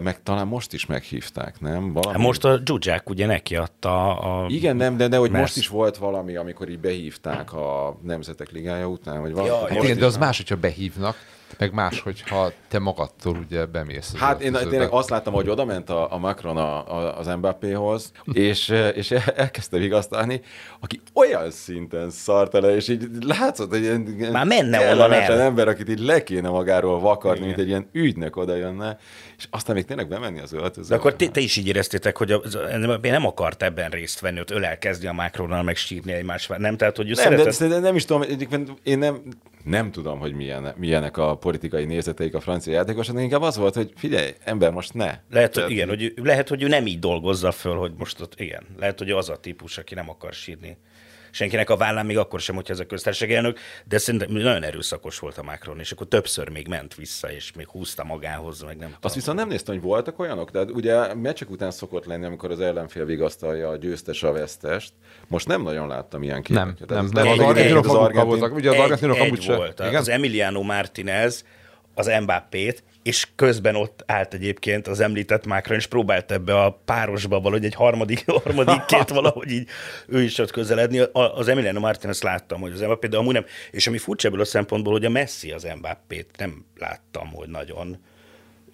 Meg 0.02 0.24
talán 0.24 0.48
most 0.48 0.74
is 0.74 0.86
meghívták, 0.86 1.60
nem? 1.60 1.94
Valami... 1.94 2.14
Hát 2.18 2.26
most 2.26 2.46
a 2.46 2.60
Zsuzsák 2.66 3.10
ugye 3.10 3.26
neki 3.26 3.56
adta 3.56 4.20
a... 4.20 4.50
Igen, 4.50 4.76
nem, 4.76 4.98
de, 4.98 5.08
de 5.08 5.18
hogy 5.18 5.32
Messz. 5.32 5.42
most 5.42 5.58
is 5.58 5.68
volt 5.68 5.98
valami, 5.98 6.36
amikor 6.36 6.70
így 6.70 6.80
behívták 6.80 7.54
a 7.54 7.98
Nemzetek 8.04 8.52
Ligája 8.52 8.88
után, 8.88 9.22
vagy 9.22 9.32
valami. 9.32 9.50
Ja, 9.50 9.68
Hát 9.68 9.84
igen, 9.84 9.98
de 9.98 10.06
az 10.06 10.16
nem. 10.16 10.22
más, 10.22 10.38
hogyha 10.38 10.56
behívnak, 10.56 11.16
meg 11.58 11.74
más, 11.74 12.00
hogyha 12.00 12.52
te 12.68 12.80
magadtól 12.80 13.38
ugye 13.38 13.66
bemész. 13.66 14.12
az 14.14 14.20
Hát 14.20 14.42
én 14.42 14.48
öltözőbe. 14.48 14.70
tényleg 14.72 14.92
azt 14.92 15.10
láttam, 15.10 15.34
hogy 15.34 15.50
oda 15.50 15.66
ment 15.66 15.90
a, 15.90 16.14
a 16.14 16.18
Macron 16.18 16.58
a, 16.58 16.96
a, 16.98 17.18
az 17.18 17.28
Mbappéhoz, 17.28 18.12
és, 18.34 18.74
és 18.94 19.12
elkezdte 19.12 19.78
vigasztalni, 19.78 20.42
aki 20.80 21.02
olyan 21.14 21.52
szinten 21.52 22.10
szart 22.10 22.54
le, 22.54 22.76
és 22.76 22.88
így 22.88 23.08
látszott, 23.20 23.70
hogy 23.70 23.82
ilyen 23.82 24.02
Már 24.32 24.46
menne 24.46 24.92
onnan 24.92 25.14
el. 25.14 25.40
ember, 25.42 25.68
akit 25.68 25.90
így 25.90 26.00
le 26.00 26.24
kéne 26.24 26.50
magáról 26.50 27.00
vakarni, 27.00 27.46
mint 27.46 27.58
egy 27.60 27.68
ilyen 27.68 27.90
ügynök 27.92 28.36
oda 28.36 28.56
jönne, 28.56 28.98
és 29.38 29.48
aztán 29.50 29.76
még 29.76 29.86
tényleg 29.86 30.08
bemenni 30.08 30.40
az 30.40 30.54
öltözőbe. 30.54 30.88
De 30.88 30.96
akkor 30.96 31.16
te, 31.16 31.28
te 31.28 31.40
is 31.40 31.58
így 31.58 31.68
éreztétek, 31.68 32.18
hogy 32.18 32.32
az, 32.32 32.56
az, 32.56 33.00
nem 33.02 33.26
akart 33.26 33.64
ebben 33.64 33.90
részt 33.90 34.20
venni, 34.20 34.40
ott 34.40 34.52
ölelkezni 34.52 35.08
a 35.08 35.14
Macronnal, 35.14 35.64
meg 35.64 35.76
sírni 35.76 36.12
egymás, 36.12 36.48
nem? 36.48 36.78
Tehát, 36.78 36.98
hogy 36.98 37.10
ő 37.10 37.14
nem, 37.14 37.36
de, 37.36 37.68
de 37.68 37.80
nem 37.80 37.96
is 37.96 38.06
tudom, 38.06 38.22
egyébként 38.22 38.70
én 38.84 38.98
nem, 38.98 39.22
nem 39.64 39.92
tudom, 39.92 40.20
hogy 40.20 40.34
milyen, 40.34 40.74
milyenek 40.78 41.18
a 41.18 41.38
politikai 41.38 41.86
nézeteik 41.86 42.34
a 42.34 42.40
francia 42.40 42.74
játékosoknak, 42.74 43.24
inkább 43.24 43.42
az 43.42 43.58
volt, 43.58 43.74
hogy 43.76 43.92
figyelj, 43.96 44.30
ember, 44.44 44.72
most 44.72 44.94
ne. 44.94 45.06
Lehet, 45.06 45.24
hogy, 45.32 45.50
Tehát- 45.52 45.70
igen, 45.70 45.88
hogy, 45.88 46.14
lehet, 46.16 46.50
hogy 46.50 46.62
ő 46.64 46.68
nem 46.68 46.86
így 46.88 47.00
dolgozza 47.00 47.52
föl, 47.52 47.76
hogy 47.76 47.92
most 47.98 48.22
ott, 48.22 48.40
igen. 48.40 48.64
Lehet, 48.80 48.98
hogy 49.00 49.12
az 49.12 49.30
a 49.30 49.38
típus, 49.40 49.78
aki 49.78 49.94
nem 49.94 50.10
akar 50.10 50.34
sírni 50.34 50.78
senkinek 51.32 51.70
a 51.70 51.78
vállán, 51.78 52.06
még 52.06 52.18
akkor 52.18 52.40
sem, 52.40 52.56
hogyha 52.56 52.74
ez 52.74 52.80
a 52.80 52.86
köztársaság 52.86 53.32
elnök, 53.32 53.60
de 53.86 53.98
szerintem 53.98 54.32
nagyon 54.32 54.64
erőszakos 54.64 55.20
volt 55.20 55.38
a 55.38 55.44
Macron, 55.44 55.80
és 55.80 55.92
akkor 55.92 56.08
többször 56.08 56.50
még 56.50 56.68
ment 56.68 56.96
vissza, 56.96 57.32
és 57.32 57.52
még 57.56 57.68
húzta 57.68 58.04
magához, 58.04 58.62
meg 58.62 58.78
nem 58.78 58.88
Azt 58.90 59.00
tudom. 59.02 59.18
viszont 59.18 59.38
nem 59.38 59.48
néztem, 59.48 59.74
hogy 59.76 59.84
voltak 59.84 60.20
olyanok, 60.20 60.50
de 60.52 60.62
ugye 60.62 61.14
meccsek 61.14 61.50
után 61.50 61.72
szokott 61.72 62.06
lenni, 62.06 62.26
amikor 62.26 62.52
az 62.52 62.60
ellenfél 62.60 63.06
vigasztalja 63.06 63.70
a 63.70 63.76
győztes 63.78 64.24
a 64.24 64.32
vesztest. 64.32 64.94
Most 65.28 65.48
nem 65.48 65.62
nagyon 65.62 65.88
láttam 65.88 66.24
ilyen 66.24 66.44
Nem, 66.50 66.74
képeket. 66.74 66.90
nem, 66.96 67.06
Ez 67.06 67.12
nem. 67.12 67.26
egy- 67.28 67.40
Az 67.40 67.46
argentinok 67.46 67.86
voltak. 67.86 68.54
Ugye 68.54 68.70
az 68.70 68.78
argentinok 68.78 69.20
amúgy 69.20 69.38
egy 69.38 69.42
se. 69.44 69.56
volt. 69.56 69.80
Igen? 69.80 69.96
Az 69.96 70.10
Emiliano 70.10 70.62
Martinez 70.62 71.46
az 71.94 72.12
Mbappét, 72.22 72.84
és 73.04 73.28
közben 73.36 73.76
ott 73.76 74.04
állt 74.06 74.34
egyébként 74.34 74.88
az 74.88 75.00
említett 75.00 75.46
Macron, 75.46 75.78
és 75.78 75.88
próbált 75.88 76.32
ebbe 76.32 76.62
a 76.62 76.82
párosba 76.86 77.40
valahogy 77.40 77.66
egy 77.66 77.74
harmadik, 77.76 78.24
harmadikként 78.44 79.10
valahogy 79.20 79.52
így 79.52 79.68
ő 80.08 80.22
is 80.22 80.38
ott 80.38 80.52
közeledni. 80.52 81.00
A- 81.00 81.38
Az 81.38 81.48
Emiliano 81.48 81.80
Martinez 81.80 82.22
láttam, 82.22 82.62
hogy 82.62 82.72
az 82.72 82.80
Mbappé, 82.82 83.08
de 83.08 83.18
amúgy 83.18 83.34
nem. 83.34 83.46
És 83.72 83.88
ami 83.88 83.98
furcsa 83.98 84.28
ebből 84.28 84.42
a 84.42 84.46
szempontból, 84.46 84.94
hogy 84.94 85.06
a 85.06 85.10
Messi 85.10 85.52
az 85.52 85.68
Mbappét 85.78 86.30
nem 86.38 86.66
láttam, 86.78 87.28
hogy 87.34 87.50
nagyon 87.50 87.98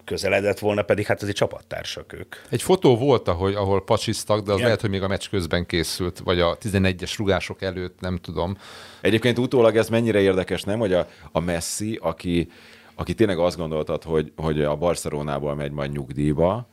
közeledett 0.03 0.59
volna, 0.59 0.81
pedig 0.81 1.05
hát 1.05 1.21
ez 1.21 1.27
egy 1.27 1.33
csapattársak 1.33 2.13
ők. 2.13 2.35
Egy 2.49 2.61
fotó 2.61 2.97
volt, 2.97 3.27
ahogy, 3.27 3.53
ahol 3.53 3.83
pacsiztak, 3.83 4.37
de 4.37 4.49
az 4.51 4.55
Igen. 4.55 4.63
lehet, 4.65 4.81
hogy 4.81 4.89
még 4.89 5.01
a 5.01 5.07
meccs 5.07 5.29
közben 5.29 5.65
készült, 5.65 6.19
vagy 6.19 6.39
a 6.39 6.57
11-es 6.57 7.13
rugások 7.17 7.61
előtt, 7.61 7.99
nem 7.99 8.17
tudom. 8.17 8.57
Egyébként 9.01 9.37
utólag 9.39 9.77
ez 9.77 9.89
mennyire 9.89 10.19
érdekes, 10.19 10.63
nem, 10.63 10.79
hogy 10.79 10.93
a, 10.93 11.07
a 11.31 11.39
Messi, 11.39 11.99
aki, 12.01 12.49
aki 12.97 13.13
tényleg 13.13 13.39
azt 13.39 13.57
gondoltad, 13.57 14.03
hogy, 14.03 14.31
hogy 14.35 14.61
a 14.61 14.75
Barcelonából 14.75 15.55
megy 15.55 15.71
majd 15.71 15.91
nyugdíjba, 15.91 16.69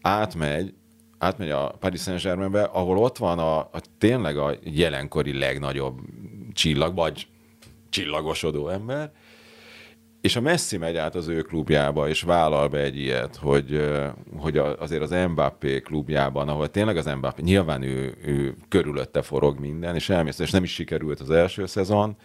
átmegy, 0.00 0.74
átmegy 1.18 1.50
a 1.50 1.76
Paris 1.80 2.00
Saint-Germainbe, 2.00 2.62
ahol 2.62 2.98
ott 2.98 3.18
van 3.18 3.38
a, 3.38 3.58
a 3.58 3.80
tényleg 3.98 4.36
a 4.36 4.54
jelenkori 4.62 5.38
legnagyobb 5.38 5.98
csillag, 6.52 6.94
vagy 6.94 7.26
csillagosodó 7.88 8.68
ember, 8.68 9.12
és 10.20 10.36
a 10.36 10.40
Messi 10.40 10.76
megy 10.76 10.96
át 10.96 11.14
az 11.14 11.28
ő 11.28 11.42
klubjába, 11.42 12.08
és 12.08 12.22
vállal 12.22 12.68
be 12.68 12.78
egy 12.78 12.96
ilyet, 12.96 13.36
hogy, 13.36 13.90
hogy 14.36 14.56
azért 14.58 15.02
az 15.02 15.10
Mbappé 15.28 15.80
klubjában, 15.80 16.48
ahol 16.48 16.70
tényleg 16.70 16.96
az 16.96 17.06
Mbappé, 17.06 17.42
nyilván 17.42 17.82
ő, 17.82 18.16
ő 18.24 18.54
körülötte 18.68 19.22
forog 19.22 19.58
minden, 19.58 19.94
és 19.94 20.08
elmész, 20.08 20.38
és 20.38 20.50
nem 20.50 20.62
is 20.62 20.72
sikerült 20.72 21.20
az 21.20 21.30
első 21.30 21.66
szezon, 21.66 22.16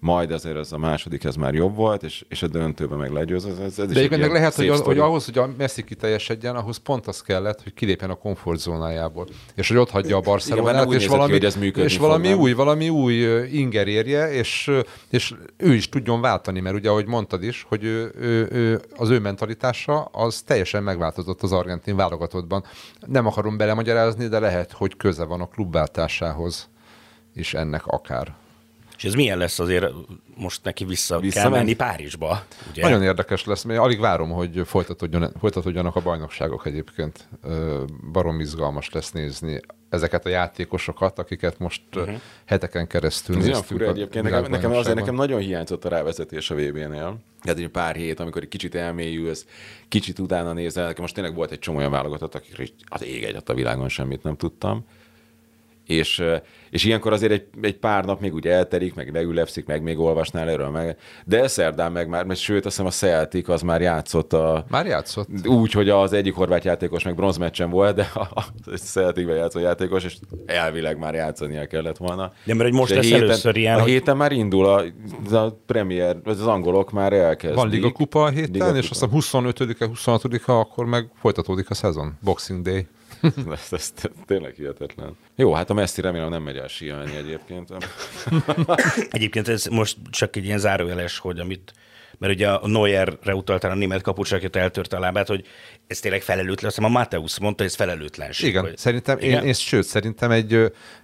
majd 0.00 0.30
azért 0.30 0.56
ez 0.56 0.72
a 0.72 0.78
második, 0.78 1.24
ez 1.24 1.34
már 1.34 1.54
jobb 1.54 1.74
volt, 1.74 2.02
és, 2.02 2.24
és 2.28 2.42
a 2.42 2.46
döntőben 2.46 2.98
meg 2.98 3.12
legyőz. 3.12 3.44
Ez, 3.44 3.58
ez, 3.58 3.74
De 3.74 3.82
egyébként 3.82 4.20
meg 4.20 4.32
lehet, 4.32 4.54
hogy, 4.54 4.68
az, 4.68 4.80
hogy 4.80 4.98
ahhoz, 4.98 5.24
hogy 5.24 5.38
a 5.38 5.50
Messi 5.58 5.84
kiteljesedjen, 5.84 6.56
ahhoz 6.56 6.76
pont 6.76 7.06
az 7.06 7.22
kellett, 7.22 7.62
hogy 7.62 7.74
kilépjen 7.74 8.10
a 8.10 8.14
komfortzónájából. 8.14 9.26
És 9.54 9.68
hogy 9.68 9.76
ott 9.76 9.90
hagyja 9.90 10.16
a 10.16 10.18
Igen, 10.18 10.32
Barcelonát, 10.32 10.86
úgy 10.86 10.94
és 10.94 11.02
ki, 11.02 11.08
valami, 11.08 11.32
hogy 11.32 11.44
ez 11.44 11.58
és 11.74 11.96
fog, 11.96 12.06
valami 12.06 12.28
nem? 12.28 12.38
új, 12.38 12.52
valami 12.52 12.88
új 12.88 13.14
inger 13.52 13.88
érje, 13.88 14.32
és, 14.32 14.70
és 15.10 15.34
ő 15.56 15.74
is 15.74 15.88
tudjon 15.88 16.20
váltani, 16.20 16.60
mert 16.60 16.76
ugye, 16.76 16.88
ahogy 16.88 17.06
mondtad 17.06 17.42
is, 17.42 17.66
hogy 17.68 17.84
ő, 17.84 18.12
ő, 18.18 18.48
ő, 18.50 18.80
az 18.96 19.10
ő 19.10 19.18
mentalitása 19.18 20.04
az 20.04 20.40
teljesen 20.40 20.82
megváltozott 20.82 21.42
az 21.42 21.52
argentin 21.52 21.96
válogatottban. 21.96 22.64
Nem 23.06 23.26
akarom 23.26 23.56
belemagyarázni, 23.56 24.26
de 24.26 24.38
lehet, 24.38 24.72
hogy 24.72 24.96
köze 24.96 25.24
van 25.24 25.40
a 25.40 25.46
klubváltásához 25.46 26.68
is 27.34 27.54
ennek 27.54 27.86
akár. 27.86 28.36
És 28.98 29.04
ez 29.04 29.14
milyen 29.14 29.38
lesz 29.38 29.58
azért 29.58 29.86
most 30.36 30.64
neki 30.64 30.84
vissza 30.84 31.14
kell 31.14 31.22
Visszamenni? 31.22 31.56
menni 31.56 31.74
Párizsba, 31.74 32.44
ugye? 32.70 32.82
Nagyon 32.82 33.02
érdekes 33.02 33.44
lesz, 33.44 33.62
mert 33.62 33.80
alig 33.80 34.00
várom, 34.00 34.30
hogy 34.30 34.62
folytatódjon, 34.64 35.32
folytatódjanak 35.40 35.96
a 35.96 36.00
bajnokságok 36.00 36.66
egyébként. 36.66 37.28
Barom 38.12 38.40
izgalmas 38.40 38.90
lesz 38.90 39.10
nézni 39.12 39.60
ezeket 39.88 40.26
a 40.26 40.28
játékosokat, 40.28 41.18
akiket 41.18 41.58
most 41.58 41.82
uh-huh. 41.94 42.20
heteken 42.44 42.86
keresztül 42.86 43.36
Ez 43.36 43.44
néztünk 43.44 43.64
fura 43.64 43.88
egyébként, 43.88 44.24
nekem, 44.24 44.50
nekem 44.50 44.72
azért 44.72 44.96
nekem 44.96 45.14
nagyon 45.14 45.40
hiányzott 45.40 45.84
a 45.84 45.88
rávezetés 45.88 46.50
a 46.50 46.54
VB-nél. 46.54 47.18
Tehát 47.42 47.58
egy 47.58 47.68
pár 47.68 47.96
hét, 47.96 48.20
amikor 48.20 48.42
egy 48.42 48.48
kicsit 48.48 48.74
elmélyülsz, 48.74 49.46
kicsit 49.88 50.18
utána 50.18 50.52
nézel, 50.52 50.86
nekem 50.86 51.02
most 51.02 51.14
tényleg 51.14 51.34
volt 51.34 51.50
egy 51.50 51.58
csomó 51.58 51.78
olyan 51.78 51.90
válogatott, 51.90 52.34
akikről 52.34 52.66
az 52.86 53.04
ég 53.04 53.24
egyet 53.24 53.48
a 53.48 53.54
világon 53.54 53.88
semmit 53.88 54.22
nem 54.22 54.36
tudtam. 54.36 54.84
És, 55.88 56.22
és 56.70 56.84
ilyenkor 56.84 57.12
azért 57.12 57.32
egy, 57.32 57.46
egy 57.62 57.76
pár 57.78 58.04
nap 58.04 58.20
még 58.20 58.34
úgy 58.34 58.46
elterik, 58.46 58.94
meg 58.94 59.12
leülepszik, 59.12 59.66
meg 59.66 59.82
még 59.82 59.98
olvasnál 59.98 60.48
erről, 60.48 60.68
meg, 60.68 60.96
de 61.24 61.46
szerdán 61.46 61.92
meg 61.92 62.08
már, 62.08 62.24
mert 62.24 62.40
sőt, 62.40 62.66
azt 62.66 62.76
hiszem 62.76 62.86
a 62.86 62.90
Celtic 62.90 63.48
az 63.48 63.62
már 63.62 63.80
játszott 63.80 64.32
a, 64.32 64.64
Már 64.70 64.86
játszott? 64.86 65.28
úgy, 65.46 65.72
hogy 65.72 65.88
az 65.88 66.12
egyik 66.12 66.34
horvát 66.34 66.64
játékos 66.64 67.04
meg 67.04 67.14
bronzmeccsen 67.14 67.70
volt, 67.70 67.94
de 67.94 68.10
a, 68.14 68.20
a 68.34 68.44
Celticben 68.76 69.36
játszó 69.36 69.58
játékos, 69.58 70.04
és 70.04 70.16
elvileg 70.46 70.98
már 70.98 71.14
játszania 71.14 71.66
kellett 71.66 71.96
volna. 71.96 72.32
De 72.44 72.54
mert 72.54 72.68
hogy 72.70 72.78
most 72.78 72.92
a 72.92 72.94
lesz 72.94 73.10
először 73.10 73.56
ilyen, 73.56 73.76
A 73.78 73.80
hogy- 73.80 73.90
héten 73.90 74.16
már 74.16 74.32
indul 74.32 74.66
a, 74.66 74.82
a 75.36 75.50
premier, 75.66 76.16
vagy 76.24 76.32
az 76.32 76.46
angolok 76.46 76.90
már 76.92 77.12
elkezdik. 77.12 77.58
Van 77.58 77.68
Liga 77.68 77.90
Kupa 77.92 78.22
a 78.22 78.28
héten, 78.28 78.50
Liga 78.52 78.76
és 78.76 78.88
Kupa. 78.88 79.06
azt 79.06 79.12
hiszem 79.12 79.42
25-e, 79.44 79.86
26-a, 79.94 80.50
akkor 80.52 80.84
meg 80.86 81.10
folytatódik 81.20 81.70
a 81.70 81.74
szezon. 81.74 82.18
Boxing 82.22 82.62
Day. 82.62 82.86
ez, 83.52 83.68
ez 83.70 83.92
tényleg 84.26 84.54
hihetetlen. 84.54 85.16
Jó, 85.36 85.52
hát 85.52 85.70
a 85.70 85.74
Messi 85.74 86.00
remélem 86.00 86.28
nem 86.28 86.42
megy 86.42 86.56
el 86.56 86.68
síelni 86.68 87.16
egyébként. 87.16 87.68
Egyébként 89.10 89.48
ez 89.48 89.66
most 89.66 89.96
csak 90.10 90.36
egy 90.36 90.44
ilyen 90.44 90.58
zárójeles, 90.58 91.18
hogy 91.18 91.38
amit 91.38 91.72
mert 92.18 92.32
ugye 92.32 92.48
a 92.48 92.68
Neuerre 92.68 93.34
utaltál 93.34 93.70
a 93.70 93.74
német 93.74 94.02
kapucs, 94.02 94.32
akit 94.32 94.56
eltörte 94.56 94.96
a 94.96 95.00
lábát, 95.00 95.28
hogy 95.28 95.46
ez 95.86 96.00
tényleg 96.00 96.22
felelőtlen. 96.22 96.66
Azt 96.66 96.76
hiszem 96.76 96.90
a 96.90 96.98
Mateusz 96.98 97.38
mondta, 97.38 97.62
hogy 97.62 97.72
ez 97.72 97.78
felelőtlenség. 97.78 98.48
Igen, 98.48 98.62
hogy... 98.62 98.76
szerintem, 98.76 99.18
Igen? 99.20 99.44
én, 99.44 99.52
sőt, 99.52 99.84
szerintem 99.84 100.30
egy, 100.30 100.54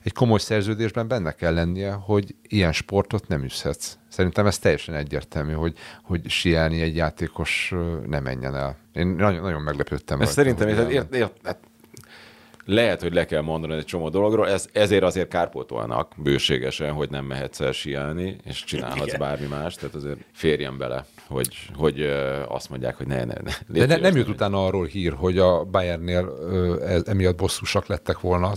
egy 0.02 0.12
komoly 0.12 0.38
szerződésben 0.38 1.08
benne 1.08 1.32
kell 1.32 1.54
lennie, 1.54 1.92
hogy 1.92 2.34
ilyen 2.48 2.72
sportot 2.72 3.28
nem 3.28 3.44
üzhetsz. 3.44 3.96
Szerintem 4.08 4.46
ez 4.46 4.58
teljesen 4.58 4.94
egyértelmű, 4.94 5.52
hogy, 5.52 5.74
hogy 6.02 6.30
sielni 6.30 6.80
egy 6.80 6.96
játékos 6.96 7.72
ne 8.06 8.20
menjen 8.20 8.54
el. 8.54 8.78
Én 8.92 9.06
nagyon, 9.06 9.42
nagyon 9.42 9.62
meglepődtem. 9.62 10.20
Ezt 10.20 10.36
rajta, 10.36 10.50
szerintem, 10.50 10.68
hogy 10.68 10.76
ez, 10.76 10.94
elment. 10.94 11.14
ért, 11.14 11.22
ért, 11.22 11.46
hát, 11.46 11.58
lehet, 12.64 13.02
hogy 13.02 13.14
le 13.14 13.24
kell 13.24 13.40
mondani 13.40 13.74
egy 13.74 13.84
csomó 13.84 14.08
dologról, 14.08 14.48
ez, 14.48 14.68
ezért 14.72 15.02
azért 15.02 15.28
kárpótolnak 15.28 16.12
bőségesen, 16.16 16.92
hogy 16.92 17.10
nem 17.10 17.24
mehetsz 17.24 17.60
el 17.60 17.72
siálni, 17.72 18.36
és 18.44 18.64
csinálhatsz 18.64 19.06
Igen. 19.06 19.18
bármi 19.18 19.46
más, 19.46 19.74
tehát 19.74 19.94
azért 19.94 20.18
férjen 20.32 20.78
bele, 20.78 21.04
hogy, 21.26 21.56
hogy 21.74 22.00
azt 22.48 22.70
mondják, 22.70 22.96
hogy 22.96 23.06
ne, 23.06 23.24
ne, 23.24 23.34
ne. 23.42 23.52
De 23.66 23.86
ne, 23.86 23.96
nem 23.96 24.16
jut 24.16 24.28
utána 24.28 24.66
arról 24.66 24.86
hír, 24.86 25.12
hogy 25.12 25.38
a 25.38 25.64
Bayernnél 25.64 26.36
ö, 26.40 26.84
ez, 26.86 27.02
emiatt 27.06 27.36
bosszúsak 27.36 27.86
lettek 27.86 28.20
volna. 28.20 28.52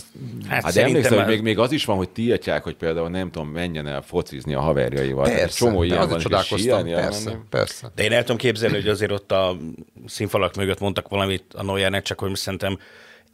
Hát, 0.47 0.63
Hát 0.63 0.73
de 0.73 0.83
emlékszel, 0.83 1.17
hogy 1.17 1.27
még, 1.27 1.41
még 1.41 1.59
az 1.59 1.71
is 1.71 1.85
van, 1.85 1.97
hogy 1.97 2.09
tiltják, 2.09 2.63
hogy 2.63 2.75
például 2.75 3.09
nem 3.09 3.31
tudom, 3.31 3.47
menjen 3.49 3.87
el 3.87 4.01
focizni 4.01 4.53
a 4.53 4.59
haverjaival. 4.59 5.23
Persze, 5.23 5.65
csomó 5.65 5.83
ilyen 5.83 5.97
azért 5.97 6.11
van, 6.11 6.19
csodálkoztam. 6.19 6.59
sielni 6.59 6.91
Persze, 6.91 7.29
elmenni. 7.29 7.45
persze. 7.49 7.91
De 7.95 8.03
én 8.03 8.11
el 8.11 8.21
tudom 8.21 8.37
képzelni, 8.37 8.75
hogy 8.75 8.87
azért 8.87 9.11
ott 9.11 9.31
a 9.31 9.57
színfalak 10.05 10.55
mögött 10.55 10.79
mondtak 10.79 11.07
valamit 11.07 11.43
a 11.53 11.63
Neuernek, 11.63 12.03
csak 12.03 12.19
hogy 12.19 12.35
szerintem 12.35 12.77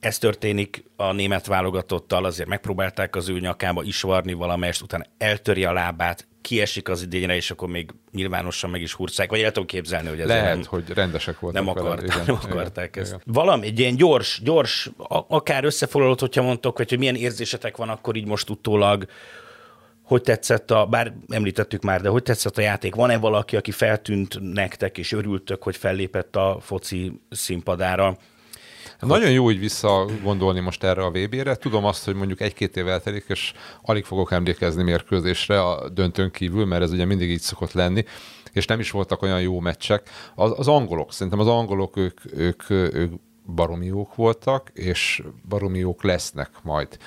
ez 0.06 0.18
történik 0.18 0.84
a 0.96 1.12
német 1.12 1.46
válogatottal, 1.46 2.26
azért 2.26 2.50
megpróbálták 2.50 3.16
az 3.16 3.30
ő 3.30 3.40
nyakába 3.40 3.84
is 3.84 4.02
varni 4.02 4.34
valamelyest, 4.34 4.82
utána 4.82 5.06
eltöri 5.18 5.66
a 5.66 5.74
lábát, 5.74 6.28
kiesik 6.42 6.90
az 6.90 7.02
idényre, 7.02 7.36
és 7.36 7.52
akkor 7.52 7.70
még 7.70 7.92
nyilvánosan 8.12 8.70
meg 8.70 8.82
is 8.82 8.94
hurcák, 8.94 9.30
vagy 9.30 9.42
el 9.42 9.52
tudom 9.52 9.68
képzelni, 9.68 10.10
hogy 10.10 10.20
ez 10.20 10.28
Lehet, 10.28 10.56
nem, 10.56 10.64
hogy 10.68 10.90
rendesek 10.90 11.40
voltak 11.40 11.66
nem, 11.66 11.74
vele, 11.74 11.88
akart, 11.88 12.04
igen, 12.04 12.18
nem 12.26 12.36
igen, 12.42 12.52
akarták 12.52 12.96
ezt. 12.96 13.12
igen. 13.12 13.22
Valami, 13.26 13.66
egy 13.66 13.80
ilyen 13.80 13.96
gyors, 13.96 14.42
gyors, 14.44 14.90
akár 15.28 15.64
összefoglalót, 15.64 16.20
hogyha 16.20 16.42
mondtok, 16.42 16.78
vagy 16.78 16.90
hogy 16.90 16.98
milyen 16.98 17.16
érzésetek 17.16 17.78
van 17.78 17.90
akkor 17.90 18.16
így 18.16 18.28
most 18.28 18.50
utólag, 18.50 19.06
hogy 20.04 20.22
tetszett 20.22 20.72
a, 20.72 20.86
bár 20.86 21.14
említettük 21.28 21.82
már, 21.82 22.02
de 22.02 22.10
hogy 22.10 22.24
tetszett 22.24 22.58
a 22.58 22.62
játék? 22.62 22.96
Van-e 22.96 23.18
valaki, 23.18 23.56
aki 23.56 23.72
feltűnt 23.72 24.54
nektek, 24.54 24.98
és 24.98 25.12
örültök, 25.12 25.64
hogy 25.64 25.76
fellépett 25.76 26.36
a 26.36 26.58
foci 26.62 27.22
színpadára? 27.30 28.18
Nagyon 29.06 29.32
jó 29.32 29.52
így 29.52 29.60
visszagondolni 29.60 30.60
most 30.60 30.84
erre 30.84 31.04
a 31.04 31.12
VB-re. 31.12 31.56
Tudom 31.56 31.86
azt, 31.86 32.06
hogy 32.06 32.16
mondjuk 32.16 32.42
egy-két 32.42 32.78
év 32.78 32.88
eltelik, 32.88 33.26
és 33.28 33.54
alig 33.82 34.06
fogok 34.06 34.32
emlékezni 34.32 34.84
mérkőzésre 34.84 35.62
a 35.62 35.90
döntőn 35.90 36.32
kívül, 36.32 36.66
mert 36.66 36.84
ez 36.84 36.92
ugye 36.92 37.06
mindig 37.06 37.30
így 37.30 37.42
szokott 37.42 37.72
lenni, 37.72 38.04
és 38.52 38.66
nem 38.66 38.80
is 38.80 38.92
voltak 38.92 39.22
olyan 39.22 39.42
jó 39.42 39.60
meccsek. 39.60 40.10
Az, 40.36 40.54
az 40.58 40.68
angolok, 40.68 41.14
szerintem 41.14 41.40
az 41.40 41.48
angolok, 41.48 41.98
ők, 41.98 42.20
ők, 42.32 42.70
ők 42.70 43.12
baromi 43.46 43.86
jók 43.86 44.16
voltak, 44.16 44.72
és 44.74 45.24
baromi 45.50 45.78
jók 45.78 46.04
lesznek 46.04 46.50
majd 46.62 46.98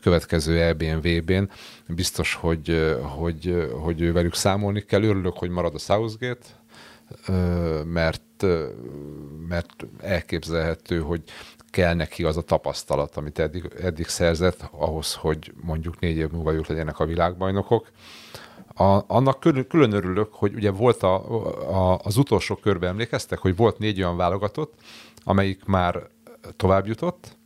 következő 0.00 0.60
EBN, 0.60 0.98
VB-n. 1.00 1.50
Biztos, 1.88 2.34
hogy, 2.34 2.96
hogy, 3.02 3.68
hogy 3.82 4.12
velük 4.12 4.34
számolni 4.34 4.80
kell. 4.80 5.02
Örülök, 5.02 5.36
hogy 5.38 5.50
marad 5.50 5.74
a 5.74 5.78
Southgate, 5.78 6.46
mert, 7.84 8.44
mert 9.48 9.86
elképzelhető, 10.00 11.00
hogy 11.00 11.22
kell 11.70 11.94
neki 11.94 12.24
az 12.24 12.36
a 12.36 12.42
tapasztalat, 12.42 13.16
amit 13.16 13.38
eddig, 13.38 13.70
eddig 13.80 14.06
szerzett, 14.06 14.68
ahhoz, 14.70 15.14
hogy 15.14 15.52
mondjuk 15.60 16.00
négy 16.00 16.16
év 16.16 16.30
múlva 16.30 16.52
ők 16.52 16.66
legyenek 16.66 16.98
a 16.98 17.04
világbajnokok. 17.04 17.90
A, 18.74 19.00
annak 19.06 19.40
külön, 19.40 19.66
külön 19.66 19.92
örülök, 19.92 20.34
hogy 20.34 20.54
ugye 20.54 20.70
volt 20.70 21.02
a, 21.02 21.14
a, 21.70 22.00
az 22.02 22.16
utolsó 22.16 22.54
körben 22.56 22.88
emlékeztek, 22.88 23.38
hogy 23.38 23.56
volt 23.56 23.78
négy 23.78 23.98
olyan 23.98 24.16
válogatott, 24.16 24.74
amelyik 25.24 25.64
már 25.64 26.08
tovább 26.56 26.86
jutott, 26.86 27.36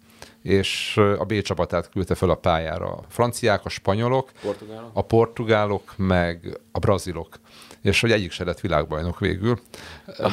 és 0.42 0.96
a 0.96 1.24
B 1.24 1.40
csapatát 1.40 1.90
küldte 1.90 2.14
fel 2.14 2.30
a 2.30 2.34
pályára. 2.34 2.86
A 2.86 3.04
franciák, 3.08 3.64
a 3.64 3.68
spanyolok, 3.68 4.30
Portugálok? 4.42 4.90
a 4.92 5.02
portugálok, 5.02 5.94
meg 5.96 6.60
a 6.72 6.78
brazilok. 6.78 7.38
És 7.82 8.00
hogy 8.00 8.12
egyik 8.12 8.30
se 8.30 8.44
lett 8.44 8.60
világbajnok 8.60 9.18
végül. 9.18 9.58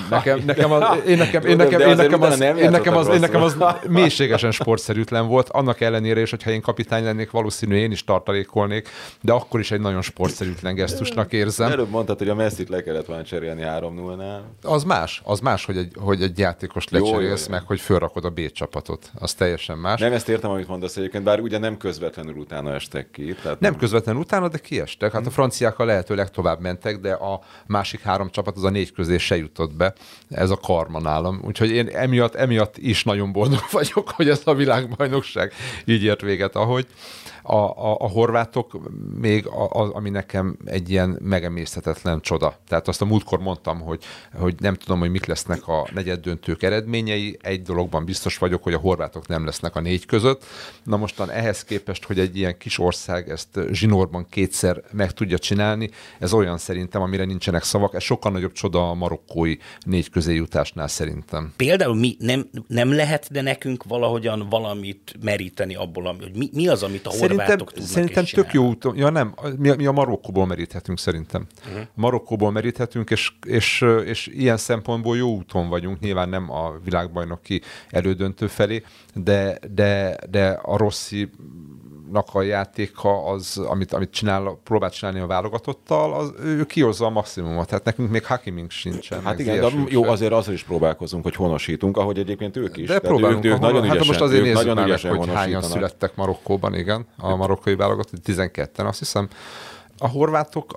Nekem, 0.10 0.44
nekem 0.46 0.72
az, 0.72 0.84
én 1.08 1.18
nekem, 1.18 1.44
én 1.44 1.50
Jó, 1.50 1.56
nekem, 1.56 1.80
én 1.80 1.96
nekem 1.96 2.22
az, 2.22 2.38
nem 2.38 2.58
én 2.58 2.70
nekem 2.70 2.96
az, 2.96 3.08
én 3.08 3.20
nekem 3.20 3.42
az 3.42 3.58
mélységesen 3.88 4.52
sportszerűtlen 4.52 5.28
volt, 5.28 5.50
annak 5.50 5.82
ellenére 5.82 6.22
is, 6.22 6.30
hogyha 6.30 6.50
én 6.50 6.62
kapitány 6.62 7.04
lennék, 7.04 7.32
valószínű 7.32 7.76
én 7.76 7.92
is 7.92 8.04
tartalékolnék, 8.04 8.90
de 9.22 9.32
akkor 9.32 9.60
is 9.60 9.72
egy 9.72 9.80
nagyon 9.80 10.02
sportszerűtlen 10.02 10.76
gesztusnak 10.76 11.34
érzem. 11.34 11.72
Előbb 11.72 11.90
mondtad, 11.90 12.18
hogy 12.18 12.30
a 12.30 12.36
Messi-t 12.36 12.70
le 12.70 12.84
kellett 12.84 13.06
volna 13.06 13.24
cserélni 13.24 13.62
3-0-nál. 13.66 14.40
Az 14.62 14.84
más, 14.84 15.22
az 15.24 15.40
más, 15.40 15.66
hogy 15.66 15.78
egy, 15.78 15.94
hogy 16.00 16.22
egy 16.22 16.40
játékost 16.40 16.92
Jó, 16.92 16.98
jó, 16.98 17.06
lecserélsz, 17.06 17.46
jó. 17.46 17.52
meg 17.52 17.64
hogy 17.66 17.80
fölrakod 17.80 18.26
a 18.26 18.30
B 18.30 18.52
csapatot. 18.52 19.12
Az 19.20 19.34
teljesen 19.34 19.78
más. 19.78 20.00
Nem 20.00 20.14
ezt 20.14 20.30
értem, 20.30 20.50
amit 20.50 20.68
mondasz 20.68 20.98
egyébként, 20.98 21.24
bár 21.24 21.40
ugye 21.40 21.58
nem 21.58 21.78
közvetlenül 21.78 22.36
utána 22.36 22.74
estek 22.74 23.12
ki. 23.12 23.36
Tehát 23.42 23.60
Nem 23.60 23.76
közvetlenül 23.76 24.22
utána, 24.22 24.48
de 24.48 24.58
kiestek. 24.58 25.12
Hát 25.12 25.26
a 25.26 25.30
franciák 25.30 25.80
a 25.80 25.86
lehető 25.86 26.16
legtovább 26.16 26.60
mentek, 26.60 27.00
de 27.00 27.14
másik 27.66 28.02
három 28.02 28.30
csapat 28.30 28.56
az 28.56 28.64
a 28.64 28.70
négy 28.70 28.92
közé 28.92 29.18
se 29.18 29.38
jutott 29.38 29.74
be. 29.74 29.94
Ez 30.30 30.50
a 30.50 30.58
karma 30.58 31.00
nálam. 31.00 31.42
Úgyhogy 31.44 31.72
én 31.72 31.88
emiatt, 31.88 32.36
emiatt 32.36 32.78
is 32.78 33.04
nagyon 33.04 33.32
boldog 33.32 33.66
vagyok, 33.72 34.10
hogy 34.10 34.30
ez 34.30 34.42
a 34.44 34.54
világbajnokság 34.54 35.54
így 35.86 36.04
ért 36.04 36.22
véget, 36.22 36.56
ahogy. 36.56 36.88
A, 37.50 37.56
a, 37.56 37.98
a 38.00 38.08
horvátok 38.08 38.80
még, 39.22 39.48
a, 39.48 39.64
a, 39.64 39.96
ami 39.96 40.10
nekem 40.10 40.58
egy 40.66 40.90
ilyen 40.90 41.20
megemészhetetlen 41.22 42.22
csoda. 42.22 42.56
Tehát 42.68 42.88
azt 42.88 43.02
a 43.02 43.06
múltkor 43.06 43.40
mondtam, 43.40 43.80
hogy, 43.82 44.04
hogy 44.34 44.56
nem 44.60 44.74
tudom, 44.74 45.00
hogy 45.00 45.12
mik 45.12 45.26
lesznek 45.26 45.68
a 45.68 45.88
negyed 45.94 46.20
döntők 46.20 46.64
eredményei. 46.64 47.38
Egy 47.42 47.62
dologban 47.62 48.06
biztos 48.06 48.38
vagyok, 48.38 48.64
hogy 48.64 48.74
a 48.74 48.78
horvátok 48.78 49.28
nem 49.28 49.46
lesznek 49.46 49.76
a 49.76 49.80
négy 49.80 50.06
között. 50.06 50.46
Na 50.84 50.98
mostan 50.98 51.30
ehhez 51.30 51.64
képest, 51.64 52.04
hogy 52.04 52.20
egy 52.20 52.38
ilyen 52.38 52.58
kis 52.58 52.80
ország 52.80 53.30
ezt 53.30 53.60
zsinórban 53.72 54.28
kétszer 54.30 54.82
meg 54.92 55.12
tudja 55.14 55.38
csinálni, 55.38 55.90
ez 56.20 56.34
olyan 56.34 56.58
szerintem, 56.58 57.02
amire 57.02 57.26
nincsenek 57.26 57.64
szavak. 57.64 57.94
Ez 57.94 58.04
sokkal 58.04 58.32
nagyobb 58.32 58.52
csoda 58.52 58.90
a 58.90 58.94
marokkói 58.94 59.56
négy 59.86 60.10
közé 60.10 60.34
jutásnál 60.36 60.88
szerintem. 60.88 61.54
Például 61.56 61.96
mi 61.96 62.16
nem, 62.20 62.50
nem 62.68 62.94
lehet, 62.94 63.32
de 63.32 63.42
nekünk 63.42 63.84
valahogyan 63.84 64.48
valamit 64.50 65.16
meríteni 65.22 65.76
abból, 65.76 66.08
ami, 66.08 66.24
hogy 66.24 66.36
mi, 66.36 66.50
mi 66.54 66.68
az, 66.68 66.84
amit 66.84 67.06
a 67.06 67.10
horvátok 67.10 67.37
Szerintem, 67.46 67.84
szerintem 67.84 68.26
tök 68.26 68.54
jó 68.54 68.68
úton. 68.68 68.96
Ja 68.96 69.10
nem, 69.10 69.34
mi, 69.58 69.76
mi 69.76 69.86
a 69.86 69.92
Marokkóból 69.92 70.46
meríthetünk 70.46 71.00
szerintem. 71.00 71.48
Uh-huh. 71.68 71.84
Marokkóból 71.94 72.52
meríthetünk, 72.52 73.10
és, 73.10 73.32
és, 73.46 73.86
és 74.06 74.28
ilyen 74.28 74.58
szempontból 74.58 75.18
jó 75.18 75.36
úton 75.36 75.70
vagyunk. 75.70 76.00
Nyilván 76.00 76.30
nem 76.30 76.52
a 76.52 76.74
világbajnoki 76.84 77.62
elődöntő 77.90 78.48
felé, 78.48 78.84
de, 79.14 79.60
de, 79.74 80.18
de 80.30 80.50
a 80.50 80.78
Rossi 80.78 81.30
a 82.14 82.42
játéka, 82.42 83.26
az, 83.26 83.58
amit, 83.58 83.94
amit 83.94 84.12
csinál, 84.12 84.60
próbál 84.64 84.90
csinálni 84.90 85.20
a 85.20 85.26
válogatottal, 85.26 86.14
az, 86.14 86.34
ő 86.44 86.66
kihozza 86.66 87.06
a 87.06 87.10
maximumot. 87.10 87.68
Tehát 87.68 87.84
nekünk 87.84 88.10
még 88.10 88.26
Hakimink 88.26 88.72
sincsen. 88.72 89.22
Hát 89.24 89.40
igen, 89.40 89.60
de 89.60 89.70
jó, 89.90 90.04
se. 90.04 90.10
azért 90.10 90.32
azzal 90.32 90.54
is 90.54 90.64
próbálkozunk, 90.64 91.24
hogy 91.24 91.36
honosítunk, 91.36 91.98
ahogy 91.98 92.20
egyébként 92.20 92.58
ők 92.58 92.78
is. 92.78 92.88
De 92.88 93.00
Tehát 93.00 93.02
próbálunk. 93.02 93.46
ők, 93.46 93.54
ők 93.54 93.60
nagyon 93.60 93.84
hát 93.84 93.92
ügyesen, 93.92 94.08
most 94.08 94.22
azért 94.22 94.40
ők 94.40 94.48
nézzük 94.48 94.74
nagyon 94.74 94.88
meg, 94.88 95.12
hogy 95.12 95.30
hányan 95.34 95.62
születtek 95.62 96.16
Marokkóban, 96.16 96.74
igen, 96.74 97.06
a 97.18 97.27
marokkai 97.36 97.76
válogatott, 97.76 98.22
12-en, 98.26 98.88
azt 98.88 99.00
hiszem. 99.00 99.28
A 100.00 100.08
horvátok, 100.08 100.76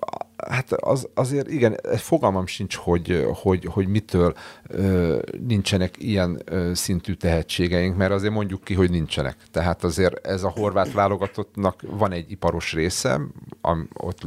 hát 0.49 0.73
az, 0.73 1.09
azért 1.15 1.49
igen, 1.49 1.81
fogalmam 1.97 2.47
sincs, 2.47 2.77
hogy, 2.77 3.27
hogy, 3.35 3.65
hogy 3.71 3.89
mitől 3.89 4.35
ö, 4.69 5.19
nincsenek 5.47 5.95
ilyen 5.99 6.43
ö, 6.45 6.71
szintű 6.75 7.13
tehetségeink, 7.13 7.97
mert 7.97 8.13
azért 8.13 8.33
mondjuk 8.33 8.65
ki, 8.65 8.75
hogy 8.75 8.91
nincsenek. 8.91 9.37
Tehát 9.51 9.85
azért 9.85 10.27
ez 10.27 10.43
a 10.43 10.49
horvát 10.49 10.93
válogatottnak 10.93 11.83
van 11.87 12.13
egy 12.13 12.31
iparos 12.31 12.73
része, 12.73 13.21
am, 13.61 13.89
ott 13.95 14.27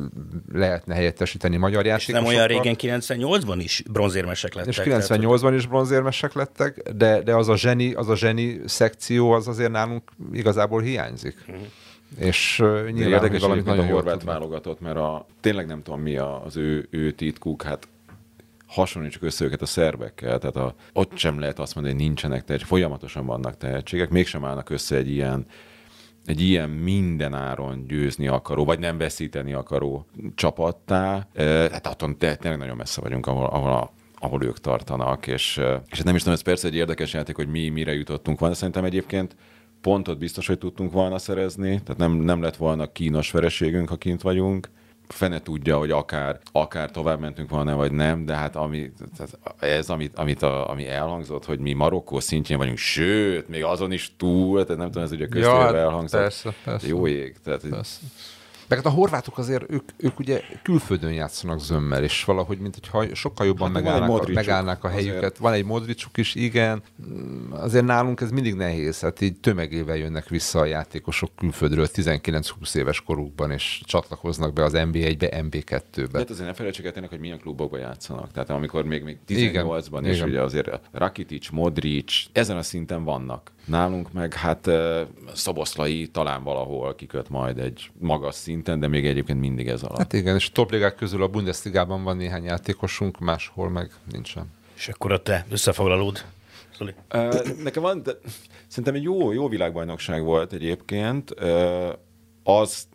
lehetne 0.51 0.95
helyettesíteni 0.95 1.57
magyar 1.57 1.85
játékosokkal. 1.85 2.21
nem 2.21 2.31
olyan 2.31 2.47
régen 2.47 2.75
98-ban 2.79 3.55
is 3.57 3.83
bronzérmesek 3.91 4.53
lettek. 4.53 4.69
És 4.69 4.75
tehát, 4.75 5.07
98-ban 5.09 5.51
is 5.55 5.67
bronzérmesek 5.67 6.33
lettek, 6.33 6.91
de, 6.91 7.21
de 7.21 7.35
az, 7.35 7.47
a 7.47 7.57
zseni, 7.57 7.93
az 7.93 8.09
a 8.09 8.15
zseni 8.15 8.61
szekció 8.65 9.31
az 9.31 9.47
azért 9.47 9.71
nálunk 9.71 10.03
igazából 10.33 10.81
hiányzik. 10.81 11.35
Uh-huh. 11.47 11.65
És 12.17 12.59
uh, 12.59 12.83
De 12.83 12.91
nyilván, 12.91 13.11
érdekes 13.11 13.41
valamit 13.41 13.65
nagyon 13.65 13.85
a 13.85 13.91
horvát 13.91 14.23
válogatott, 14.23 14.81
mert 14.81 14.97
a, 14.97 15.25
tényleg 15.39 15.65
nem 15.65 15.83
tudom 15.83 16.01
mi 16.01 16.17
az 16.17 16.57
ő, 16.57 16.87
ő 16.89 17.11
titkuk, 17.11 17.61
hát 17.61 17.87
hasonlítsuk 18.67 19.23
össze 19.23 19.45
őket 19.45 19.61
a 19.61 19.65
szerbekkel, 19.65 20.39
tehát 20.39 20.55
a, 20.55 20.75
ott 20.93 21.17
sem 21.17 21.39
lehet 21.39 21.59
azt 21.59 21.75
mondani, 21.75 21.95
hogy 21.95 22.05
nincsenek 22.05 22.43
tehetségek, 22.43 22.67
folyamatosan 22.67 23.25
vannak 23.25 23.57
tehetségek, 23.57 24.09
mégsem 24.09 24.45
állnak 24.45 24.69
össze 24.69 24.95
egy 24.95 25.09
ilyen 25.09 25.45
egy 26.25 26.41
ilyen 26.41 26.69
minden 26.69 27.33
áron 27.33 27.87
győzni 27.87 28.27
akaró, 28.27 28.65
vagy 28.65 28.79
nem 28.79 28.97
veszíteni 28.97 29.53
akaró 29.53 30.05
csapattá. 30.35 31.27
Hát 31.71 31.87
attól 31.87 32.15
tényleg 32.17 32.57
nagyon 32.57 32.75
messze 32.75 33.01
vagyunk, 33.01 33.27
ahol, 33.27 33.45
ahol, 33.45 33.71
a, 33.71 33.91
ahol 34.15 34.43
ők 34.43 34.59
tartanak, 34.59 35.27
és, 35.27 35.57
és 35.89 35.97
hát 35.97 36.03
nem 36.03 36.15
is 36.15 36.19
tudom, 36.19 36.33
ez 36.33 36.41
persze 36.41 36.67
egy 36.67 36.75
érdekes 36.75 37.13
játék, 37.13 37.35
hogy 37.35 37.47
mi 37.47 37.69
mire 37.69 37.93
jutottunk 37.93 38.39
volna. 38.39 38.55
Szerintem 38.55 38.83
egyébként 38.83 39.35
pontot 39.83 40.17
biztos, 40.17 40.47
hogy 40.47 40.57
tudtunk 40.57 40.91
volna 40.91 41.17
szerezni, 41.17 41.81
tehát 41.81 41.97
nem, 41.97 42.11
nem 42.11 42.41
lett 42.41 42.55
volna 42.55 42.91
kínos 42.91 43.31
vereségünk, 43.31 43.89
ha 43.89 43.95
kint 43.95 44.21
vagyunk. 44.21 44.69
Fene 45.07 45.41
tudja, 45.41 45.77
hogy 45.77 45.91
akár, 45.91 46.39
akár 46.51 46.91
tovább 46.91 47.19
mentünk 47.19 47.49
volna, 47.49 47.75
vagy 47.75 47.91
nem, 47.91 48.25
de 48.25 48.35
hát 48.35 48.55
ami, 48.55 48.91
tehát 49.17 49.37
ez, 49.59 49.89
amit, 49.89 50.15
amit 50.15 50.41
a, 50.41 50.69
ami 50.69 50.87
elhangzott, 50.87 51.45
hogy 51.45 51.59
mi 51.59 51.73
Marokkó 51.73 52.19
szintjén 52.19 52.57
vagyunk, 52.57 52.77
sőt, 52.77 53.47
még 53.47 53.63
azon 53.63 53.91
is 53.91 54.13
túl, 54.17 54.63
tehát 54.63 54.77
nem 54.77 54.87
tudom, 54.87 55.03
ez 55.03 55.11
ugye 55.11 55.27
köztérbe 55.27 55.59
hát 55.59 55.73
elhangzott. 55.73 56.21
persze, 56.21 56.53
persze. 56.63 56.87
Jó 56.87 57.07
ég. 57.07 57.37
Tehát, 57.43 57.67
Persze. 57.69 57.99
Meg 58.67 58.77
hát 58.77 58.87
a 58.87 58.95
horvátok 58.95 59.37
azért, 59.37 59.71
ők, 59.71 59.83
ők 59.97 60.19
ugye 60.19 60.41
külföldön 60.63 61.13
játszanak 61.13 61.59
zömmel, 61.59 62.03
és 62.03 62.23
valahogy, 62.23 62.57
mint 62.59 62.73
hogyha 62.73 63.15
sokkal 63.15 63.45
jobban 63.45 63.73
Hát 63.73 63.83
megállnák, 63.83 64.09
a, 64.09 64.27
megállnák 64.33 64.83
a 64.83 64.87
azért. 64.87 65.05
helyüket. 65.05 65.37
Van 65.37 65.53
egy 65.53 65.65
Modricuk 65.65 66.17
is, 66.17 66.35
igen. 66.35 66.81
Mm, 67.07 67.51
Azért 67.51 67.85
nálunk 67.85 68.21
ez 68.21 68.31
mindig 68.31 68.53
nehéz, 68.53 68.99
hát 68.99 69.21
így 69.21 69.39
tömegével 69.39 69.95
jönnek 69.95 70.29
vissza 70.29 70.59
a 70.59 70.65
játékosok 70.65 71.29
külföldről 71.35 71.87
19-20 71.93 72.75
éves 72.75 73.01
korukban, 73.01 73.51
és 73.51 73.81
csatlakoznak 73.85 74.53
be 74.53 74.63
az 74.63 74.73
NB1-be, 74.75 75.27
De 75.29 75.41
NB2-be. 75.43 76.17
hát 76.17 76.29
azért 76.29 76.47
ne 76.47 76.53
felejtsük 76.53 76.85
el 76.85 77.07
hogy 77.09 77.19
milyen 77.19 77.39
klubokban 77.39 77.79
játszanak. 77.79 78.31
Tehát 78.31 78.49
amikor 78.49 78.85
még, 78.85 79.03
még 79.03 79.17
Igen. 79.27 79.65
18-ban, 79.65 80.03
és 80.05 80.21
ugye 80.21 80.41
azért 80.41 80.79
Rakitic, 80.91 81.49
Modric, 81.49 82.13
ezen 82.31 82.57
a 82.57 82.61
szinten 82.63 83.03
vannak. 83.03 83.51
Nálunk 83.65 84.13
meg 84.13 84.33
hát 84.33 84.69
Szoboszlai 85.33 86.07
talán 86.07 86.43
valahol 86.43 86.95
kiköt 86.95 87.29
majd 87.29 87.57
egy 87.57 87.89
magas 87.99 88.35
szinten, 88.53 88.79
de 88.79 88.87
még 88.87 89.05
egyébként 89.05 89.39
mindig 89.39 89.67
ez 89.67 89.83
alatt. 89.83 89.97
Hát 89.97 90.13
igen, 90.13 90.35
és 90.35 90.51
topligák 90.51 90.95
közül 90.95 91.23
a 91.23 91.27
Bundesligában 91.27 92.03
van 92.03 92.17
néhány 92.17 92.43
játékosunk, 92.43 93.19
máshol 93.19 93.69
meg 93.69 93.91
nincsen. 94.11 94.51
És 94.75 94.87
akkor 94.87 95.11
a 95.11 95.21
te 95.21 95.45
összefoglalód, 95.49 96.25
Zoli. 96.77 96.93
Nekem 97.63 97.81
van, 97.81 98.03
de 98.03 98.11
szerintem 98.67 98.95
egy 98.95 99.03
jó, 99.03 99.31
jó 99.31 99.47
világbajnokság 99.47 100.23
volt 100.23 100.53
egyébként. 100.53 101.35
Az 102.43 102.87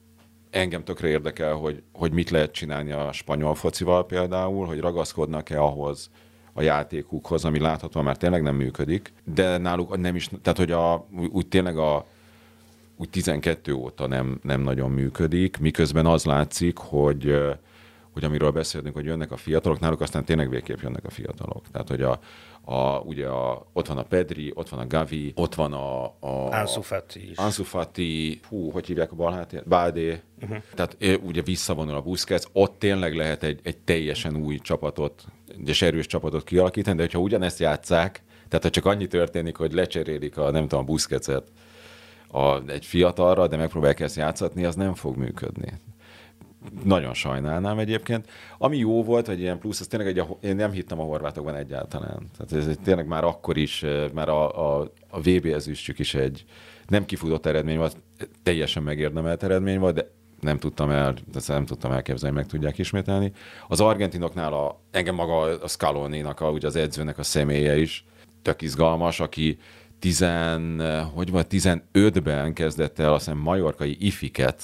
engem 0.51 0.85
tökre 0.85 1.09
érdekel, 1.09 1.55
hogy, 1.55 1.83
hogy 1.93 2.13
mit 2.13 2.31
lehet 2.31 2.53
csinálni 2.53 2.93
a 2.93 3.13
spanyol 3.13 3.55
focival 3.55 4.07
például, 4.07 4.67
hogy 4.67 4.81
ragaszkodnak-e 4.81 5.63
ahhoz 5.63 6.11
a 6.53 6.63
játékukhoz, 6.63 7.45
ami 7.45 7.59
láthatóan 7.59 8.05
már 8.05 8.17
tényleg 8.17 8.43
nem 8.43 8.55
működik, 8.55 9.13
de 9.25 9.57
náluk 9.57 9.97
nem 9.97 10.17
is, 10.17 10.31
tehát 10.43 10.59
hogy 10.59 10.71
a, 10.71 11.07
úgy 11.31 11.47
tényleg 11.47 11.79
a, 11.79 12.07
úgy 12.99 13.11
12 13.11 13.73
óta 13.73 14.07
nem, 14.07 14.39
nem 14.43 14.61
nagyon 14.61 14.91
működik, 14.91 15.59
miközben 15.59 16.07
az 16.07 16.25
látszik, 16.25 16.79
hogy, 16.79 17.35
hogy 18.11 18.25
amiről 18.25 18.51
beszélünk, 18.51 18.95
hogy 18.95 19.05
jönnek 19.05 19.33
a 19.33 19.37
fiatalok, 19.37 19.81
náluk 19.81 20.01
aztán 20.01 20.25
tényleg 20.25 20.51
végképp 20.51 20.81
jönnek 20.81 21.05
a 21.05 21.11
fiatalok. 21.11 21.63
Tehát, 21.73 21.89
hogy 21.89 22.03
a, 22.03 22.21
a, 22.65 22.99
ugye 22.99 23.27
a, 23.27 23.67
ott 23.73 23.87
van 23.87 23.99
a 23.99 24.03
Pedri, 24.03 24.53
ott 24.55 24.69
van 24.69 24.81
a 24.81 24.87
Gavi, 24.87 25.33
ott 25.35 25.55
van 25.55 25.73
a... 25.73 26.05
a 26.05 26.51
Ansu 26.51 26.81
Fati 26.81 27.31
is. 27.31 27.37
Ansu 27.37 27.65
Fati, 27.65 28.41
hú, 28.49 28.71
hogy 28.71 28.87
hívják 28.87 29.13
a 29.13 29.17
bal 29.17 29.33
háttér? 29.33 29.63
Bádé. 29.67 30.21
Uh-huh. 30.43 30.59
Tehát 30.75 30.97
ugye 31.23 31.43
visszavonul 31.43 31.95
a 31.95 32.03
Busquets, 32.03 32.45
ott 32.53 32.79
tényleg 32.79 33.15
lehet 33.15 33.43
egy, 33.43 33.61
egy 33.63 33.79
teljesen 33.79 34.37
új 34.37 34.59
csapatot, 34.59 35.25
és 35.65 35.83
erős 35.83 36.07
csapatot 36.07 36.45
kialakítani, 36.45 36.97
de 36.97 37.03
hogyha 37.03 37.19
ugyanezt 37.19 37.59
játszák, 37.59 38.23
tehát 38.49 38.65
ha 38.65 38.71
csak 38.71 38.85
annyi 38.85 39.07
történik, 39.07 39.57
hogy 39.57 39.73
lecserélik 39.73 40.37
a, 40.37 40.51
nem 40.51 40.63
tudom, 40.63 40.85
a 40.85 40.87
Busquetset 40.87 41.45
a, 42.29 42.69
egy 42.71 42.85
fiatalra, 42.87 43.47
de 43.47 43.57
megpróbálják 43.57 44.01
ezt 44.01 44.17
játszatni, 44.17 44.65
az 44.65 44.75
nem 44.75 44.95
fog 44.95 45.17
működni. 45.17 45.73
Nagyon 46.85 47.15
sajnálnám 47.15 47.79
egyébként. 47.79 48.29
Ami 48.59 48.77
jó 48.77 49.05
volt, 49.05 49.27
hogy 49.27 49.41
ilyen 49.41 49.59
plusz, 49.59 49.81
az 49.81 49.87
tényleg 49.87 50.19
egy, 50.19 50.25
én 50.41 50.57
nem 50.57 50.71
hittem 50.71 51.01
a 51.01 51.05
horvátokban 51.05 51.55
egyáltalán. 51.55 52.31
Tehát 52.37 52.67
ez 52.67 52.77
tényleg 52.85 53.07
már 53.07 53.25
akkor 53.25 53.57
is, 53.57 53.83
eh, 53.83 54.11
már 54.13 54.29
a, 54.29 54.79
a, 54.79 54.93
a 55.11 55.21
VB 55.21 55.47
ezüstjük 55.47 55.99
is 55.99 56.15
egy 56.15 56.45
nem 56.87 57.05
kifutott 57.05 57.47
eredmény 57.47 57.77
volt, 57.77 57.97
teljesen 58.43 58.83
megérdemelt 58.83 59.43
eredmény 59.43 59.79
volt, 59.79 59.95
de 59.95 60.11
nem 60.41 60.59
tudtam 60.59 60.91
el, 60.91 61.15
nem 61.47 61.67
tudtam 61.67 61.93
elképzelni, 61.93 62.37
meg 62.37 62.47
tudják 62.47 62.79
ismételni. 62.79 63.33
Az 63.69 63.81
argentinoknál 63.81 64.53
a, 64.53 64.81
engem 64.91 65.15
maga 65.15 65.39
a 65.41 65.69
Scaloni-nak, 65.69 66.41
a, 66.41 66.51
ugye 66.51 66.67
az 66.67 66.77
edzőnek 66.77 67.19
a 67.19 67.23
személye 67.23 67.79
is 67.79 68.05
tök 68.43 68.63
izgalmas, 68.63 69.21
aki 69.21 69.59
tizen, 69.99 70.83
hogy 71.15 71.31
van, 71.31 71.45
15-ben 71.51 72.53
kezdett 72.53 72.99
el 72.99 73.13
azt 73.13 73.35
majorkai 73.35 73.97
ifiket 74.01 74.63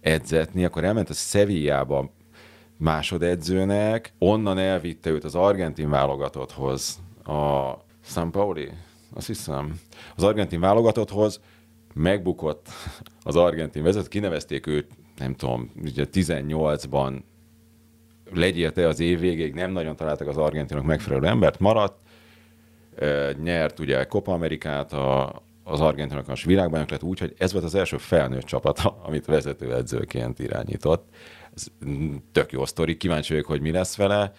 edzetni, 0.00 0.64
akkor 0.64 0.84
elment 0.84 1.10
a 1.10 1.14
Sevillába 1.14 2.10
másodedzőnek, 2.76 4.12
onnan 4.18 4.58
elvitte 4.58 5.10
őt 5.10 5.24
az 5.24 5.34
argentin 5.34 5.90
válogatotthoz, 5.90 6.98
a 7.24 7.70
San 8.04 8.30
Pauli, 8.30 8.68
azt 9.14 9.26
hiszem, 9.26 9.80
az 10.16 10.22
argentin 10.22 10.60
válogatotthoz, 10.60 11.40
megbukott 11.94 12.68
az 13.22 13.36
argentin 13.36 13.82
vezető, 13.82 14.08
kinevezték 14.08 14.66
őt, 14.66 14.90
nem 15.16 15.34
tudom, 15.34 15.70
ugye 15.82 16.06
18-ban 16.12 17.22
legyérte 18.32 18.86
az 18.86 19.00
év 19.00 19.20
végéig, 19.20 19.54
nem 19.54 19.72
nagyon 19.72 19.96
találtak 19.96 20.28
az 20.28 20.36
argentinok 20.36 20.84
megfelelő 20.84 21.26
embert, 21.26 21.58
maradt, 21.58 21.98
nyert 23.42 23.78
ugye 23.78 24.04
Copa 24.04 24.32
Amerikát, 24.32 24.92
a, 24.92 25.42
az 25.64 25.80
argentinok 25.80 26.28
a 26.28 26.34
világbajnok 26.44 26.90
lett 26.90 27.02
úgy, 27.02 27.18
hogy 27.18 27.34
ez 27.38 27.52
volt 27.52 27.64
az 27.64 27.74
első 27.74 27.96
felnőtt 27.96 28.44
csapata, 28.44 28.98
amit 29.06 29.26
vezetőedzőként 29.26 30.38
irányított. 30.38 31.08
Ez 31.54 31.66
tök 32.32 32.52
jó 32.52 32.64
sztori, 32.64 32.96
kíváncsi 32.96 33.32
vagyok, 33.32 33.48
hogy 33.48 33.60
mi 33.60 33.70
lesz 33.70 33.96
vele. 33.96 34.32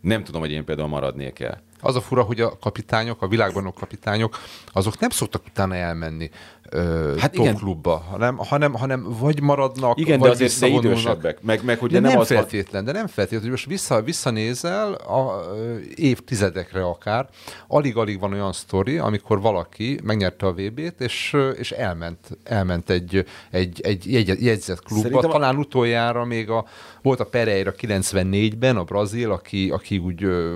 Nem 0.00 0.24
tudom, 0.24 0.40
hogy 0.40 0.50
én 0.50 0.64
például 0.64 0.88
maradnék-e. 0.88 1.62
Az 1.80 1.96
a 1.96 2.00
fura, 2.00 2.22
hogy 2.22 2.40
a 2.40 2.58
kapitányok, 2.58 3.22
a 3.22 3.28
világbanok 3.28 3.74
kapitányok, 3.74 4.38
azok 4.66 4.98
nem 4.98 5.10
szoktak 5.10 5.46
utána 5.46 5.74
elmenni 5.74 6.30
ö, 6.70 7.14
Hát 7.18 7.34
igen. 7.34 7.54
klubba, 7.56 7.96
hanem, 8.10 8.36
hanem, 8.36 8.72
hanem 8.74 9.06
vagy 9.20 9.40
maradnak, 9.42 9.98
Igen, 10.00 10.12
de 10.20 10.26
vagy 10.26 10.30
azért 10.30 10.60
de 10.60 10.66
visszavonulnak. 10.66 11.00
idősebbek. 11.00 11.42
Meg, 11.42 11.64
meg 11.64 11.76
De 11.78 11.84
ugye 11.84 12.00
nem, 12.00 12.10
nem 12.10 12.20
az 12.20 12.26
feltétlen, 12.26 12.84
de 12.84 12.92
nem 12.92 13.06
feltétlen, 13.06 13.40
hogy 13.40 13.50
most 13.50 13.66
vissza, 13.66 14.02
visszanézel 14.02 14.92
a 14.92 15.40
ö, 15.56 15.76
évtizedekre 15.94 16.84
akár, 16.84 17.28
alig-alig 17.68 18.20
van 18.20 18.32
olyan 18.32 18.52
sztori, 18.52 18.98
amikor 18.98 19.40
valaki 19.40 20.00
megnyerte 20.02 20.46
a 20.46 20.52
VB-t, 20.52 21.00
és, 21.00 21.36
és 21.58 21.70
elment, 21.72 22.38
elment 22.44 22.90
egy, 22.90 23.24
egy, 23.50 23.80
egy 23.80 24.12
jegy, 24.12 24.42
jegyzett 24.44 24.82
klubba. 24.82 25.02
Szerintem 25.02 25.30
a- 25.30 25.32
Talán 25.32 25.56
utoljára 25.56 26.24
még 26.24 26.50
a, 26.50 26.64
volt 27.02 27.20
a 27.20 27.24
Pereira 27.24 27.72
94-ben, 27.80 28.76
a 28.76 28.84
brazil, 28.84 29.30
aki, 29.30 29.70
aki 29.70 29.98
úgy 29.98 30.22
ö, 30.22 30.54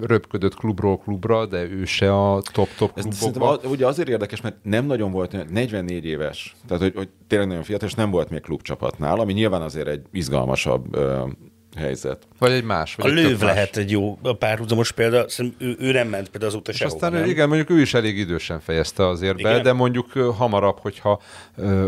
röpködött 0.00 0.54
klubról 0.54 0.98
klubra, 0.98 1.46
de 1.46 1.62
ő 1.62 1.84
se 1.84 2.14
a 2.14 2.42
top-top 2.52 2.92
klubokban. 3.00 3.58
ugye 3.70 3.86
azért 3.86 4.08
érdekes, 4.08 4.40
mert 4.40 4.56
nem 4.62 4.86
nagyon 4.86 5.10
volt, 5.10 5.32
olyan- 5.34 5.48
44 5.52 6.04
éves, 6.04 6.56
tehát 6.66 6.82
hogy, 6.82 6.94
hogy 6.94 7.08
tényleg 7.26 7.48
nagyon 7.48 7.62
fiatal, 7.62 7.88
és 7.88 7.94
nem 7.94 8.10
volt 8.10 8.30
még 8.30 8.40
klubcsapatnál, 8.40 9.20
ami 9.20 9.32
nyilván 9.32 9.62
azért 9.62 9.88
egy 9.88 10.02
izgalmasabb 10.12 10.94
ö, 10.96 11.26
helyzet. 11.76 12.26
Vagy 12.38 12.50
egy 12.52 12.64
más. 12.64 12.94
Vagy 12.94 13.18
A 13.18 13.20
egy 13.20 13.30
más. 13.30 13.40
lehet 13.40 13.76
egy 13.76 13.90
jó 13.90 14.18
a 14.22 14.32
párhuzamos 14.32 14.92
példa, 14.92 15.28
szerintem 15.28 15.68
ő, 15.68 15.76
ő 15.78 15.92
nem 15.92 16.08
ment 16.08 16.28
például 16.28 16.50
azóta 16.52 16.70
És 16.70 16.76
sehova, 16.76 16.96
aztán 16.96 17.12
nem? 17.12 17.28
igen, 17.30 17.48
mondjuk 17.48 17.70
ő 17.70 17.80
is 17.80 17.94
elég 17.94 18.18
idősen 18.18 18.60
fejezte 18.60 19.06
azért 19.08 19.42
be, 19.42 19.50
Igen? 19.50 19.62
de 19.62 19.72
mondjuk 19.72 20.12
hamarabb, 20.12 20.78
hogyha 20.78 21.20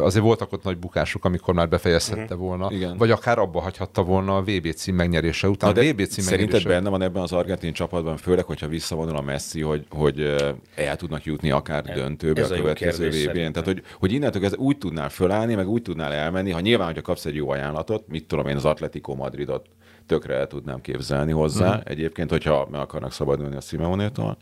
azért 0.00 0.24
voltak 0.24 0.52
ott 0.52 0.62
nagy 0.62 0.78
bukások, 0.78 1.24
amikor 1.24 1.54
már 1.54 1.68
befejezhette 1.68 2.34
Mhm. 2.34 2.42
volna, 2.44 2.68
Igen. 2.70 2.96
vagy 2.96 3.10
akár 3.10 3.38
abba 3.38 3.60
hagyhatta 3.60 4.02
volna 4.02 4.36
a 4.36 4.42
VB 4.42 4.72
cím 4.74 4.94
megnyerése 4.94 5.48
után. 5.48 5.72
Na, 5.72 5.80
a 5.80 5.82
de 5.84 5.92
VB 5.92 5.96
cím 6.06 6.24
szerinted 6.24 6.52
megnyerése... 6.52 6.68
benne 6.68 6.88
van 6.90 7.02
ebben 7.02 7.22
az 7.22 7.32
argentin 7.32 7.72
csapatban, 7.72 8.16
főleg, 8.16 8.44
hogyha 8.44 8.68
visszavonul 8.68 9.16
a 9.16 9.20
Messi, 9.22 9.60
hogy, 9.60 9.86
hogy 9.90 10.34
el 10.74 10.96
tudnak 10.96 11.24
jutni 11.24 11.50
akár 11.50 11.82
döntőbe 11.84 12.40
ez 12.40 12.50
a 12.50 12.54
a 12.54 12.58
következő 12.58 13.08
vb 13.08 13.36
n. 13.36 13.52
Tehát, 13.52 13.64
hogy, 13.64 13.82
hogy 13.98 14.12
innentől 14.12 14.40
kezdve 14.40 14.60
úgy 14.62 14.78
tudnál 14.78 15.08
fölállni, 15.08 15.54
meg 15.54 15.68
úgy 15.68 15.82
tudnál 15.82 16.12
elmenni, 16.12 16.50
ha 16.50 16.60
nyilván, 16.60 16.86
hogyha 16.86 17.02
kapsz 17.02 17.24
egy 17.24 17.34
jó 17.34 17.50
ajánlatot, 17.50 18.08
mit 18.08 18.26
tudom 18.26 18.46
én, 18.46 18.56
az 18.56 18.64
Atletico 18.64 19.14
Madridot 19.14 19.66
tökre 20.06 20.34
el 20.34 20.46
tudnám 20.46 20.80
képzelni 20.80 21.32
hozzá, 21.32 21.76
mm. 21.76 21.80
egyébként, 21.84 22.30
hogyha 22.30 22.68
meg 22.70 22.80
akarnak 22.80 23.12
szabadulni 23.12 23.56
a 23.56 23.60
Simeonétól, 23.60 24.36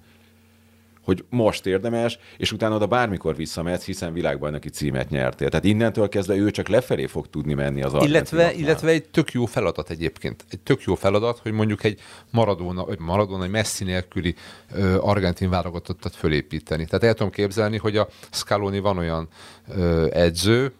hogy 1.04 1.24
most 1.28 1.66
érdemes, 1.66 2.18
és 2.36 2.52
utána 2.52 2.74
oda 2.74 2.86
bármikor 2.86 3.36
visszamehetsz, 3.36 3.84
hiszen 3.84 4.12
világbajnoki 4.12 4.68
címet 4.68 5.10
nyertél. 5.10 5.48
Tehát 5.48 5.64
innentől 5.64 6.08
kezdve 6.08 6.34
ő 6.34 6.50
csak 6.50 6.68
lefelé 6.68 7.06
fog 7.06 7.26
tudni 7.28 7.54
menni 7.54 7.82
az 7.82 8.04
Illetve, 8.04 8.52
illetve 8.52 8.90
egy 8.90 9.08
tök 9.08 9.32
jó 9.32 9.44
feladat 9.44 9.90
egyébként. 9.90 10.44
Egy 10.50 10.60
tök 10.60 10.82
jó 10.82 10.94
feladat, 10.94 11.38
hogy 11.38 11.52
mondjuk 11.52 11.84
egy 11.84 12.00
Maradona, 12.30 12.84
vagy 12.84 12.98
Maradona, 12.98 13.44
egy 13.44 13.50
Messi 13.50 13.84
nélküli 13.84 14.34
ö, 14.74 14.98
argentin 15.00 15.50
válogatottat 15.50 16.14
fölépíteni. 16.14 16.84
Tehát 16.84 17.04
el 17.04 17.14
tudom 17.14 17.32
képzelni, 17.32 17.76
hogy 17.76 17.96
a 17.96 18.08
Scaloni 18.30 18.78
van 18.78 18.98
olyan 18.98 19.28
ö, 19.68 20.06
edző, 20.12 20.72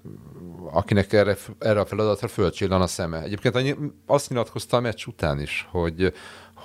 akinek 0.72 1.12
erre, 1.12 1.36
erre 1.58 1.80
a 1.80 1.86
feladatra 1.86 2.28
fölcsillan 2.28 2.80
a 2.80 2.86
szeme. 2.86 3.22
Egyébként 3.22 3.54
annyi, 3.54 3.74
azt 4.06 4.28
nyilatkozta 4.28 4.76
a 4.76 4.80
meccs 4.80 5.06
után 5.06 5.40
is, 5.40 5.68
hogy 5.70 6.12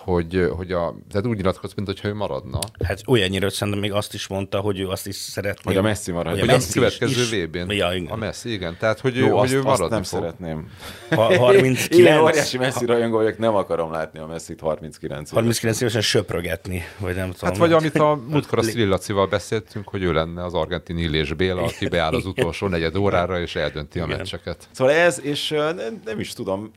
hogy, 0.09 0.49
hogy 0.55 0.71
a, 0.71 0.95
tehát 1.11 1.27
úgy 1.27 1.35
nyilatkozott, 1.37 1.75
mint 1.75 1.87
hogyha 1.87 2.07
ő 2.07 2.13
maradna. 2.13 2.59
Hát 2.85 3.01
olyannyira, 3.07 3.43
hogy 3.43 3.53
szerintem 3.53 3.81
még 3.81 3.91
azt 3.91 4.13
is 4.13 4.27
mondta, 4.27 4.59
hogy 4.59 4.79
ő 4.79 4.87
azt 4.87 5.07
is 5.07 5.15
szeretné. 5.15 5.61
Hogy 5.63 5.77
a 5.77 5.81
Messi 5.81 6.11
marad. 6.11 6.31
Hogy 6.31 6.39
Hogy 6.39 6.49
Hogy 6.49 6.49
a 6.49 6.53
a 6.53 6.55
Messi 6.55 6.67
is- 6.67 6.97
következő 6.97 7.37
is- 7.37 7.45
VB-n. 7.45 7.71
Ja, 7.71 7.93
igen. 7.93 8.11
A 8.11 8.15
Messi, 8.15 8.51
igen. 8.51 8.75
Tehát, 8.79 8.99
hogy, 8.99 9.15
Jó, 9.15 9.25
ő, 9.25 9.29
hogy 9.29 9.39
azt, 9.39 9.53
ő 9.53 9.57
azt 9.57 9.65
maradni 9.65 9.89
nem 9.95 10.03
fog. 10.03 10.19
szeretném. 10.19 10.67
Ha- 11.09 11.31
Én 11.31 11.37
39, 11.39 12.21
óriási 12.21 12.57
Messi 12.57 12.85
rajongó 12.85 13.17
vagyok, 13.17 13.37
nem 13.37 13.55
akarom 13.55 13.91
látni 13.91 14.19
a 14.19 14.25
Messi-t 14.27 14.59
39 14.59 15.17
éves. 15.17 15.29
39 15.31 15.81
évesen 15.81 16.01
söprögetni, 16.01 16.83
vagy 16.99 17.15
nem 17.15 17.31
tudom. 17.31 17.49
Hát 17.49 17.57
vagy 17.57 17.71
amit 17.73 17.95
a 17.95 18.19
múltkor 18.29 18.57
a 18.57 18.61
Szrillacival 18.63 19.27
beszéltünk, 19.27 19.87
hogy 19.89 20.03
ő 20.03 20.13
lenne 20.13 20.43
az 20.43 20.53
argentin 20.53 20.97
Illés 20.97 21.33
Béla, 21.33 21.61
aki 21.61 21.87
beáll 21.87 22.13
az 22.13 22.25
utolsó 22.25 22.67
negyed 22.67 22.95
órára, 22.95 23.41
és 23.41 23.55
eldönti 23.55 23.99
a 23.99 24.05
Igen. 24.05 24.17
meccseket. 24.17 24.67
Szóval 24.71 24.93
ez, 24.93 25.19
és 25.23 25.49
nem, 25.49 26.01
nem 26.05 26.19
is 26.19 26.33
tudom, 26.33 26.71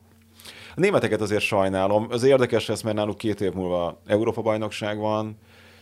a 0.74 0.80
németeket 0.80 1.20
azért 1.20 1.42
sajnálom. 1.42 2.06
Az 2.10 2.22
érdekes 2.22 2.66
lesz, 2.66 2.82
mert 2.82 2.96
náluk 2.96 3.18
két 3.18 3.40
év 3.40 3.52
múlva 3.52 4.00
Európa-bajnokság 4.06 4.98
van. 4.98 5.36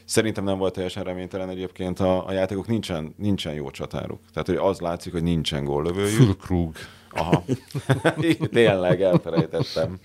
Szerintem 0.05 0.45
nem 0.45 0.59
volt 0.59 0.73
teljesen 0.75 1.05
reménytelen 1.05 1.49
egyébként 1.49 2.01
a, 2.01 2.27
a 2.27 2.33
játékok, 2.33 2.67
nincsen, 2.67 3.15
nincsen 3.17 3.55
jó 3.55 3.71
csatáruk. 3.71 4.21
Tehát 4.33 4.49
hogy 4.49 4.71
az 4.71 4.81
látszik, 4.81 5.13
hogy 5.13 5.23
nincsen 5.23 5.65
góllövőjük. 5.65 6.11
Fülkrug. 6.11 6.75
Aha. 7.11 7.45
Tényleg, 8.53 9.03
elfelejtettem. 9.03 9.99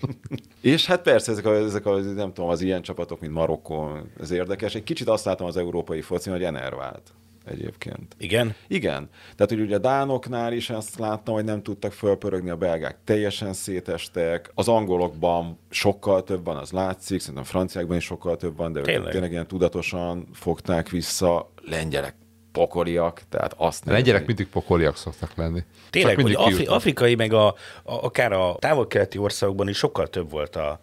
És 0.60 0.86
hát 0.86 1.02
persze, 1.02 1.32
ezek, 1.32 1.46
a, 1.46 1.54
ezek 1.54 1.86
a, 1.86 1.96
nem 1.96 2.32
tudom, 2.32 2.50
az 2.50 2.60
ilyen 2.60 2.82
csapatok, 2.82 3.20
mint 3.20 3.32
Marokkó, 3.32 3.98
ez 4.20 4.30
érdekes. 4.30 4.74
Egy 4.74 4.82
kicsit 4.82 5.08
azt 5.08 5.24
látom 5.24 5.46
az 5.46 5.56
európai 5.56 6.00
foci, 6.00 6.30
hogy 6.30 6.44
enervált 6.44 7.12
egyébként. 7.46 8.14
Igen? 8.18 8.54
Igen. 8.68 9.08
Tehát, 9.36 9.52
hogy 9.52 9.60
ugye 9.60 9.74
a 9.74 9.78
Dánoknál 9.78 10.52
is 10.52 10.70
azt 10.70 10.98
láttam, 10.98 11.34
hogy 11.34 11.44
nem 11.44 11.62
tudtak 11.62 11.92
fölpörögni, 11.92 12.50
a 12.50 12.56
belgák 12.56 12.96
teljesen 13.04 13.52
szétestek, 13.52 14.50
az 14.54 14.68
angolokban 14.68 15.58
sokkal 15.70 16.22
több 16.22 16.44
van, 16.44 16.56
az 16.56 16.70
látszik, 16.70 17.20
szerintem 17.20 17.42
a 17.42 17.46
franciákban 17.46 17.96
is 17.96 18.04
sokkal 18.04 18.36
több 18.36 18.56
van, 18.56 18.72
de 18.72 18.80
Tényleg? 18.80 19.04
ők 19.04 19.10
tényleg 19.10 19.30
ilyen 19.30 19.46
tudatosan 19.46 20.28
fogták 20.32 20.88
vissza, 20.88 21.52
lengyelek 21.62 22.14
pokoliak, 22.52 23.22
tehát 23.28 23.54
azt 23.56 23.84
De 23.84 23.92
lengyelek 23.92 24.26
mindig 24.26 24.48
pokoliak 24.48 24.96
szoktak 24.96 25.34
lenni. 25.34 25.64
Tényleg, 25.90 26.20
hogy 26.20 26.34
Afri- 26.34 26.66
afrikai, 26.66 27.14
meg 27.14 27.32
a, 27.32 27.46
a, 27.46 27.54
akár 27.82 28.32
a 28.32 28.56
távol-keleti 28.58 29.18
országokban 29.18 29.68
is 29.68 29.76
sokkal 29.76 30.06
több 30.06 30.30
volt 30.30 30.56
a, 30.56 30.80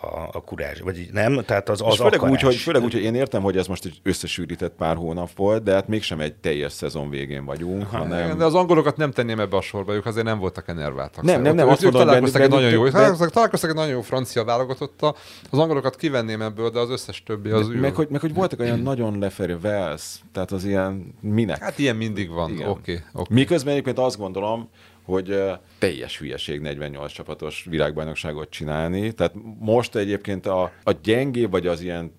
a, 0.00 0.28
a 0.32 0.40
kurázs, 0.44 0.80
vagy 0.80 1.08
nem? 1.12 1.42
Tehát 1.46 1.68
az, 1.68 1.80
az 1.80 1.92
És 1.92 1.96
főleg 1.96 2.14
akarás. 2.14 2.34
úgy, 2.34 2.40
hogy, 2.40 2.54
főleg 2.54 2.82
úgy, 2.82 2.92
hogy 2.92 3.02
én 3.02 3.14
értem, 3.14 3.42
hogy 3.42 3.56
ez 3.56 3.66
most 3.66 3.84
egy 3.84 4.00
összesűrített 4.02 4.72
pár 4.76 4.96
hónap 4.96 5.30
volt, 5.36 5.62
de 5.62 5.72
hát 5.72 5.88
mégsem 5.88 6.20
egy 6.20 6.34
teljes 6.34 6.72
szezon 6.72 7.10
végén 7.10 7.44
vagyunk, 7.44 7.76
Igen, 7.76 8.00
hanem... 8.00 8.38
De 8.38 8.44
az 8.44 8.54
angolokat 8.54 8.96
nem 8.96 9.10
tenném 9.10 9.40
ebbe 9.40 9.56
a 9.56 9.60
sorba, 9.60 9.94
ők 9.94 10.06
azért 10.06 10.26
nem 10.26 10.38
voltak 10.38 10.68
enerváltak. 10.68 11.24
Nem, 11.24 11.42
nem, 11.42 11.54
nem, 11.54 11.68
azt 11.68 11.82
mondom, 11.82 12.00
találkoztak 12.00 12.42
egy 12.42 12.48
nagyon 12.48 12.70
jó, 12.70 12.88
találkoztak, 12.88 13.70
egy 13.70 13.76
nagyon 13.76 13.90
jó 13.90 14.00
francia 14.00 14.44
válogatottal. 14.44 15.16
Az 15.50 15.58
angolokat 15.58 15.96
kivenném 15.96 16.42
ebből, 16.42 16.70
de 16.70 16.78
az 16.78 16.90
összes 16.90 17.22
többi 17.22 17.50
az 17.50 17.68
Meg 17.68 17.94
hogy, 17.94 18.08
meg 18.10 18.20
hogy 18.20 18.34
voltak 18.34 18.60
olyan 18.60 18.80
nagyon 18.80 19.18
lefelé 19.18 19.56
Wells, 19.62 20.20
tehát 20.32 20.52
az 20.52 20.64
ilyen 20.64 21.14
minek? 21.20 21.58
Hát 21.58 21.78
ilyen 21.78 21.96
mindig 21.96 22.30
van. 22.30 22.62
Oké, 22.66 23.02
oké. 23.12 23.34
Miközben 23.34 23.72
egyébként 23.72 23.98
azt 23.98 24.18
gondolom, 24.18 24.68
hogy 25.06 25.42
teljes 25.78 26.18
hülyeség 26.18 26.60
48 26.60 27.12
csapatos 27.12 27.66
világbajnokságot 27.70 28.50
csinálni. 28.50 29.12
Tehát 29.12 29.32
most 29.58 29.96
egyébként 29.96 30.46
a, 30.46 30.72
a 30.82 30.92
gyengébb, 31.02 31.50
vagy 31.50 31.66
az 31.66 31.80
ilyen 31.80 32.12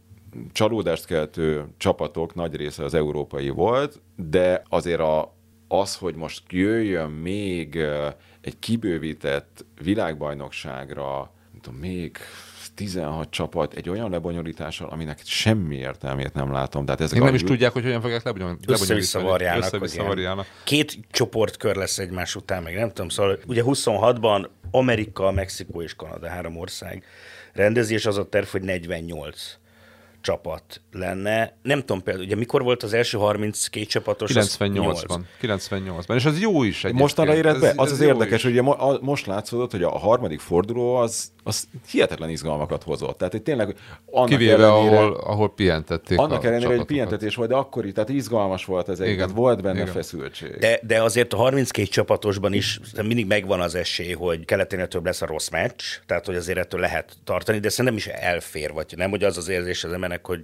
csalódást 0.51 1.05
keltő 1.05 1.65
csapatok 1.77 2.35
nagy 2.35 2.55
része 2.55 2.83
az 2.83 2.93
európai 2.93 3.49
volt, 3.49 4.01
de 4.15 4.61
azért 4.69 4.99
a, 4.99 5.35
az, 5.67 5.95
hogy 5.95 6.15
most 6.15 6.43
jöjjön 6.49 7.09
még 7.09 7.75
egy 8.41 8.59
kibővített 8.59 9.65
világbajnokságra, 9.83 11.31
nem 11.51 11.61
tudom, 11.61 11.79
még 11.79 12.17
16 12.77 13.29
csapat 13.29 13.73
egy 13.73 13.89
olyan 13.89 14.09
lebonyolítással, 14.09 14.89
aminek 14.89 15.19
semmi 15.25 15.75
értelmét 15.75 16.33
nem 16.33 16.51
látom. 16.51 16.85
Tehát 16.85 17.01
ezek 17.01 17.13
Még 17.13 17.21
nem 17.23 17.31
a- 17.31 17.35
is 17.35 17.43
tudják, 17.43 17.71
hogy 17.71 17.83
hogyan 17.83 18.01
fogják 18.01 18.23
lebonyolítani. 18.23 18.79
össze-vissza 18.79 19.19
varjálnak. 19.21 19.93
Ilyen 19.93 20.05
varjálnak. 20.05 20.45
Két 20.63 20.97
csoportkör 21.11 21.75
lesz 21.75 21.97
egymás 21.97 22.35
után, 22.35 22.63
meg 22.63 22.75
nem 22.75 22.87
tudom, 22.87 23.09
szóval 23.09 23.39
ugye 23.47 23.61
26-ban 23.65 24.47
Amerika, 24.71 25.31
Mexikó 25.31 25.81
és 25.81 25.93
Kanada 25.95 26.27
három 26.27 26.57
ország 26.57 27.03
rendezi, 27.53 27.93
és 27.93 28.05
az 28.05 28.17
a 28.17 28.29
terv, 28.29 28.45
hogy 28.47 28.61
48 28.61 29.57
csapat 30.21 30.81
lenne. 30.91 31.53
Nem 31.61 31.79
tudom 31.79 32.03
például, 32.03 32.25
ugye 32.25 32.35
mikor 32.35 32.63
volt 32.63 32.83
az 32.83 32.93
első 32.93 33.17
32 33.17 33.85
csapatos? 33.85 34.35
Az 34.35 34.57
98-ban. 34.59 35.19
98-ban. 35.41 36.15
És 36.15 36.25
az 36.25 36.39
jó 36.39 36.63
is 36.63 36.75
egyébként. 36.77 36.99
Mostanra 37.01 37.35
érett 37.35 37.59
be? 37.59 37.73
Az 37.75 37.85
ez 37.87 37.91
az 37.91 38.01
érdekes, 38.01 38.37
is. 38.37 38.43
hogy 38.43 38.51
ugye 38.51 38.61
mo- 38.61 38.79
a, 38.79 38.99
most 39.01 39.25
látszódott, 39.25 39.71
hogy 39.71 39.83
a 39.83 39.89
harmadik 39.97 40.39
forduló 40.39 40.95
az, 40.95 41.31
az 41.47 41.67
hihetetlen 41.89 42.29
izgalmakat 42.29 42.83
hozott. 42.83 43.17
Tehát 43.17 43.33
hogy 43.33 43.41
tényleg 43.41 43.75
annak 44.11 44.29
Kivéve, 44.29 44.53
ellenére, 44.53 44.97
ahol, 44.97 45.13
ahol 45.13 45.53
pihentették 45.53 46.19
annak 46.19 46.45
ellenére, 46.45 46.75
hogy 46.75 46.85
pihentetés 46.85 47.35
volt, 47.35 47.49
de 47.49 47.55
akkor 47.55 47.85
is, 47.85 47.93
tehát 47.93 48.09
izgalmas 48.09 48.65
volt 48.65 48.89
ez 48.89 48.97
tehát 48.97 49.31
volt 49.31 49.61
benne 49.61 49.81
Igen. 49.81 49.93
feszültség. 49.93 50.57
De, 50.57 50.79
de 50.83 51.01
azért 51.01 51.33
a 51.33 51.37
32 51.37 51.87
csapatosban 51.87 52.53
is 52.53 52.79
mindig 53.03 53.27
megvan 53.27 53.61
az 53.61 53.75
esély, 53.75 54.13
hogy 54.13 54.45
keleténél 54.45 54.87
több 54.87 55.05
lesz 55.05 55.21
a 55.21 55.25
rossz 55.25 55.49
meccs, 55.49 55.83
tehát 56.05 56.25
hogy 56.25 56.35
azért 56.35 56.57
ettől 56.57 56.79
lehet 56.79 57.13
tartani, 57.23 57.59
de 57.59 57.69
szerintem 57.69 57.95
is 57.95 58.07
elfér, 58.07 58.71
vagy 58.73 58.93
nem, 58.95 59.09
hogy 59.09 59.23
az 59.23 59.37
az 59.37 59.47
érzés 59.47 59.83
az 59.83 59.91
embernek, 59.91 60.25
hogy 60.25 60.41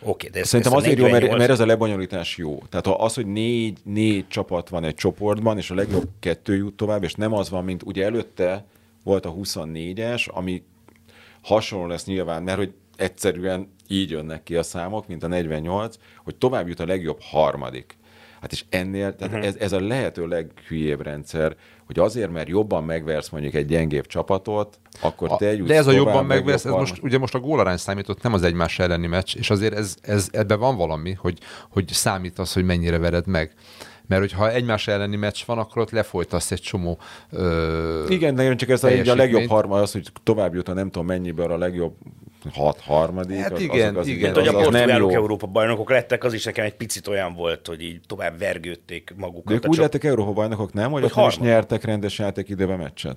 oké, 0.00 0.10
okay, 0.10 0.30
de 0.30 0.38
ezt, 0.38 0.48
Szerintem 0.48 0.74
ezt 0.74 0.84
azért 0.84 0.98
jó, 0.98 1.04
mert, 1.04 1.14
48 1.14 1.38
mert 1.38 1.50
ez 1.50 1.60
a 1.60 1.66
lebonyolítás 1.66 2.36
jó. 2.36 2.62
Tehát 2.70 2.86
az, 2.86 3.14
hogy 3.14 3.26
négy, 3.26 3.78
négy 3.84 4.28
csapat 4.28 4.68
van 4.68 4.84
egy 4.84 4.94
csoportban, 4.94 5.58
és 5.58 5.70
a 5.70 5.74
legjobb 5.74 6.08
kettő 6.20 6.56
jut 6.56 6.74
tovább, 6.74 7.02
és 7.02 7.14
nem 7.14 7.32
az 7.32 7.50
van, 7.50 7.64
mint 7.64 7.82
ugye 7.82 8.04
előtte 8.04 8.64
volt 9.04 9.26
a 9.26 9.32
24-es, 9.32 10.30
ami 10.30 10.62
hasonló 11.42 11.86
lesz 11.86 12.04
nyilván, 12.04 12.42
mert 12.42 12.58
hogy 12.58 12.74
egyszerűen 12.96 13.72
így 13.88 14.10
jönnek 14.10 14.42
ki 14.42 14.56
a 14.56 14.62
számok, 14.62 15.06
mint 15.06 15.22
a 15.22 15.26
48, 15.26 15.96
hogy 16.24 16.36
tovább 16.36 16.68
jut 16.68 16.80
a 16.80 16.86
legjobb 16.86 17.18
harmadik. 17.20 17.96
Hát 18.40 18.52
és 18.52 18.64
ennél, 18.68 19.16
tehát 19.16 19.32
uh-huh. 19.32 19.48
ez, 19.48 19.56
ez 19.56 19.72
a 19.72 19.80
lehető 19.80 20.26
leghülyébb 20.26 21.02
rendszer, 21.02 21.56
hogy 21.86 21.98
azért, 21.98 22.30
mert 22.30 22.48
jobban 22.48 22.84
megversz 22.84 23.28
mondjuk 23.28 23.54
egy 23.54 23.66
gyengébb 23.66 24.06
csapatot, 24.06 24.78
akkor 25.00 25.32
A- 25.32 25.36
te 25.36 25.54
jutsz 25.54 25.68
de 25.68 25.74
ez 25.74 25.86
a 25.86 25.92
jobban 25.92 26.26
megvesz, 26.26 26.64
ez 26.64 26.72
most, 26.72 27.02
ugye 27.02 27.18
most 27.18 27.34
a 27.34 27.40
gólarány 27.40 27.76
számított, 27.76 28.22
nem 28.22 28.32
az 28.32 28.42
egymás 28.42 28.78
elleni 28.78 29.06
meccs, 29.06 29.36
és 29.36 29.50
azért 29.50 29.74
ez, 29.74 29.96
ez, 30.00 30.28
ebben 30.32 30.58
van 30.58 30.76
valami, 30.76 31.12
hogy, 31.12 31.38
hogy 31.70 31.88
számít 31.88 32.38
az, 32.38 32.52
hogy 32.52 32.64
mennyire 32.64 32.98
vered 32.98 33.26
meg. 33.26 33.54
Mert 34.06 34.20
hogyha 34.20 34.50
egymás 34.52 34.88
elleni 34.88 35.16
meccs 35.16 35.42
van, 35.46 35.58
akkor 35.58 35.82
ott 35.82 35.90
lefolytasz 35.90 36.50
egy 36.50 36.60
csomó 36.60 36.98
ö, 37.30 38.06
Igen, 38.08 38.38
én 38.38 38.56
csak 38.56 38.68
ez 38.68 38.84
a, 38.84 38.88
a 38.88 39.14
legjobb 39.14 39.46
harmad, 39.48 39.80
az, 39.80 39.92
hogy 39.92 40.08
tovább 40.22 40.54
jut 40.54 40.68
a 40.68 40.72
nem 40.72 40.90
tudom 40.90 41.06
mennyiből 41.06 41.52
a 41.52 41.58
legjobb 41.58 41.94
hat 42.52 42.80
harmadik. 42.80 43.36
Hát 43.38 43.52
az, 43.52 43.60
igen, 43.60 43.88
azok 43.88 44.00
az, 44.00 44.06
igen. 44.06 44.32
Mint 44.32 44.36
hogy 44.36 44.48
a 44.48 44.62
portugálok. 44.62 45.12
Európa 45.12 45.46
bajnokok 45.46 45.90
lettek, 45.90 46.24
az 46.24 46.32
is 46.32 46.44
nekem 46.44 46.64
egy 46.64 46.74
picit 46.74 47.06
olyan 47.08 47.34
volt, 47.34 47.66
hogy 47.66 47.82
így 47.82 48.00
tovább 48.06 48.38
vergődték 48.38 49.14
magukat. 49.16 49.44
De 49.44 49.54
ők 49.54 49.64
úgy 49.64 49.70
csap- 49.70 49.78
lettek 49.78 50.04
Európa 50.04 50.32
bajnokok, 50.32 50.72
nem? 50.72 50.90
Hogy 50.90 51.00
Hogy 51.00 51.10
is 51.10 51.16
harmadik. 51.16 51.40
nyertek 51.40 51.84
rendes 51.84 52.18
játékidőben 52.18 52.78
meccset. 52.78 53.16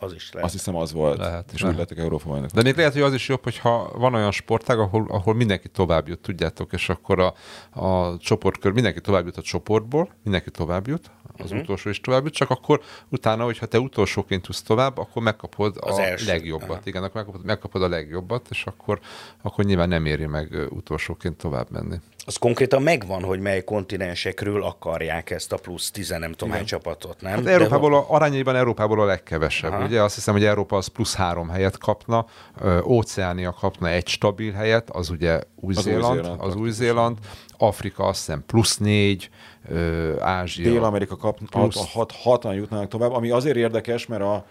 Az 0.00 0.12
is 0.14 0.32
lehet. 0.32 0.48
Azt 0.48 0.58
hiszem 0.58 0.76
az 0.76 0.92
volt. 0.92 1.18
Lehet, 1.18 1.50
és 1.52 1.60
lehet. 1.60 1.74
úgy 1.74 1.80
lettek 1.80 1.98
Európa 1.98 2.28
bajnokok. 2.28 2.54
De 2.54 2.62
még 2.62 2.76
lehet, 2.76 2.92
hogy 2.92 3.02
az 3.02 3.14
is 3.14 3.28
jobb, 3.28 3.42
hogyha 3.42 3.90
van 3.94 4.14
olyan 4.14 4.30
sportág, 4.30 4.78
ahol, 4.78 5.06
ahol 5.08 5.34
mindenki 5.34 5.68
tovább 5.68 6.08
jut, 6.08 6.18
tudjátok, 6.18 6.72
és 6.72 6.88
akkor 6.88 7.18
a, 7.20 7.34
a 7.80 8.16
csoportkör, 8.18 8.72
mindenki 8.72 9.00
tovább 9.00 9.24
jut 9.24 9.36
a 9.36 9.42
csoportból, 9.42 10.08
mindenki 10.22 10.50
tovább 10.50 10.86
jut, 10.86 11.10
az 11.38 11.44
uh-huh. 11.44 11.60
utolsó 11.60 11.90
is 11.90 12.00
tovább 12.00 12.24
jut, 12.24 12.34
csak 12.34 12.50
akkor 12.50 12.80
utána, 13.08 13.44
hogyha 13.44 13.66
te 13.66 13.80
utolsóként 13.80 14.42
tudsz 14.42 14.62
tovább, 14.62 14.98
akkor 14.98 15.22
megkapod 15.22 15.76
Az 15.80 15.98
a 15.98 16.02
első. 16.02 16.26
legjobbat. 16.26 16.70
Aha. 16.70 16.80
Igen, 16.84 17.02
akkor 17.02 17.14
megkapod, 17.14 17.44
megkapod 17.44 17.82
a 17.82 17.88
legjobbat, 17.88 18.46
és 18.50 18.64
akkor, 18.66 19.00
akkor 19.42 19.64
nyilván 19.64 19.88
nem 19.88 20.06
éri 20.06 20.26
meg 20.26 20.66
utolsóként 20.70 21.36
tovább 21.36 21.70
menni. 21.70 21.96
Az 22.28 22.36
konkrétan 22.36 22.82
megvan, 22.82 23.22
hogy 23.22 23.40
mely 23.40 23.64
kontinensekről 23.64 24.62
akarják 24.62 25.30
ezt 25.30 25.52
a 25.52 25.56
plusz 25.56 25.90
10 25.90 26.08
nem 26.08 26.32
tudom 26.32 26.54
hány 26.54 26.64
csapatot, 26.64 27.20
nem? 27.20 27.32
Hát 27.32 27.42
De 27.42 27.50
Európából, 27.50 27.94
a, 27.94 28.04
arányaiban 28.08 28.56
Európából 28.56 29.00
a 29.00 29.04
legkevesebb. 29.04 29.72
Aha. 29.72 29.84
Ugye 29.84 30.02
azt 30.02 30.14
hiszem, 30.14 30.34
hogy 30.34 30.44
Európa 30.44 30.76
az 30.76 30.86
plusz 30.86 31.14
három 31.14 31.48
helyet 31.48 31.78
kapna, 31.78 32.26
ö, 32.60 32.80
Óceánia 32.80 33.52
kapna 33.52 33.88
egy 33.88 34.06
stabil 34.06 34.52
helyet, 34.52 34.90
az 34.90 35.10
ugye 35.10 35.40
Új-Zéland, 35.54 36.30
az 36.38 36.54
Új-Zéland, 36.54 37.18
Afrika 37.58 38.04
azt 38.04 38.18
hiszem 38.18 38.44
plusz 38.46 38.76
négy, 38.76 39.30
ö, 39.68 40.20
Ázsia. 40.20 40.70
Dél-Amerika 40.70 41.16
kap, 41.16 41.38
hat, 41.50 41.70
Plusz. 41.70 41.92
hat, 41.92 42.12
hatan 42.12 42.54
jutnának 42.54 42.88
tovább, 42.88 43.12
ami 43.12 43.30
azért 43.30 43.56
érdekes, 43.56 44.06
mert, 44.06 44.22
a, 44.22 44.44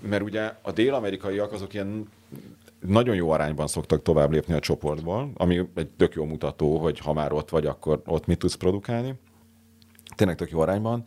mert 0.00 0.22
ugye 0.22 0.52
a 0.62 0.72
dél-amerikaiak 0.72 1.52
azok 1.52 1.74
ilyen 1.74 2.08
nagyon 2.86 3.14
jó 3.14 3.30
arányban 3.30 3.66
szoktak 3.66 4.02
tovább 4.02 4.32
lépni 4.32 4.54
a 4.54 4.58
csoportból, 4.58 5.30
ami 5.34 5.68
egy 5.74 5.88
tök 5.96 6.14
jó 6.14 6.24
mutató, 6.24 6.78
hogy 6.78 6.98
ha 6.98 7.12
már 7.12 7.32
ott 7.32 7.50
vagy, 7.50 7.66
akkor 7.66 8.02
ott 8.06 8.26
mit 8.26 8.38
tudsz 8.38 8.54
produkálni. 8.54 9.14
Tényleg 10.16 10.36
tök 10.36 10.50
jó 10.50 10.60
arányban. 10.60 11.04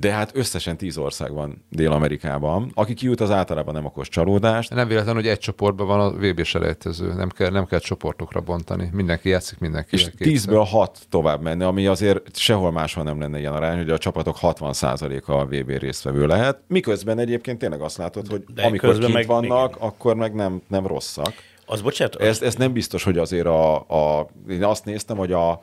De 0.00 0.12
hát 0.12 0.36
összesen 0.36 0.76
tíz 0.76 0.98
ország 0.98 1.32
van 1.32 1.64
Dél-Amerikában. 1.70 2.70
Aki 2.74 2.94
kijut, 2.94 3.20
az 3.20 3.30
általában 3.30 3.74
nem 3.74 3.84
okos 3.84 4.08
csalódást. 4.08 4.74
Nem 4.74 4.88
véletlen, 4.88 5.14
hogy 5.14 5.26
egy 5.26 5.38
csoportban 5.38 5.86
van 5.86 6.00
a 6.00 6.10
VB 6.10 6.42
selejtező, 6.42 7.12
nem 7.12 7.28
kell, 7.28 7.50
nem 7.50 7.66
kell 7.66 7.78
csoportokra 7.78 8.40
bontani. 8.40 8.88
Mindenki 8.92 9.28
játszik, 9.28 9.58
mindenki. 9.58 9.94
És 9.94 10.10
tízből 10.18 10.62
hat 10.62 10.98
tovább 11.08 11.42
menne, 11.42 11.66
ami 11.66 11.86
azért 11.86 12.36
sehol 12.36 12.72
máshol 12.72 13.04
nem 13.04 13.20
lenne 13.20 13.38
ilyen 13.38 13.52
arány, 13.52 13.76
hogy 13.76 13.90
a 13.90 13.98
csapatok 13.98 14.36
60%-a 14.42 15.32
a 15.32 15.44
VB 15.44 15.68
résztvevő 15.68 16.26
lehet. 16.26 16.58
Miközben 16.66 17.18
egyébként 17.18 17.58
tényleg 17.58 17.80
azt 17.80 17.96
látod, 17.96 18.26
hogy 18.28 18.44
De 18.54 18.62
amikor 18.62 18.98
kint 18.98 19.12
meg- 19.12 19.26
vannak, 19.26 19.74
igen. 19.76 19.88
akkor 19.88 20.16
meg 20.16 20.34
nem, 20.34 20.62
nem 20.68 20.86
rosszak. 20.86 21.32
Az 21.66 21.80
bocsánat, 21.80 22.16
Ez, 22.16 22.42
ez 22.42 22.54
nem 22.54 22.72
biztos, 22.72 23.02
hogy 23.02 23.18
azért 23.18 23.46
a, 23.46 23.74
a... 23.76 24.26
Én 24.48 24.64
azt 24.64 24.84
néztem, 24.84 25.16
hogy 25.16 25.32
a, 25.32 25.60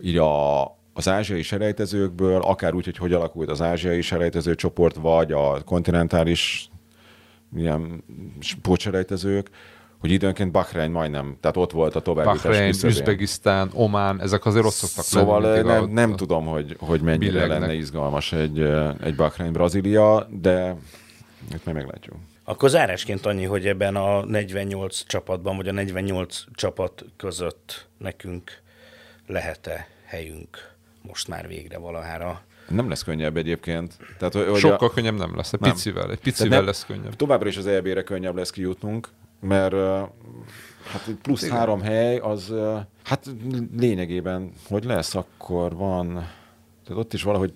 így 0.00 0.16
a, 0.16 0.62
az 0.98 1.08
ázsiai 1.08 1.42
selejtezőkből, 1.42 2.40
akár 2.42 2.74
úgy, 2.74 2.84
hogy 2.84 2.96
hogy 2.96 3.12
alakult 3.12 3.50
az 3.50 3.60
ázsiai 3.62 4.00
selejtező 4.00 4.54
csoport, 4.54 4.96
vagy 4.96 5.32
a 5.32 5.62
kontinentális 5.64 6.68
ilyen 7.56 8.04
sportselejtezők, 8.40 9.50
hogy 9.98 10.10
időnként 10.10 10.52
Bahrein 10.52 10.90
majdnem, 10.90 11.36
tehát 11.40 11.56
ott 11.56 11.70
volt 11.72 11.94
a 11.96 12.00
továbbjutás 12.00 12.42
Bahrein. 12.42 12.74
Üzbegisztán, 12.84 13.70
Omán, 13.72 14.20
ezek 14.20 14.44
azért 14.46 14.64
ott 14.64 14.72
szoktak 14.72 15.04
Szóval 15.04 15.40
lenni. 15.40 15.66
nem, 15.68 15.82
a- 15.82 15.86
nem 15.86 16.16
tudom, 16.16 16.46
hogy, 16.46 16.76
hogy 16.78 17.00
mennyire 17.00 17.30
billegnek. 17.32 17.60
lenne 17.60 17.74
izgalmas 17.74 18.32
egy, 18.32 18.60
egy 19.02 19.14
Bahrein-Brazília, 19.16 20.26
de 20.30 20.76
itt 21.52 21.64
majd 21.64 21.76
meglátjuk. 21.76 22.16
Akkor 22.44 22.68
zárásként 22.70 23.26
annyi, 23.26 23.44
hogy 23.44 23.66
ebben 23.66 23.96
a 23.96 24.24
48 24.24 25.06
csapatban, 25.06 25.56
vagy 25.56 25.68
a 25.68 25.72
48 25.72 26.44
csapat 26.54 27.04
között 27.16 27.86
nekünk 27.98 28.50
lehet-e 29.26 29.88
helyünk 30.04 30.76
most 31.08 31.28
már 31.28 31.48
végre 31.48 31.78
valahára 31.78 32.40
Nem 32.68 32.88
lesz 32.88 33.02
könnyebb 33.02 33.36
egyébként. 33.36 33.96
Tehát, 34.18 34.34
hogy 34.34 34.56
Sokkal 34.56 34.88
a... 34.88 34.92
könnyebb 34.92 35.18
nem 35.18 35.36
lesz, 35.36 35.52
egy 35.52 35.60
nem. 35.60 35.72
picivel, 35.72 36.10
egy 36.10 36.20
picivel 36.20 36.58
nem, 36.58 36.66
lesz 36.66 36.84
könnyebb. 36.86 37.16
Továbbra 37.16 37.48
is 37.48 37.56
az 37.56 37.66
EB-re 37.66 38.02
könnyebb 38.02 38.36
lesz 38.36 38.50
kijutnunk, 38.50 39.08
mert 39.40 39.74
hát 40.84 41.10
plusz 41.22 41.42
Igen. 41.42 41.56
három 41.56 41.80
hely, 41.80 42.16
az 42.18 42.52
hát 43.04 43.26
lényegében, 43.76 44.52
hogy 44.68 44.84
lesz, 44.84 45.14
akkor 45.14 45.74
van, 45.74 46.12
tehát 46.84 47.02
ott 47.02 47.12
is 47.12 47.22
valahogy 47.22 47.52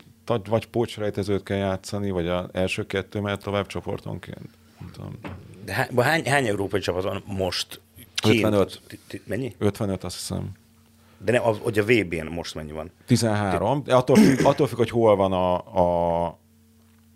vagy 0.48 0.66
pócsrejtezőt 0.66 1.42
kell 1.42 1.56
játszani, 1.56 2.10
vagy 2.10 2.26
az 2.26 2.44
első 2.52 2.86
kettő 2.86 3.20
mert 3.20 3.42
tovább 3.42 3.66
csoportonként. 3.66 4.48
Nem 4.80 4.90
tudom. 4.92 5.18
De 5.64 6.02
hány, 6.02 6.24
hány 6.24 6.46
európai 6.46 6.80
csapat 6.80 7.02
van 7.02 7.22
most? 7.26 7.80
55. 8.28 8.80
Mennyi? 9.24 9.54
55, 9.58 10.04
azt 10.04 10.16
hiszem. 10.16 10.52
De 11.24 11.32
ne, 11.32 11.38
hogy 11.38 11.78
a 11.78 11.84
VB-n 11.84 12.26
most 12.30 12.54
mennyi 12.54 12.72
van? 12.72 12.90
13. 13.06 13.82
De 13.82 13.94
attól, 13.94 14.16
függ, 14.16 14.44
attól 14.44 14.66
függ, 14.66 14.76
hogy 14.76 14.90
hol 14.90 15.16
van 15.16 15.32
a, 15.32 15.54
a, 15.54 16.26
a 16.26 16.38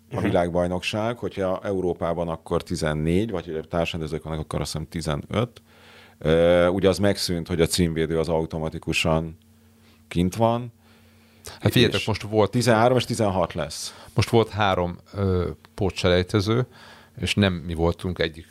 uh-huh. 0.09 0.23
világbajnokság. 0.23 1.17
Hogyha 1.17 1.59
Európában, 1.63 2.27
akkor 2.27 2.63
14, 2.63 3.31
vagy 3.31 3.45
hogy 3.45 3.67
társrendezők 3.67 4.23
vannak, 4.23 4.39
akkor 4.39 4.61
azt 4.61 4.71
hiszem 4.71 4.87
15. 4.89 5.61
Uh, 6.19 6.73
ugye 6.73 6.89
az 6.89 6.97
megszűnt, 6.97 7.47
hogy 7.47 7.61
a 7.61 7.65
címvédő 7.65 8.19
az 8.19 8.29
automatikusan 8.29 9.37
kint 10.07 10.35
van. 10.35 10.71
Hát 11.59 11.71
figyeljetek, 11.71 12.07
most 12.07 12.21
volt... 12.21 12.51
13 12.51 12.97
és 12.97 13.05
16 13.05 13.53
lesz. 13.53 14.07
Most 14.13 14.29
volt 14.29 14.49
három 14.49 14.97
ö, 15.13 15.49
pótselejtező, 15.73 16.67
és 17.19 17.35
nem 17.35 17.53
mi 17.53 17.73
voltunk 17.73 18.19
egyik 18.19 18.47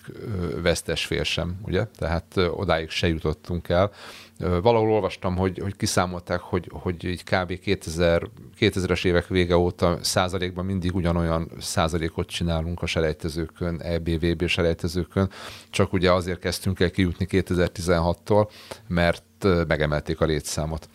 vesztes 0.62 1.06
fél 1.06 1.22
sem, 1.22 1.58
ugye? 1.62 1.84
Tehát 1.84 2.36
odáig 2.36 2.90
se 2.90 3.08
jutottunk 3.08 3.68
el. 3.68 3.92
Valahol 4.38 4.90
olvastam, 4.90 5.36
hogy, 5.36 5.58
hogy 5.58 5.76
kiszámolták, 5.76 6.40
hogy, 6.40 6.70
hogy 6.72 7.04
így 7.04 7.24
kb. 7.24 7.58
2000, 7.58 8.28
2000-es 8.58 9.04
évek 9.04 9.26
vége 9.26 9.56
óta 9.56 9.98
százalékban 10.02 10.64
mindig 10.64 10.94
ugyanolyan 10.94 11.50
százalékot 11.58 12.28
csinálunk 12.28 12.82
a 12.82 12.86
selejtezőkön, 12.86 13.80
EBVB 13.80 14.46
selejtezőkön, 14.46 15.30
csak 15.70 15.92
ugye 15.92 16.12
azért 16.12 16.38
kezdtünk 16.38 16.80
el 16.80 16.90
kijutni 16.90 17.26
2016-tól, 17.30 18.48
mert 18.88 19.24
megemelték 19.66 20.20
a 20.20 20.24
létszámot 20.24 20.88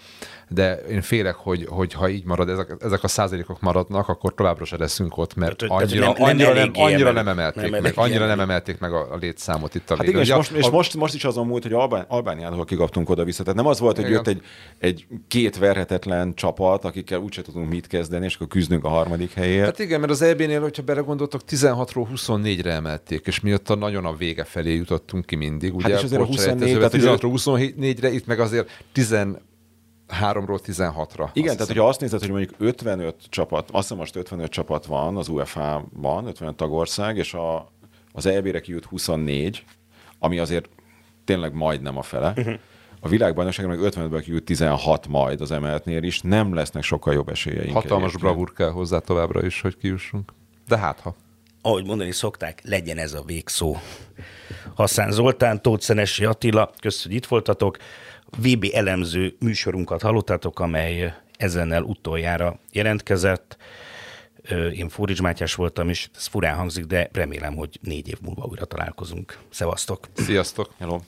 de 0.54 0.76
én 0.76 1.02
félek, 1.02 1.36
hogy, 1.36 1.66
hogy 1.70 1.94
ha 1.94 2.10
így 2.10 2.26
marad, 2.26 2.50
ezek, 2.50 2.76
ezek 2.80 3.04
a 3.04 3.08
százalékok 3.08 3.62
maradnak, 3.62 4.08
akkor 4.08 4.34
továbbra 4.34 4.66
se 4.66 4.78
leszünk 4.78 5.18
ott, 5.18 5.36
mert 5.36 5.62
annyira, 5.62 6.06
nem, 6.06 6.14
nem, 6.18 6.28
annyira, 6.28 6.54
nem, 6.54 6.72
annyira 6.74 7.12
nem 7.12 7.28
emelték 7.28 7.72
nem 7.72 7.82
meg, 7.82 7.94
annyira 7.96 8.26
nem 8.26 8.40
emelték 8.40 8.80
meg 8.80 8.94
a, 8.94 9.14
a 9.14 9.16
létszámot 9.16 9.76
itt 9.76 9.90
a 9.90 9.96
hát 9.96 10.08
igen, 10.08 10.22
és, 10.22 10.34
most, 10.34 10.52
és 10.52 10.70
most, 10.70 10.96
most, 10.96 11.14
is 11.14 11.24
azon 11.24 11.48
múlt, 11.48 11.64
hogy 11.64 11.74
Albán, 11.74 12.06
Albániáról 12.08 12.66
kikaptunk 12.66 13.10
oda-vissza. 13.10 13.44
Tehát 13.44 13.58
nem 13.58 13.68
az 13.68 13.80
volt, 13.80 13.96
hogy 13.96 14.06
igen. 14.06 14.18
jött 14.18 14.28
egy, 14.28 14.42
egy 14.80 15.08
két 15.28 15.58
verhetetlen 15.58 16.34
csapat, 16.34 16.86
akikkel 16.86 17.20
úgyse 17.20 17.42
tudunk 17.42 17.70
mit 17.70 17.88
kezdeni, 17.88 18.26
és 18.26 18.36
akkor 18.36 18.48
küzdünk 18.48 18.84
a 18.84 18.90
harmadik 18.90 19.34
helyért. 19.34 19.66
Hát 19.66 19.80
igen, 19.80 20.00
mert 20.00 20.12
az 20.12 20.22
EB-nél, 20.22 20.62
hogyha 20.62 20.84
belegondoltok, 20.84 21.42
16-ról 21.50 22.08
24-re 22.16 22.72
emelték, 22.72 23.28
és 23.28 23.40
mi 23.40 23.54
ott 23.54 23.70
a 23.70 23.76
nagyon 23.76 24.06
a 24.06 24.16
vége 24.16 24.44
felé 24.44 24.76
jutottunk 24.76 25.26
ki 25.26 25.36
mindig. 25.36 25.76
Ugye, 25.76 25.90
hát 25.90 25.98
és 25.98 26.04
azért 26.04 26.22
a 26.22 26.26
24, 26.26 26.78
tehát 26.78 26.94
16-ról 26.94 27.32
24-re, 27.46 28.12
itt 28.12 28.26
meg 28.26 28.40
azért 28.40 28.84
10 28.94 29.16
3-ról 30.22 30.60
16-ra. 30.66 31.30
Igen, 31.34 31.54
tehát 31.54 31.68
hogyha 31.68 31.88
azt 31.88 32.02
nézed, 32.02 32.20
hogy 32.20 32.30
mondjuk 32.30 32.54
55 32.58 33.16
csapat, 33.30 33.70
azt 33.72 33.82
hiszem 33.82 33.98
most 33.98 34.16
55 34.16 34.52
csapat 34.52 34.86
van 34.86 35.18
az 35.18 35.28
UEFA-ban, 35.28 36.26
55 36.28 36.56
tagország, 36.56 37.18
és 37.18 37.34
a, 37.34 37.72
az 38.12 38.26
EB-re 38.26 38.60
kijut 38.60 38.86
24, 38.86 39.66
ami 40.20 40.40
azért 40.40 40.70
tényleg 41.26 41.54
majdnem 41.54 41.98
a 41.98 42.02
fele. 42.02 42.34
Uh-huh. 42.38 42.54
A 43.04 43.08
világbajnokságon 43.08 43.78
meg 43.78 43.92
55-ből 43.94 44.22
kijut 44.24 44.44
16 44.44 45.08
majd 45.08 45.42
az 45.42 45.52
emeltnél 45.52 46.04
is, 46.04 46.22
nem 46.22 46.54
lesznek 46.54 46.84
sokkal 46.84 47.14
jobb 47.14 47.30
esélyeink. 47.30 47.74
Hatalmas 47.74 48.18
bravúr 48.18 48.54
kell 48.54 48.70
hozzá 48.70 49.00
továbbra 49.00 49.46
is, 49.46 49.62
hogy 49.62 49.78
kijussunk. 49.78 50.34
De 50.68 50.78
hát 50.78 51.00
ha. 51.00 51.16
Ahogy 51.62 51.86
mondani 51.86 52.12
szokták, 52.12 52.62
legyen 52.64 52.98
ez 52.98 53.14
a 53.14 53.24
végszó. 53.26 53.78
Hasszán 54.76 55.12
Zoltán, 55.12 55.62
Tóth 55.62 55.84
Szenesi 55.84 56.26
Attila, 56.26 56.74
köszönjük, 56.80 57.12
hogy 57.12 57.18
itt 57.18 57.26
voltatok. 57.26 57.78
VB 58.38 58.66
elemző 58.74 59.36
műsorunkat 59.40 60.02
hallottátok, 60.02 60.60
amely 60.60 61.14
ezennel 61.38 61.84
utoljára 61.84 62.60
jelentkezett. 62.72 63.58
Én 64.74 64.90
Fórics 64.90 65.22
Mátyás 65.22 65.56
voltam, 65.56 65.90
és 65.90 66.10
ez 66.16 66.26
furán 66.26 66.56
hangzik, 66.56 66.86
de 66.86 67.10
remélem, 67.14 67.56
hogy 67.56 67.80
négy 67.82 68.08
év 68.08 68.18
múlva 68.22 68.44
újra 68.44 68.66
találkozunk. 68.66 69.38
Szevasztok! 69.50 70.08
Sziasztok! 70.14 70.74
Hello! 70.78 71.02